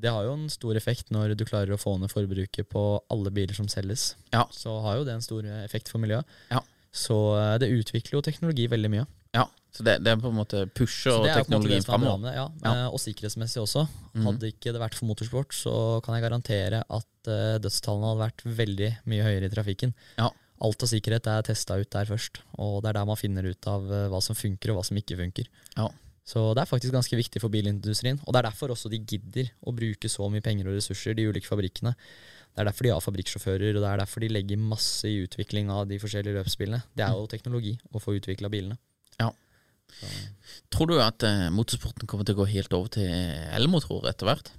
det 0.00 0.10
har 0.16 0.24
jo 0.24 0.32
en 0.32 0.48
stor 0.50 0.74
effekt 0.80 1.12
når 1.12 1.36
du 1.36 1.44
klarer 1.44 1.76
å 1.76 1.78
få 1.78 1.98
ned 2.00 2.10
forbruket 2.10 2.72
på 2.72 2.82
alle 3.12 3.30
biler 3.30 3.54
som 3.54 3.68
selges. 3.68 4.14
Ja. 4.32 4.46
Så 4.50 4.80
har 4.80 4.96
jo 4.96 5.04
det 5.06 5.14
en 5.14 5.22
stor 5.28 5.44
effekt 5.60 5.92
for 5.92 6.00
miljøet. 6.02 6.26
Ja. 6.50 6.64
Så 6.90 7.20
eh, 7.36 7.58
det 7.62 7.70
utvikler 7.70 8.18
jo 8.18 8.24
teknologi 8.26 8.66
veldig 8.66 8.90
mye. 8.96 9.06
Ja, 9.36 9.44
så 9.74 9.84
det, 9.84 9.98
det 10.04 10.12
er 10.14 10.20
på 10.22 10.30
en 10.32 10.38
måte 10.38 10.64
pusher 10.74 11.26
er 11.28 11.42
teknologien 11.42 11.82
er 11.82 11.86
framover. 11.86 12.32
Ja. 12.34 12.46
Ja. 12.64 12.72
Eh, 12.72 12.88
Og 12.88 12.98
sikkerhetsmessig 13.02 13.60
også. 13.62 13.84
Mhm. 14.14 14.24
Hadde 14.26 14.50
ikke 14.54 14.72
det 14.74 14.80
vært 14.82 14.96
for 14.98 15.06
motorsport, 15.10 15.52
så 15.54 15.74
kan 16.04 16.16
jeg 16.16 16.24
garantere 16.24 16.82
at 16.88 17.30
eh, 17.30 17.58
dødstallene 17.62 18.10
hadde 18.12 18.24
vært 18.24 18.44
veldig 18.62 18.90
mye 19.12 19.26
høyere 19.28 19.50
i 19.50 19.54
trafikken. 19.54 19.94
Ja. 20.18 20.30
Alt 20.64 20.82
av 20.82 20.90
sikkerhet 20.90 21.28
er 21.30 21.44
testa 21.46 21.76
ut 21.78 21.90
der 21.94 22.08
først, 22.08 22.40
og 22.58 22.80
det 22.82 22.90
er 22.90 22.96
der 22.98 23.06
man 23.06 23.20
finner 23.20 23.46
ut 23.46 23.68
av 23.70 23.84
eh, 23.92 24.08
hva 24.10 24.18
som 24.24 24.34
funker 24.34 24.72
og 24.72 24.80
hva 24.80 24.86
som 24.88 24.98
ikke 24.98 25.20
funker. 25.20 25.46
Ja. 25.76 25.86
Så 26.28 26.42
det 26.52 26.60
er 26.64 26.68
faktisk 26.68 26.92
ganske 26.92 27.16
viktig 27.16 27.40
for 27.40 27.48
bilindustrien. 27.48 28.18
Og 28.26 28.34
det 28.34 28.40
er 28.42 28.48
derfor 28.50 28.74
også 28.74 28.90
de 28.92 28.98
gidder 29.00 29.46
å 29.64 29.72
bruke 29.72 30.10
så 30.12 30.26
mye 30.28 30.44
penger 30.44 30.66
og 30.68 30.74
ressurser, 30.76 31.14
de 31.16 31.24
ulike 31.30 31.48
fabrikkene. 31.48 31.94
Det 31.94 32.60
er 32.60 32.68
derfor 32.68 32.84
de 32.84 32.90
har 32.92 33.00
fabrikksjåfører, 33.00 33.76
og 33.78 33.80
det 33.84 33.88
er 33.92 34.02
derfor 34.02 34.20
de 34.20 34.28
legger 34.34 34.60
masse 34.60 35.08
i 35.08 35.22
utvikling 35.22 35.70
av 35.72 35.86
de 35.88 35.96
forskjellige 36.02 36.36
løpsbilene. 36.36 36.82
Det 36.98 37.06
er 37.06 37.14
jo 37.16 37.24
teknologi 37.30 37.78
å 37.94 38.02
få 38.02 38.18
utvikla 38.18 38.50
bilene. 38.52 38.76
Ja. 40.02 40.10
Tror 40.74 40.90
du 40.90 40.98
at 41.00 41.24
eh, 41.26 41.48
motorsporten 41.54 42.08
kommer 42.08 42.28
til 42.28 42.36
å 42.36 42.42
gå 42.42 42.48
helt 42.52 42.74
over 42.76 42.92
til 42.98 43.08
elmotorer 43.56 44.12
etter 44.12 44.28
hvert? 44.28 44.52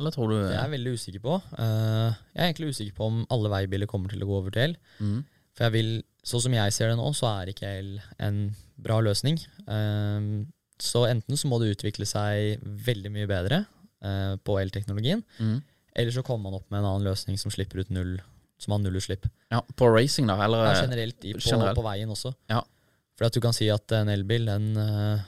Eller 0.00 0.14
tror 0.14 0.30
du 0.30 0.38
Det 0.38 0.54
er 0.54 0.62
jeg 0.62 0.72
veldig 0.72 0.94
usikker 0.96 1.22
på. 1.22 1.36
Uh, 1.58 2.16
jeg 2.32 2.40
er 2.40 2.48
egentlig 2.48 2.72
usikker 2.72 2.96
på 2.96 3.10
om 3.10 3.20
alle 3.34 3.52
veibiler 3.52 3.90
kommer 3.90 4.12
til 4.12 4.24
å 4.24 4.28
gå 4.30 4.38
over 4.40 4.54
til 4.54 4.70
el. 4.70 4.76
Mm. 5.04 5.20
For 5.52 5.66
jeg 5.66 5.74
vil, 5.74 5.90
sånn 6.24 6.44
som 6.46 6.56
jeg 6.56 6.72
ser 6.72 6.92
det 6.92 6.96
nå, 6.96 7.10
så 7.16 7.28
er 7.34 7.52
ikke 7.52 7.72
el 7.82 7.90
en 8.24 8.40
bra 8.80 9.02
løsning. 9.04 9.36
Uh, 9.68 10.48
så 10.82 11.04
enten 11.10 11.38
så 11.38 11.50
må 11.50 11.60
det 11.62 11.74
utvikle 11.76 12.08
seg 12.08 12.62
veldig 12.88 13.12
mye 13.14 13.28
bedre 13.30 13.62
uh, 14.02 14.34
på 14.42 14.58
elteknologien, 14.62 15.22
mm. 15.38 15.58
eller 16.00 16.14
så 16.14 16.24
kommer 16.26 16.48
man 16.48 16.58
opp 16.58 16.66
med 16.72 16.80
en 16.80 16.88
annen 16.88 17.06
løsning 17.06 17.38
som 17.38 17.52
slipper 17.54 17.84
ut 17.84 17.92
null, 17.94 18.16
som 18.58 18.74
har 18.74 18.82
nullutslipp. 18.82 19.28
Ja, 19.52 19.60
På 19.78 19.92
racing, 19.92 20.26
da? 20.30 20.40
Eller 20.42 20.66
Ja, 20.66 20.80
generelt 20.80 21.20
i, 21.22 21.36
på, 21.36 21.44
generelt. 21.44 21.78
på 21.78 21.84
veien 21.86 22.10
også. 22.10 22.32
Ja. 22.50 22.64
For 23.22 23.28
at 23.30 23.36
du 23.36 23.42
kan 23.44 23.54
si 23.54 23.68
at 23.70 23.92
en 23.94 24.08
elbil, 24.10 24.48
den, 24.50 24.72
eh, 24.74 25.20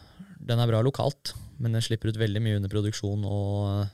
den 0.43 0.59
er 0.59 0.67
bra 0.67 0.81
lokalt, 0.83 1.31
men 1.63 1.77
den 1.77 1.85
slipper 1.85 2.11
ut 2.11 2.17
veldig 2.19 2.41
mye 2.43 2.57
under 2.59 2.73
produksjon 2.73 3.23
og 3.23 3.85
eh, 3.85 3.93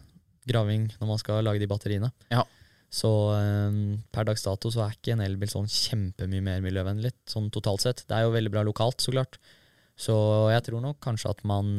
graving 0.49 0.87
når 0.95 1.11
man 1.11 1.21
skal 1.21 1.45
lage 1.45 1.61
de 1.61 1.69
batteriene. 1.69 2.09
Ja. 2.33 2.47
Så 2.89 3.11
eh, 3.37 3.77
per 4.09 4.25
dags 4.25 4.47
dato 4.47 4.73
så 4.73 4.87
er 4.87 4.95
ikke 4.97 5.13
en 5.13 5.21
elbil 5.27 5.53
sånn 5.53 5.69
kjempemye 5.69 6.41
mer 6.47 6.65
miljøvennlig, 6.65 7.13
sånn 7.29 7.51
totalt 7.53 7.85
sett. 7.85 8.01
Det 8.09 8.17
er 8.17 8.25
jo 8.25 8.33
veldig 8.33 8.55
bra 8.57 8.65
lokalt, 8.65 9.05
så 9.05 9.13
klart. 9.13 9.37
Så 10.01 10.17
jeg 10.49 10.65
tror 10.65 10.81
nok 10.81 10.97
kanskje 11.05 11.35
at 11.35 11.45
man 11.45 11.75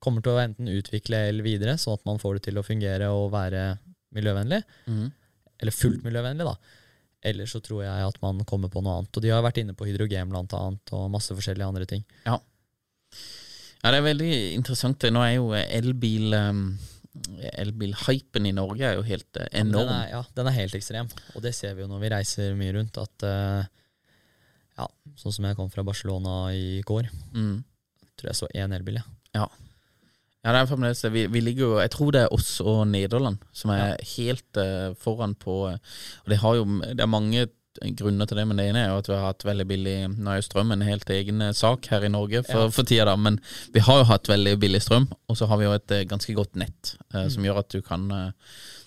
kommer 0.00 0.24
til 0.24 0.32
å 0.32 0.40
enten 0.40 0.72
utvikle 0.72 1.26
el 1.28 1.44
videre, 1.44 1.76
sånn 1.76 1.98
at 2.00 2.08
man 2.08 2.16
får 2.22 2.38
det 2.38 2.46
til 2.48 2.56
å 2.56 2.64
fungere 2.64 3.12
og 3.12 3.28
være 3.36 3.66
miljøvennlig, 4.16 4.62
Mm. 4.88 5.10
eller 5.60 5.76
fullt 5.76 6.00
miljøvennlig, 6.08 6.48
da. 6.48 6.56
Eller 7.26 7.48
så 7.50 7.60
tror 7.64 7.82
jeg 7.84 8.08
at 8.08 8.18
man 8.22 8.42
kommer 8.48 8.70
på 8.72 8.82
noe 8.84 9.00
annet. 9.00 9.16
Og 9.18 9.24
de 9.24 9.32
har 9.34 9.44
vært 9.44 9.60
inne 9.62 9.74
på 9.76 9.88
hydrogen 9.88 10.30
blant 10.30 10.52
annet, 10.56 10.92
og 10.94 11.08
masse 11.12 11.34
forskjellige 11.34 11.70
andre 11.70 11.88
ting. 11.90 12.04
Ja. 12.26 12.36
ja, 13.82 13.88
det 13.90 13.98
er 13.98 14.06
veldig 14.06 14.34
interessant. 14.54 15.08
Nå 15.10 15.24
er 15.24 15.34
jo 15.38 15.48
elbil 15.56 16.36
um, 16.36 16.68
Elbilhypen 17.56 18.46
i 18.48 18.52
Norge 18.52 18.84
er 18.84 18.98
jo 18.98 19.04
helt 19.06 19.38
eh, 19.40 19.48
enorm. 19.62 19.88
Den 19.88 19.94
er, 19.94 20.08
ja, 20.12 20.22
den 20.36 20.50
er 20.50 20.56
helt 20.58 20.74
ekstrem. 20.76 21.08
Og 21.34 21.44
det 21.44 21.54
ser 21.56 21.76
vi 21.76 21.84
jo 21.84 21.88
når 21.90 22.02
vi 22.02 22.10
reiser 22.12 22.58
mye 22.58 22.74
rundt, 22.76 23.00
at 23.00 23.26
eh, 23.26 23.72
Ja, 24.76 24.88
sånn 25.16 25.32
som 25.32 25.46
jeg 25.48 25.56
kom 25.56 25.70
fra 25.72 25.84
Barcelona 25.86 26.50
i 26.52 26.82
går. 26.84 27.08
Mm. 27.32 27.62
Tror 28.20 28.28
jeg 28.28 28.36
så 28.36 28.50
én 28.52 28.74
elbil, 28.76 29.00
ja. 29.00 29.06
Ja. 29.40 29.46
Ja, 30.46 30.52
det 30.54 30.60
er 30.62 30.68
fremdeles. 30.70 31.02
Vi, 31.10 31.26
vi 31.34 31.40
ligger 31.42 31.64
jo 31.66 31.70
Jeg 31.82 31.90
tror 31.90 32.14
det 32.14 32.20
er 32.22 32.32
oss 32.36 32.52
og 32.62 32.84
Nederland 32.86 33.40
som 33.56 33.72
er 33.74 33.96
helt 34.14 34.60
uh, 34.62 34.94
foran 35.02 35.34
på 35.42 35.56
eh, 35.72 35.78
Og 36.22 36.30
det 36.30 36.38
har 36.44 36.54
jo 36.60 36.66
Det 36.86 37.02
er 37.02 37.10
mange 37.10 37.48
grunner 37.98 38.24
til 38.30 38.38
det, 38.38 38.46
men 38.48 38.56
det 38.56 38.68
ene 38.70 38.84
er 38.86 38.92
jo 38.94 39.00
at 39.02 39.08
vi 39.10 39.12
har 39.18 39.26
hatt 39.26 39.44
veldig 39.44 39.66
billig 39.68 39.96
Nå 40.14 40.30
er 40.32 40.38
jo 40.38 40.44
strøm 40.46 40.70
en 40.72 40.84
helt 40.86 41.10
egen 41.12 41.42
eh, 41.44 41.52
sak 41.52 41.90
her 41.92 42.06
i 42.06 42.12
Norge 42.14 42.40
for, 42.46 42.62
Ja. 42.68 42.70
for 42.72 42.88
tida, 42.88 43.04
da, 43.10 43.16
men 43.20 43.36
vi 43.74 43.82
har 43.84 43.98
jo 44.00 44.06
hatt 44.08 44.30
veldig 44.30 44.54
billig 44.62 44.80
strøm, 44.86 45.10
og 45.28 45.36
så 45.36 45.44
har 45.50 45.60
vi 45.60 45.66
jo 45.66 45.74
et 45.76 45.92
ganske 46.08 46.32
godt 46.38 46.56
nett 46.56 46.94
eh, 47.12 47.26
som 47.28 47.44
gjør 47.44 47.60
at 47.60 47.74
du 47.74 47.82
kan 47.84 48.06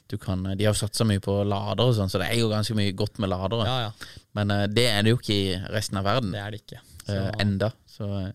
du 0.10 0.18
kan, 0.18 0.42
De 0.58 0.66
har 0.66 0.74
jo 0.74 0.80
satsa 0.80 1.06
mye 1.06 1.22
på 1.22 1.36
ladere 1.46 1.86
og 1.92 1.94
sånn, 2.00 2.10
så 2.10 2.18
det 2.18 2.32
er 2.32 2.40
jo 2.42 2.48
ganske 2.50 2.74
mye 2.74 2.96
godt 2.98 3.20
med 3.22 3.30
ladere. 3.30 3.68
Ja, 3.70 3.78
ja. 3.92 4.16
Men 4.34 4.50
eh, 4.56 4.66
det 4.74 4.88
er 4.90 5.04
det 5.06 5.14
jo 5.14 5.20
ikke 5.22 5.36
i 5.38 5.60
resten 5.70 6.00
av 6.02 6.08
verden. 6.10 6.32
Det 6.34 6.42
er 6.42 6.56
det 6.56 6.64
ikke. 6.64 6.80
Så, 7.04 7.14
Eh, 7.20 7.30
enda. 7.42 7.70
Så 8.00 8.08
eh, 8.24 8.30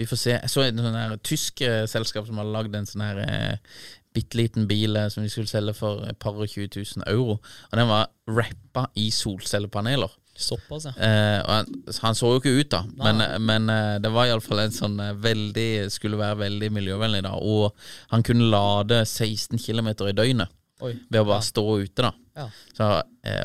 vi 0.00 0.06
får 0.08 0.16
se. 0.24 0.36
Jeg 0.38 0.48
så 0.50 0.62
et 0.64 0.78
sånn 0.80 0.96
her 0.96 1.16
tysk 1.28 1.60
eh, 1.66 1.82
selskap 1.90 2.24
som 2.28 2.40
hadde 2.40 2.54
lagd 2.56 2.76
en 2.78 2.88
sånn 2.88 3.04
her 3.04 3.20
eh, 3.26 3.80
bitte 4.16 4.38
liten 4.40 4.64
bil 4.70 4.96
eh, 4.96 5.10
som 5.12 5.22
de 5.22 5.28
skulle 5.30 5.50
selge 5.50 5.74
for 5.76 6.00
et 6.08 6.16
par 6.18 6.34
og 6.40 6.48
20 6.48 6.72
000 7.04 7.04
euro. 7.12 7.36
Og 7.68 7.76
den 7.78 7.90
var 7.90 8.08
rappa 8.32 8.86
i 8.98 9.10
solcellepaneler. 9.14 10.16
Såpass, 10.40 10.86
ja. 10.88 10.92
Eh, 10.96 11.42
han, 11.44 11.66
han 12.00 12.16
så 12.16 12.30
jo 12.32 12.38
ikke 12.40 12.54
ut, 12.62 12.70
da, 12.72 12.78
Nei, 12.96 13.10
men, 13.12 13.42
men 13.44 13.66
eh, 13.74 13.96
det 14.00 14.08
var 14.14 14.30
iallfall 14.30 14.62
en 14.62 14.72
sånn 14.72 14.94
veldig 15.20 15.66
Skulle 15.92 16.16
være 16.16 16.38
veldig 16.46 16.70
miljøvennlig, 16.78 17.20
da. 17.26 17.34
Og 17.36 17.74
han 18.14 18.24
kunne 18.24 18.48
lade 18.48 19.02
16 19.04 19.60
km 19.60 19.90
i 20.08 20.14
døgnet 20.16 20.48
Oi. 20.80 20.94
ved 21.12 21.20
å 21.20 21.26
bare 21.28 21.42
Ja. 21.42 21.48
stå 21.50 21.64
ute, 21.82 22.06
da. 22.06 22.14
Ja. 22.40 22.46
Så, 22.72 22.88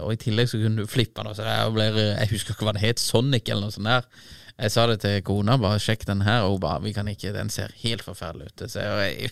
og 0.05 0.13
i 0.13 0.19
tillegg 0.21 0.47
så 0.47 0.61
kunne 0.61 0.85
du 0.85 0.88
flippe 0.88 1.19
den. 1.25 1.35
Så 1.35 1.43
jeg, 1.43 1.97
jeg 1.99 2.31
husker 2.31 2.55
ikke 2.55 2.69
hva 2.69 2.77
det 2.77 2.85
het, 2.85 3.01
Sonic 3.03 3.49
eller 3.51 3.67
noe 3.67 3.75
sånt 3.75 3.89
der. 3.91 4.07
Jeg 4.55 4.71
sa 4.71 4.85
det 4.87 5.01
til 5.03 5.17
kona, 5.27 5.57
bare 5.59 5.79
sjekk 5.83 6.05
den 6.07 6.21
her, 6.23 6.45
og 6.47 6.53
hun 6.55 6.61
bare 6.63 6.79
vi 6.85 6.93
kan 6.95 7.07
ikke, 7.11 7.33
den 7.35 7.49
ser 7.51 7.73
helt 7.81 8.03
forferdelig 8.05 8.45
ut. 8.53 8.63
Så 8.71 8.79
jeg, 8.85 9.27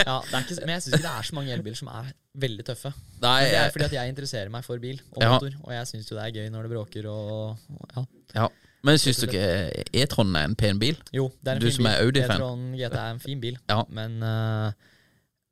ja, 0.00 0.14
ikke, 0.24 0.56
men 0.64 0.72
jeg 0.72 0.84
syns 0.86 0.94
ikke 0.96 1.04
det 1.04 1.12
er 1.12 1.26
så 1.28 1.36
mange 1.36 1.52
elbiler 1.52 1.76
som 1.76 1.90
er 1.92 2.08
veldig 2.40 2.64
tøffe. 2.70 2.92
Nei, 3.20 3.34
Men 3.42 3.50
det 3.52 3.58
er 3.60 3.74
fordi 3.74 3.88
at 3.90 3.96
jeg 3.98 4.14
interesserer 4.14 4.52
meg 4.54 4.64
for 4.64 4.80
bil 4.80 4.96
og 5.12 5.20
Ja. 5.22 5.34
motor, 5.34 5.58
og 5.66 5.74
jeg 5.76 5.90
syns 5.92 6.08
jo 6.08 6.16
det 6.16 6.24
er 6.24 6.36
gøy 6.38 6.48
når 6.54 6.62
det 6.68 6.72
bråker 6.72 7.08
og 7.12 7.58
og- 7.76 7.92
ja. 7.96 8.04
ja. 8.40 8.48
Men 8.82 8.96
syns 8.96 9.20
du 9.20 9.26
ikke 9.26 9.44
E-Tron 9.92 10.32
er 10.40 10.44
en 10.48 10.54
pen 10.56 10.78
bil? 10.80 10.96
Jo, 11.12 11.26
det 11.42 11.50
er 11.52 11.58
en 11.58 11.60
Du 11.60 11.66
fin 11.68 11.76
som 11.76 11.84
bil. 11.84 12.22
E-tron 12.22 12.62
GT 12.80 12.96
er 12.96 13.10
en 13.12 13.18
fin 13.20 13.40
bil, 13.44 13.58
Ja. 13.68 13.82
men 13.92 14.22
uh, 14.24 14.72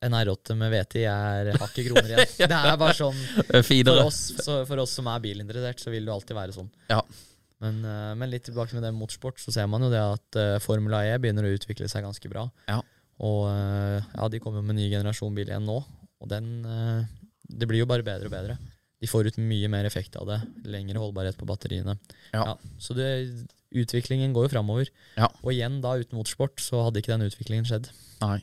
en 0.01 0.12
R8 0.16 0.55
med 0.57 0.72
VT 0.72 1.03
er 1.05 1.53
hakket 1.61 1.90
kroner 1.90 2.09
igjen. 2.09 2.27
Det 2.38 2.48
er 2.57 2.77
bare 2.81 2.94
sånn 2.96 3.18
for 3.85 4.05
oss, 4.07 4.20
for 4.40 4.79
oss 4.81 4.92
som 4.96 5.07
er 5.12 5.20
bilinteressert, 5.20 5.77
så 5.83 5.90
vil 5.92 6.07
det 6.09 6.14
alltid 6.14 6.37
være 6.38 6.57
sånn. 6.57 6.70
Ja. 6.88 7.03
Men, 7.64 7.81
eh, 7.83 8.12
men 8.18 8.31
litt 8.31 8.47
tilbake 8.47 8.77
med 8.77 8.85
det 8.85 8.92
med 8.92 9.03
motorsport, 9.03 9.40
så 9.42 9.55
ser 9.55 9.66
man 9.71 9.83
jo 9.83 9.90
det 9.90 10.03
at 10.03 10.38
uh, 10.38 10.61
Formula 10.62 11.03
E 11.09 11.16
begynner 11.18 11.49
å 11.49 11.51
utvikle 11.57 11.88
seg 11.90 12.07
ganske 12.07 12.31
bra. 12.31 12.47
Ja. 12.71 12.79
Og 13.25 13.47
eh, 13.51 13.99
ja, 14.14 14.27
de 14.31 14.40
kommer 14.42 14.61
jo 14.61 14.66
med 14.66 14.77
en 14.77 14.83
ny 14.83 14.88
generasjon 14.92 15.35
bil 15.35 15.49
igjen 15.51 15.66
nå, 15.66 15.79
og 15.83 16.31
den 16.31 16.51
eh, 16.66 17.07
Det 17.49 17.66
blir 17.66 17.83
jo 17.83 17.88
bare 17.90 18.07
bedre 18.07 18.31
og 18.31 18.35
bedre. 18.35 18.59
De 18.99 19.09
får 19.11 19.31
ut 19.31 19.38
mye 19.40 19.71
mer 19.71 19.87
effekt 19.87 20.18
av 20.18 20.27
det. 20.29 20.38
Lengre 20.66 21.01
holdbarhet 21.01 21.38
på 21.38 21.47
batteriene. 21.47 21.94
Ja. 22.35 22.57
så 22.83 22.94
det, 22.99 23.09
utviklingen 23.71 24.35
går 24.35 24.49
jo 24.49 24.53
framover. 24.57 24.90
Ja. 25.16 25.31
Og 25.44 25.53
igjen, 25.55 25.79
da 25.85 25.94
uten 26.01 26.18
motorsport, 26.18 26.59
så 26.61 26.83
hadde 26.87 27.01
ikke 27.01 27.14
den 27.14 27.29
utviklingen 27.29 27.68
skjedd. 27.68 27.92
Nei. 28.23 28.40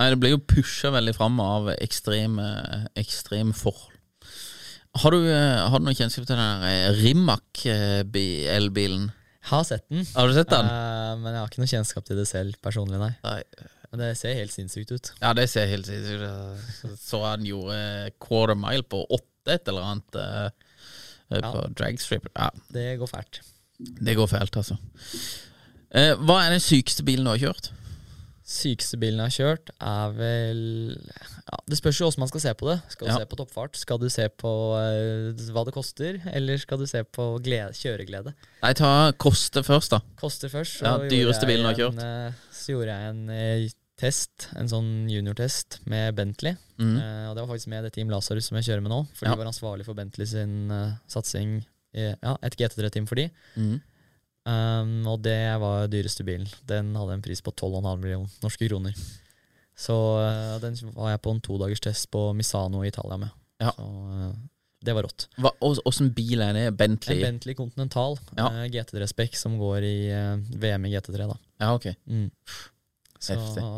Nei, 0.00 0.08
det 0.10 0.18
blir 0.18 0.32
jo 0.32 0.40
pusha 0.48 0.90
veldig 0.90 1.12
fram 1.14 1.36
av 1.44 1.68
ekstrem, 1.76 2.40
ekstrem 2.98 3.52
forhold. 3.54 3.91
Har 5.00 5.10
du, 5.14 5.20
eh, 5.24 5.62
har 5.70 5.78
du 5.80 5.84
noen 5.86 5.96
kjennskap 5.96 6.26
til 6.28 6.36
den 6.36 6.42
der 6.42 6.64
eh, 6.68 6.92
Rimac-elbilen? 7.00 9.06
Har 9.48 9.64
sett 9.66 9.86
den, 9.90 10.04
Har 10.14 10.28
du 10.28 10.34
sett 10.36 10.50
den? 10.52 10.66
eh, 10.68 11.14
men 11.18 11.32
jeg 11.32 11.40
har 11.40 11.48
ikke 11.50 11.62
noe 11.62 11.70
kjennskap 11.72 12.04
til 12.06 12.16
det 12.20 12.26
selv 12.28 12.52
personlig, 12.62 12.98
nei. 13.00 13.14
Nei. 13.24 13.40
Men 13.92 14.00
det 14.04 14.10
ser 14.20 14.34
helt 14.38 14.52
sinnssykt 14.54 14.92
ut. 14.94 15.06
Ja, 15.20 15.32
det 15.36 15.48
ser 15.50 15.66
helt 15.68 15.86
sinnssykt 15.88 16.22
ut. 16.22 16.28
Så- 16.80 16.96
Så 17.00 17.22
han 17.24 17.44
gjorde 17.44 18.10
quarter 18.20 18.54
mile 18.54 18.82
på 18.84 19.02
åtte 19.10 19.52
et 19.56 19.68
eller 19.68 19.82
annet 19.82 20.14
eh, 20.16 20.50
på 21.32 21.40
Ja. 21.40 21.66
dragstrip. 21.74 22.26
Ja, 22.36 22.50
Det 22.72 22.98
går 23.00 23.06
fælt. 23.08 23.40
det 23.80 24.14
går 24.16 24.26
fælt, 24.28 24.56
altså. 24.56 24.76
Eh, 25.94 26.14
hva 26.16 26.44
er 26.46 26.50
den 26.50 26.60
sykeste 26.60 27.02
bilen 27.04 27.24
du 27.24 27.30
har 27.30 27.38
kjørt? 27.38 27.70
Sykeste 28.42 28.98
bilen 28.98 29.20
jeg 29.22 29.30
har 29.30 29.34
kjørt, 29.36 29.70
er 29.80 30.14
vel 30.16 30.62
ja, 30.98 31.58
Det 31.70 31.76
spørs 31.78 32.00
jo 32.00 32.08
hvordan 32.08 32.22
man 32.24 32.30
skal 32.32 32.42
se 32.42 32.54
på 32.58 32.66
det. 32.68 32.78
Skal 32.90 33.06
du 33.06 33.12
Ja. 33.12 33.18
se 33.22 33.26
på 33.30 33.36
toppfart? 33.38 33.76
Skal 33.78 33.98
du 34.02 34.08
se 34.10 34.28
på 34.28 34.52
uh, 34.74 35.52
hva 35.54 35.64
det 35.68 35.74
koster? 35.76 36.18
Eller 36.32 36.58
skal 36.58 36.78
du 36.82 36.86
se 36.90 37.04
på 37.04 37.28
glede, 37.44 37.70
kjøreglede? 37.78 38.34
Nei, 38.62 38.72
ta 38.74 39.12
koste 39.16 39.62
først, 39.62 39.90
da. 39.94 40.00
Koste 40.18 40.50
først. 40.50 40.80
så 40.82 40.90
Ja, 40.90 40.96
dyreste 41.08 41.46
bilen 41.46 41.70
du 41.74 41.84
har 41.84 41.92
en, 41.92 42.02
eh, 42.02 42.32
Så 42.50 42.74
gjorde 42.74 42.90
jeg 42.96 43.10
en 43.14 43.30
eh, 43.30 43.68
test, 43.96 44.48
en 44.58 44.66
sånn 44.66 45.08
juniortest 45.08 45.78
med 45.86 46.16
Bentley. 46.18 46.56
Mm. 46.78 46.96
Uh, 46.98 47.30
og 47.30 47.36
det 47.36 47.44
var 47.46 47.54
faktisk 47.54 47.68
med 47.68 47.84
det 47.84 47.92
Team 47.94 48.08
Lazarus 48.10 48.46
som 48.50 48.56
jeg 48.58 48.64
kjører 48.66 48.82
med 48.82 48.90
nå. 48.90 49.06
For 49.14 49.26
Ja. 49.26 49.36
de 49.36 49.38
var 49.44 49.52
ansvarlig 49.52 49.84
for 49.86 49.94
Bentley 49.94 50.26
sin 50.26 50.70
uh, 50.70 50.96
satsing. 51.06 51.64
i- 51.94 52.16
ja, 52.22 52.36
et 52.42 52.56
GT3-team 52.56 53.06
for 53.06 53.14
de. 53.16 53.30
Mhm. 53.54 53.80
Um, 54.42 55.02
og 55.06 55.20
det 55.22 55.38
var 55.62 55.90
dyreste 55.90 56.24
bilen. 56.26 56.48
Den 56.66 56.94
hadde 56.98 57.18
en 57.18 57.24
pris 57.24 57.42
på 57.44 57.52
12,5 57.54 58.00
millioner 58.02 58.38
norske 58.42 58.68
kroner. 58.68 58.96
Så 59.78 59.94
uh, 60.18 60.56
den 60.62 60.74
var 60.96 61.14
jeg 61.14 61.22
på 61.22 61.34
en 61.34 61.42
todagerstest 61.44 62.10
på 62.12 62.30
Misano 62.36 62.82
i 62.82 62.90
Italia 62.90 63.20
med. 63.22 63.30
Ja. 63.62 63.74
Så 63.76 63.86
uh, 63.86 64.32
det 64.82 64.94
var 64.96 65.06
rått. 65.06 65.28
Hva, 65.38 65.52
Åssen 65.62 66.10
bil 66.14 66.42
er 66.42 66.56
det? 66.56 66.66
En 66.72 66.76
Bentley? 66.76 67.22
Bentley 67.22 67.54
Continental, 67.54 68.18
Ja. 68.34 68.48
Uh, 68.50 68.64
GT3 68.66 69.06
Spec, 69.10 69.38
som 69.38 69.54
går 69.60 69.86
i 69.86 69.96
eh, 70.10 70.34
VM 70.58 70.88
i 70.88 70.94
GT3, 70.96 71.26
da. 71.30 71.36
Ja, 71.62 71.70
ok. 71.76 71.92
Mm. 72.10 72.30
Så 73.22 73.36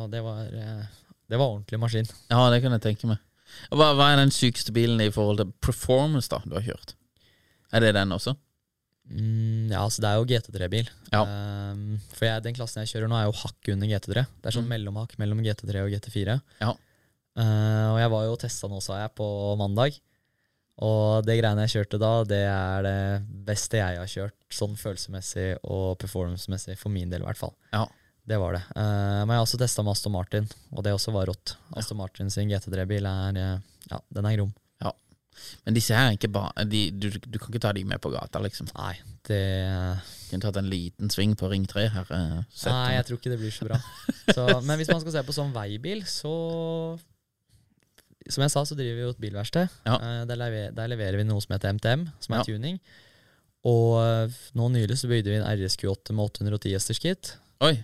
det 0.09 0.23
var 0.25 0.47
eh, 0.49 0.85
Det 1.29 1.37
var 1.37 1.51
ordentlig 1.51 1.81
maskin. 1.81 2.09
Ja, 2.33 2.49
det 2.51 2.63
kan 2.65 2.73
jeg 2.73 2.85
tenke 2.87 3.11
meg. 3.11 3.21
Hva, 3.69 3.91
hva 3.95 4.09
er 4.13 4.23
den 4.23 4.33
sykeste 4.33 4.73
bilen 4.75 5.03
i 5.05 5.11
forhold 5.13 5.43
til 5.43 5.53
performance 5.63 6.33
da 6.33 6.41
du 6.49 6.57
har 6.57 6.65
kjørt? 6.65 6.95
Er 7.75 7.85
det 7.85 7.93
den 7.99 8.17
også? 8.17 8.35
Mm, 9.11 9.69
ja, 9.71 9.83
altså 9.85 10.01
det 10.01 10.09
er 10.11 10.17
jo 10.17 10.25
GT3-bil. 10.31 10.89
Ja. 11.13 11.21
Um, 11.75 11.99
for 12.15 12.25
jeg, 12.29 12.43
den 12.47 12.57
klassen 12.57 12.81
jeg 12.85 12.93
kjører 12.95 13.11
nå, 13.13 13.19
er 13.21 13.27
jo 13.29 13.37
hakk 13.43 13.69
under 13.75 13.91
GT3. 13.91 14.25
Det 14.41 14.49
er 14.51 14.57
sånn 14.57 14.65
Mm. 14.65 14.73
mellomhakk 14.75 15.19
mellom 15.21 15.43
GT3 15.45 15.83
og 15.85 15.93
GT4. 15.93 16.39
Ja. 16.63 16.73
Uh, 17.35 17.87
og 17.93 17.99
jeg 18.01 18.11
var 18.15 18.25
jo 18.31 18.37
testa 18.41 18.69
nå, 18.71 18.81
sa 18.83 19.01
jeg, 19.03 19.13
på 19.19 19.27
mandag. 19.61 19.99
Og 20.85 21.23
det 21.27 21.37
greiene 21.39 21.67
jeg 21.69 21.75
kjørte 21.77 22.01
da, 22.03 22.13
det 22.27 22.41
er 22.51 22.83
det 22.83 22.97
beste 23.47 23.79
jeg 23.79 23.99
har 24.01 24.09
kjørt, 24.11 24.35
sånn 24.51 24.75
følelsesmessig 24.79 25.53
og 25.71 25.99
performancemessig, 26.03 26.75
for 26.81 26.91
min 26.91 27.13
del 27.13 27.23
i 27.23 27.29
hvert 27.29 27.39
fall. 27.39 27.55
Ja. 27.73 27.85
det 28.27 28.39
var 28.41 28.57
det. 28.57 28.63
Uh, 28.75 29.23
men 29.23 29.35
jeg 29.37 29.39
har 29.39 29.45
også 29.47 29.61
testa 29.61 29.85
med 29.85 29.93
Aston 29.95 30.13
Martin, 30.17 30.49
og 30.73 30.83
det 30.83 30.95
også 30.97 31.13
var 31.15 31.29
rått. 31.31 31.55
Aston 31.77 31.99
Martin 32.01 32.31
sin 32.33 32.49
GT3-bil 32.51 33.05
er 33.07 33.37
eh, 33.39 33.59
Ja, 33.93 33.99
den 34.17 34.25
er 34.27 34.37
grom. 34.39 34.55
Men 35.67 35.75
disse 35.75 35.95
her 35.97 36.11
er 36.11 36.17
ikke 36.19 36.31
bare 36.33 36.65
de, 36.69 36.91
du, 36.91 37.09
du 37.11 37.39
kan 37.39 37.49
ikke 37.53 37.61
ta 37.65 37.73
de 37.73 37.85
med 37.85 38.01
på 38.01 38.11
gata, 38.13 38.41
liksom. 38.45 38.69
Nei, 38.77 38.95
det 39.29 39.41
Kunne 40.31 40.43
tatt 40.43 40.57
en 40.61 40.71
liten 40.71 41.11
sving 41.13 41.35
på 41.39 41.49
Ring 41.53 41.67
3 41.71 41.89
her. 41.95 42.07
eh, 42.11 42.43
sett 42.53 42.73
Nei, 42.73 42.95
jeg 42.97 43.07
tror 43.07 43.19
ikke 43.21 43.31
det 43.35 43.39
blir 43.43 43.53
så 43.55 43.69
bra. 43.69 43.79
Så, 44.35 44.47
men 44.65 44.79
hvis 44.81 44.89
man 44.91 45.01
skal 45.05 45.13
se 45.19 45.23
på 45.29 45.35
sånn 45.37 45.53
veibil, 45.55 46.01
så 46.09 46.33
Som 48.31 48.41
jeg 48.47 48.51
sa, 48.55 48.63
så 48.65 48.77
driver 48.79 48.97
vi 48.97 49.03
jo 49.05 49.11
et 49.13 49.21
bilverksted. 49.21 49.69
Ja. 49.85 49.99
Eh, 50.01 50.23
Der, 50.31 50.39
lever, 50.41 50.71
der 50.73 50.89
leverer 50.89 51.19
vi 51.21 51.27
noe 51.29 51.43
som 51.45 51.53
heter 51.57 51.75
MTM, 51.77 52.07
som 52.25 52.35
er 52.35 52.41
Ja. 52.41 52.45
tuning. 52.49 52.79
Og 53.69 53.99
eh, 54.01 54.33
nå 54.57 54.71
nylig 54.73 54.97
så 55.01 55.09
bygde 55.11 55.29
vi 55.33 55.37
en 55.41 55.45
RSQ8 55.49 56.13
med 56.17 56.25
810 56.33 56.73
hesters 56.73 57.01
kit. 57.01 57.35
Oi. 57.65 57.75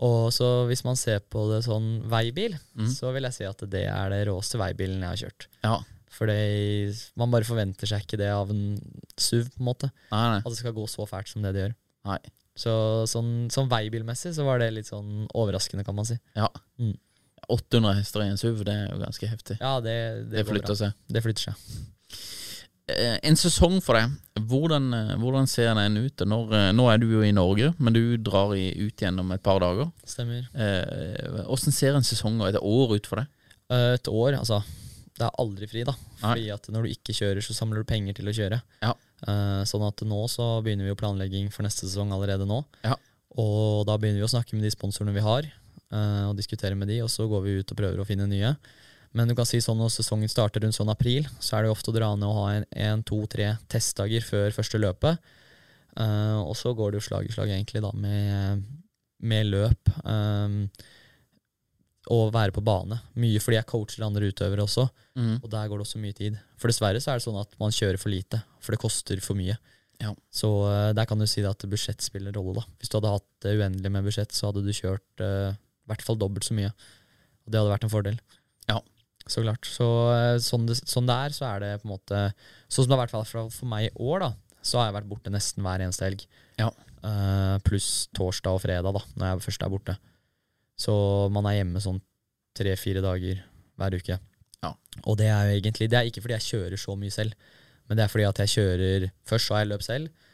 Og 0.00 0.30
så 0.32 0.64
hvis 0.68 0.80
man 0.86 0.96
ser 0.96 1.20
på 1.20 1.42
det 1.52 1.62
sånn 1.66 2.00
veibil, 2.08 2.56
Mm. 2.76 2.88
så 2.88 3.12
vil 3.12 3.22
jeg 3.28 3.34
si 3.36 3.44
at 3.44 3.58
det 3.68 3.84
er 3.92 4.08
det 4.08 4.22
råeste 4.28 4.56
veibilen 4.56 5.00
jeg 5.04 5.10
har 5.12 5.20
kjørt. 5.20 5.46
Ja. 5.64 5.76
For 6.10 6.26
det- 6.26 7.12
man 7.16 7.30
bare 7.30 7.46
forventer 7.46 7.86
seg 7.86 8.02
ikke 8.04 8.18
det 8.18 8.28
av 8.34 8.50
en 8.50 8.76
SUV, 9.16 9.46
på 9.54 9.60
en 9.60 9.66
måte. 9.70 9.90
Nei, 10.10 10.24
nei. 10.34 10.38
At 10.42 10.50
det 10.50 10.56
skal 10.58 10.72
gå 10.74 10.84
så 10.90 11.06
fælt 11.08 11.28
som 11.30 11.42
det 11.42 11.52
det 11.54 11.62
gjør. 11.68 11.74
Nei. 12.10 12.18
Så 12.56 12.72
sånn, 13.08 13.48
sånn 13.48 13.68
veibilmessig 13.70 14.34
så 14.34 14.44
var 14.44 14.58
det 14.58 14.72
litt 14.74 14.86
sånn 14.90 15.28
overraskende, 15.34 15.84
kan 15.86 15.94
man 15.94 16.04
si. 16.04 16.18
Ja. 16.36 16.48
Mm. 16.80 16.96
800 17.48 17.94
hester 17.96 18.20
i 18.22 18.28
en 18.28 18.36
SUV, 18.36 18.64
det 18.64 18.74
er 18.74 18.90
jo 18.92 18.98
ganske 19.00 19.26
heftig. 19.30 19.56
Ja, 19.60 19.78
det, 19.80 19.94
det, 20.30 20.36
Det 20.36 20.44
bra. 20.46 20.54
flytter 20.54 20.76
seg. 20.76 20.92
Det 21.08 21.22
flytter 21.24 21.46
seg. 21.50 21.54
Eh, 22.90 23.18
En 23.22 23.36
sesong 23.38 23.80
for 23.82 23.94
deg, 23.94 24.10
hvordan, 24.50 24.88
eh, 24.94 25.16
hvordan 25.16 25.46
ser 25.48 25.74
den 25.78 25.96
ut? 25.96 26.16
Når, 26.26 26.52
eh, 26.52 26.72
nå 26.74 26.88
er 26.92 26.98
du 26.98 27.06
jo 27.10 27.22
i 27.22 27.30
Norge, 27.32 27.72
men 27.78 27.92
du 27.94 28.16
drar 28.18 28.52
i, 28.58 28.72
ut 28.86 28.96
gjennom 28.96 29.30
et 29.32 29.42
par 29.42 29.60
dager. 29.62 29.92
Stemmer. 30.04 30.48
Eh, 30.54 31.44
Hvordan 31.46 31.72
ser 31.72 31.94
en 31.94 32.02
sesong 32.02 32.40
og 32.40 32.48
et 32.52 32.60
år 32.60 32.94
ut 32.96 33.06
for 33.06 33.16
deg? 33.22 33.28
Et 33.70 34.08
år, 34.10 34.34
altså. 34.40 34.62
Det 35.20 35.26
er 35.28 35.36
aldri 35.42 35.66
fri, 35.68 35.82
da. 35.84 35.92
Nei. 35.92 36.20
Fordi 36.24 36.46
at 36.54 36.68
når 36.72 36.86
du 36.86 36.92
ikke 36.94 37.12
kjører, 37.12 37.44
så 37.44 37.52
samler 37.56 37.82
du 37.82 37.88
penger 37.90 38.16
til 38.16 38.30
å 38.30 38.36
kjøre. 38.36 38.58
Ja. 38.80 38.94
Uh, 39.20 39.60
Sånn 39.68 39.84
at 39.84 40.00
nå 40.08 40.20
så 40.32 40.46
begynner 40.64 40.86
vi 40.88 40.94
jo 40.94 40.98
planlegging 41.00 41.50
for 41.52 41.66
neste 41.66 41.84
sesong 41.84 42.12
allerede 42.16 42.46
nå. 42.48 42.62
Ja. 42.86 42.96
Og 43.40 43.84
da 43.88 43.98
begynner 44.00 44.22
vi 44.22 44.26
å 44.26 44.32
snakke 44.32 44.56
med 44.56 44.64
de 44.64 44.72
sponsorene 44.72 45.12
vi 45.14 45.22
har, 45.26 45.48
uh, 45.92 46.30
og 46.30 46.38
diskutere 46.40 46.78
med 46.78 46.88
de, 46.88 47.02
og 47.04 47.10
så 47.12 47.28
går 47.28 47.44
vi 47.44 47.58
ut 47.60 47.74
og 47.74 47.78
prøver 47.82 48.00
å 48.00 48.06
finne 48.08 48.24
nye. 48.30 48.54
Men 49.12 49.28
du 49.28 49.34
kan 49.36 49.44
si 49.48 49.58
sånn 49.60 49.76
når 49.82 49.90
sesongen 49.92 50.30
starter 50.30 50.62
rundt 50.64 50.76
sånn 50.78 50.92
april, 50.92 51.26
så 51.42 51.56
er 51.58 51.64
det 51.66 51.70
jo 51.70 51.74
ofte 51.76 51.90
å 51.92 51.96
dra 51.98 52.12
ned 52.16 52.28
og 52.30 52.36
ha 52.38 52.46
en, 52.56 52.66
en 52.88 53.04
to, 53.04 53.18
tre 53.28 53.52
testdager 53.68 54.24
før 54.24 54.54
første 54.56 54.80
løpet. 54.80 55.20
Uh, 55.98 56.40
og 56.46 56.54
så 56.56 56.72
går 56.78 56.92
det 56.94 57.00
jo 57.02 57.06
slag 57.10 57.28
i 57.28 57.34
slag, 57.34 57.50
egentlig, 57.52 57.82
da, 57.84 57.90
med, 57.92 58.64
med 59.20 59.48
løp. 59.50 59.90
eh, 60.00 60.86
og 62.08 62.30
være 62.32 62.54
på 62.56 62.62
bane. 62.64 62.96
Mye 63.20 63.40
fordi 63.42 63.58
jeg 63.58 63.66
coacher 63.68 64.06
andre 64.06 64.30
utøvere 64.32 64.64
også, 64.64 64.88
Mm. 65.16 65.40
og 65.42 65.50
der 65.50 65.68
går 65.68 65.78
det 65.78 65.84
også 65.86 66.00
mye 66.00 66.16
tid. 66.16 66.38
For 66.56 66.68
dessverre 66.68 67.00
så 67.02 67.12
er 67.12 67.18
det 67.18 67.26
sånn 67.26 67.40
at 67.40 67.52
man 67.60 67.70
kjører 67.70 67.98
for 68.00 68.08
lite, 68.08 68.42
for 68.60 68.72
det 68.72 68.80
koster 68.80 69.20
for 69.20 69.34
mye. 69.36 69.58
Ja. 70.00 70.14
Så 70.32 70.48
eh, 70.70 70.92
der 70.96 71.04
kan 71.04 71.18
du 71.20 71.26
si 71.28 71.42
at 71.44 71.58
budsjett 71.68 72.00
spiller 72.00 72.32
rolle, 72.32 72.54
da. 72.62 72.64
Hvis 72.80 72.88
du 72.88 72.96
hadde 72.96 73.12
hatt 73.12 73.44
uendelig 73.50 73.90
med 73.92 74.06
budsjett, 74.06 74.32
så 74.32 74.48
hadde 74.48 74.64
du 74.64 74.72
kjørt 74.72 75.20
uh, 75.20 75.52
i 75.52 75.90
hvert 75.92 76.02
fall 76.06 76.16
dobbelt 76.16 76.46
så 76.46 76.56
mye. 76.56 76.70
Og 77.44 77.52
det 77.52 77.60
hadde 77.60 77.74
vært 77.74 77.84
en 77.84 77.92
fordel. 77.92 78.16
Ja. 78.70 78.78
Så 79.28 79.44
klart. 79.44 79.68
Så 79.68 79.84
eh, 80.14 80.38
sånn 80.40 80.64
det, 80.70 80.78
sånn 80.88 81.06
det 81.10 81.18
er, 81.26 81.34
så 81.36 81.44
er 81.52 81.60
det 81.60 81.72
på 81.82 81.88
en 81.90 81.92
måte 81.98 82.22
Sånn 82.72 82.86
som 82.86 82.88
det 82.88 82.96
har 82.96 83.02
vært 83.04 83.28
for, 83.28 83.50
for 83.52 83.68
meg 83.68 83.90
i 83.90 83.92
år, 84.00 84.24
da, 84.24 84.30
så 84.64 84.80
har 84.80 84.88
jeg 84.88 84.96
vært 85.02 85.10
borte 85.12 85.30
nesten 85.34 85.62
hver 85.66 85.84
eneste 85.84 86.08
helg. 86.08 86.24
Ja. 86.56 86.70
Uh, 87.04 87.58
pluss 87.64 88.08
torsdag 88.16 88.56
og 88.56 88.62
fredag, 88.64 88.96
da, 88.96 89.04
når 89.20 89.34
jeg 89.34 89.44
først 89.50 89.62
er 89.68 89.72
borte. 89.76 89.98
Så 90.80 90.94
man 91.34 91.48
er 91.50 91.60
hjemme 91.60 91.82
sånn 91.84 92.00
tre-fire 92.56 93.02
dager 93.04 93.42
hver 93.80 93.96
uke. 93.96 94.18
Ja. 94.64 94.74
Og 95.04 95.16
det 95.20 95.30
er 95.32 95.48
jo 95.48 95.56
egentlig 95.56 95.88
Det 95.88 95.98
er 95.98 96.08
ikke 96.08 96.20
fordi 96.24 96.36
jeg 96.36 96.48
kjører 96.50 96.80
så 96.80 96.96
mye 96.98 97.14
selv, 97.14 97.36
men 97.88 97.98
det 97.98 98.04
er 98.04 98.12
fordi 98.12 98.26
at 98.28 98.42
jeg 98.42 98.52
kjører 98.54 99.06
Først 99.28 99.48
så 99.48 99.54
har 99.56 99.62
jeg 99.62 99.70
løp 99.70 99.84
selv, 99.86 100.26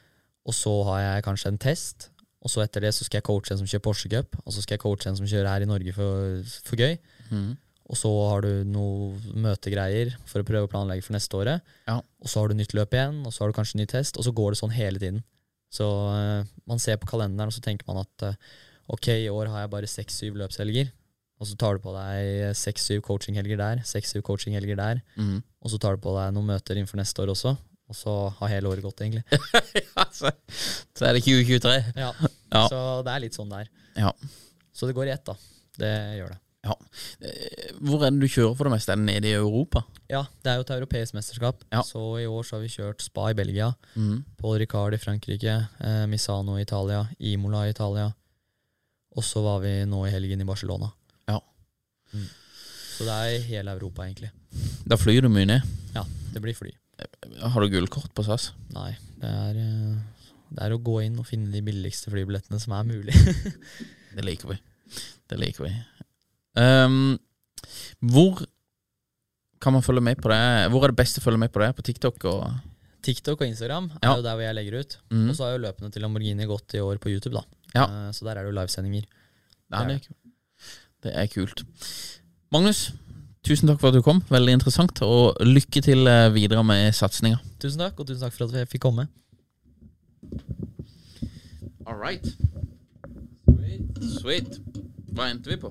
og 0.47 0.55
så 0.55 0.73
har 0.91 1.01
jeg 1.03 1.27
kanskje 1.27 1.53
en 1.53 1.63
test. 1.63 2.11
Og 2.47 2.51
så 2.53 2.63
etter 2.63 2.85
det 2.85 2.93
så 2.95 3.07
skal 3.07 3.19
jeg 3.19 3.27
coache 3.27 3.55
en 3.55 3.59
som 3.59 3.69
kjører 3.69 3.83
Porsche 3.83 4.11
Cup, 4.13 4.37
og 4.45 4.55
så 4.55 4.63
skal 4.63 4.77
jeg 4.77 4.83
coache 4.85 5.11
en 5.11 5.17
som 5.19 5.27
kjører 5.27 5.49
her 5.51 5.65
i 5.65 5.71
Norge 5.71 5.95
for, 5.97 6.43
for 6.67 6.79
gøy. 6.79 6.95
Mm. 7.31 7.57
Og 7.87 7.99
så 7.99 8.11
har 8.31 8.43
du 8.43 8.67
noe 8.71 9.35
møtegreier 9.39 10.13
for 10.27 10.43
å 10.43 10.47
prøve 10.47 10.67
å 10.69 10.71
planlegge 10.71 11.07
for 11.07 11.15
neste 11.15 11.39
året. 11.39 11.75
Ja. 11.87 12.01
Og 12.23 12.31
så 12.31 12.43
har 12.43 12.51
du 12.51 12.59
nytt 12.59 12.75
løp 12.75 12.95
igjen, 12.95 13.21
og 13.27 13.35
så 13.35 13.43
har 13.43 13.51
du 13.51 13.59
kanskje 13.59 13.81
ny 13.81 13.87
test, 13.91 14.19
og 14.19 14.27
så 14.27 14.35
går 14.35 14.55
det 14.55 14.61
sånn 14.63 14.75
hele 14.75 15.03
tiden. 15.03 15.23
Så 15.75 15.87
uh, 15.87 16.47
man 16.71 16.83
ser 16.83 16.99
på 17.03 17.11
kalenderen, 17.11 17.51
og 17.51 17.55
så 17.55 17.63
tenker 17.63 17.87
man 17.91 18.03
at 18.03 18.27
eh, 18.27 18.39
ok, 18.93 19.09
i 19.27 19.29
år 19.33 19.51
har 19.53 19.65
jeg 19.65 19.73
bare 19.73 19.91
seks-syv 19.91 20.39
løpshelger. 20.43 20.93
Og 21.37 21.49
så 21.51 21.57
tar 21.61 21.77
du 21.77 21.83
på 21.85 21.93
deg 21.93 22.55
seks-syv 22.57 23.03
coachinghelger 23.05 23.59
der, 23.61 23.83
seks-syv 23.85 24.23
coachinghelger 24.25 24.79
der. 24.79 25.03
Mm. 25.21 25.43
Og 25.61 25.73
så 25.73 25.81
tar 25.83 25.99
du 25.99 26.05
på 26.07 26.15
deg 26.17 26.33
noen 26.33 26.49
møter 26.55 26.79
innenfor 26.79 26.97
neste 27.01 27.21
år 27.25 27.35
også. 27.35 27.53
Og 27.87 27.95
så 27.95 28.13
har 28.41 28.51
hele 28.51 28.71
året 28.71 28.83
gått, 28.83 29.03
egentlig. 29.05 29.23
ja, 29.85 30.07
så, 30.17 30.33
så 30.97 31.07
er 31.07 31.15
det 31.19 31.23
2023. 31.27 31.75
Ja. 32.01 32.09
Ja. 32.51 32.65
Så 32.73 32.81
det 33.07 33.13
er 33.13 33.23
litt 33.27 33.37
sånn 33.37 33.53
der. 33.53 33.69
Ja. 34.01 34.11
Så 34.75 34.89
det 34.89 34.97
går 34.97 35.11
i 35.11 35.15
ett, 35.15 35.23
da. 35.29 35.37
Det 35.77 35.93
gjør 36.17 36.33
det. 36.33 36.41
ja. 36.67 36.75
Eh, 37.29 37.69
Hvor 37.85 38.03
er 38.07 38.11
det 38.17 38.25
du 38.25 38.27
kjører 38.33 38.57
for 38.59 38.67
det 38.67 38.73
meste? 38.75 38.97
Er 38.97 38.99
det 39.03 39.07
nede 39.07 39.29
i 39.31 39.37
Europa? 39.37 39.85
Ja, 40.11 40.25
det 40.43 40.51
er 40.55 40.59
jo 40.59 40.65
et 40.67 40.73
europeisk 40.81 41.15
mesterskap. 41.19 41.63
Ja. 41.75 41.85
Så 41.87 42.01
i 42.23 42.27
år 42.27 42.49
så 42.49 42.57
har 42.57 42.65
vi 42.65 42.73
kjørt 42.73 43.05
Spa 43.05 43.29
i 43.31 43.37
Belgia, 43.39 43.69
mm. 43.95 44.17
Paul 44.41 44.57
Ricard 44.63 44.97
i 44.97 45.03
Frankrike, 45.03 45.59
eh, 45.85 46.05
Misano 46.11 46.57
i 46.59 46.65
Italia, 46.65 47.05
Imola 47.21 47.67
i 47.69 47.75
Italia. 47.77 48.09
Og 49.17 49.25
så 49.25 49.43
var 49.45 49.63
vi 49.65 49.79
nå 49.89 50.03
i 50.07 50.13
helgen 50.13 50.43
i 50.43 50.49
Barcelona. 50.49 50.91
Ja. 51.29 51.39
Mm. 52.13 52.27
Så 52.97 53.07
det 53.09 53.15
er 53.15 53.37
i 53.37 53.45
hele 53.49 53.77
Europa, 53.77 54.05
egentlig. 54.05 54.31
Da 54.89 54.99
flyr 55.01 55.25
du 55.25 55.31
mye 55.33 55.49
ned. 55.49 55.65
Ja, 55.97 56.05
det 56.35 56.43
blir 56.45 56.57
fly. 56.57 56.73
Har 57.43 57.61
du 57.61 57.73
gullkort 57.73 58.13
på 58.17 58.25
SAS? 58.25 58.51
Nei, 58.73 58.93
det 59.21 59.31
er, 59.31 59.59
eh, 59.61 60.31
det 60.57 60.65
er 60.65 60.75
å 60.77 60.81
gå 60.81 61.01
inn 61.05 61.19
og 61.21 61.29
finne 61.29 61.53
de 61.53 61.65
billigste 61.65 62.13
flybillettene 62.13 62.61
som 62.63 62.77
er 62.77 62.89
mulig. 62.89 63.17
Det 64.17 64.25
liker 64.25 64.49
vi. 64.49 64.55
Det 65.29 65.37
liker 65.37 65.67
vi. 65.67 65.71
Um, 66.57 67.19
hvor 68.01 68.39
kan 69.61 69.75
man 69.75 69.85
følge 69.85 70.01
med 70.01 70.23
på 70.23 70.31
det? 70.33 70.39
Hvor 70.73 70.87
er 70.87 70.93
det 70.95 70.97
best 70.97 71.19
å 71.21 71.25
følge 71.25 71.43
med 71.43 71.53
på 71.53 71.61
det? 71.61 71.69
På 71.77 71.85
TikTok 71.85 72.25
og 72.31 72.47
TikTok 73.07 73.41
og 73.41 73.47
Instagram 73.49 73.89
er 74.01 74.09
Ja. 74.11 74.17
jo 74.19 74.23
der 74.27 74.35
hvor 74.37 74.45
jeg 74.47 74.55
legger 74.59 74.81
ut. 74.83 74.99
Mm. 75.15 75.29
Og 75.31 75.37
så 75.39 75.47
har 75.47 75.55
jo 75.57 75.63
løpene 75.65 75.93
til 75.95 76.03
Lamborghini 76.05 76.47
gått 76.51 76.75
i 76.75 76.83
år 76.83 76.99
på 77.03 77.11
YouTube, 77.15 77.35
da. 77.39 77.45
Ja. 77.75 77.85
Eh, 77.87 78.13
Så 78.13 78.25
der 78.27 78.37
er 78.37 78.45
det 78.45 78.53
jo 78.53 78.59
livesendinger. 78.61 79.07
Det 79.71 79.81
er 79.81 79.89
det, 79.89 80.09
det 81.03 81.13
er 81.17 81.27
kult. 81.27 81.65
Magnus, 82.53 82.93
tusen 83.43 83.67
takk 83.69 83.81
for 83.81 83.89
at 83.89 83.95
du 83.99 84.03
kom. 84.03 84.21
Veldig 84.31 84.53
interessant. 84.59 85.03
Og 85.03 85.37
lykke 85.43 85.83
til 85.83 86.07
eh, 86.07 86.29
videre 86.35 86.63
med 86.65 86.93
satsinga. 86.95 87.39
Tusen 87.59 87.79
takk, 87.83 87.99
og 88.01 88.07
tusen 88.07 88.23
takk 88.27 88.33
for 88.37 88.47
at 88.47 88.53
jeg 88.61 88.69
fikk 88.69 88.83
komme. 88.87 89.09
All 91.87 91.97
right. 91.99 92.25
Sweet. 93.47 93.99
Sweet. 94.21 94.59
Hva 95.15 95.31
endte 95.31 95.51
vi 95.53 95.57
på? 95.63 95.71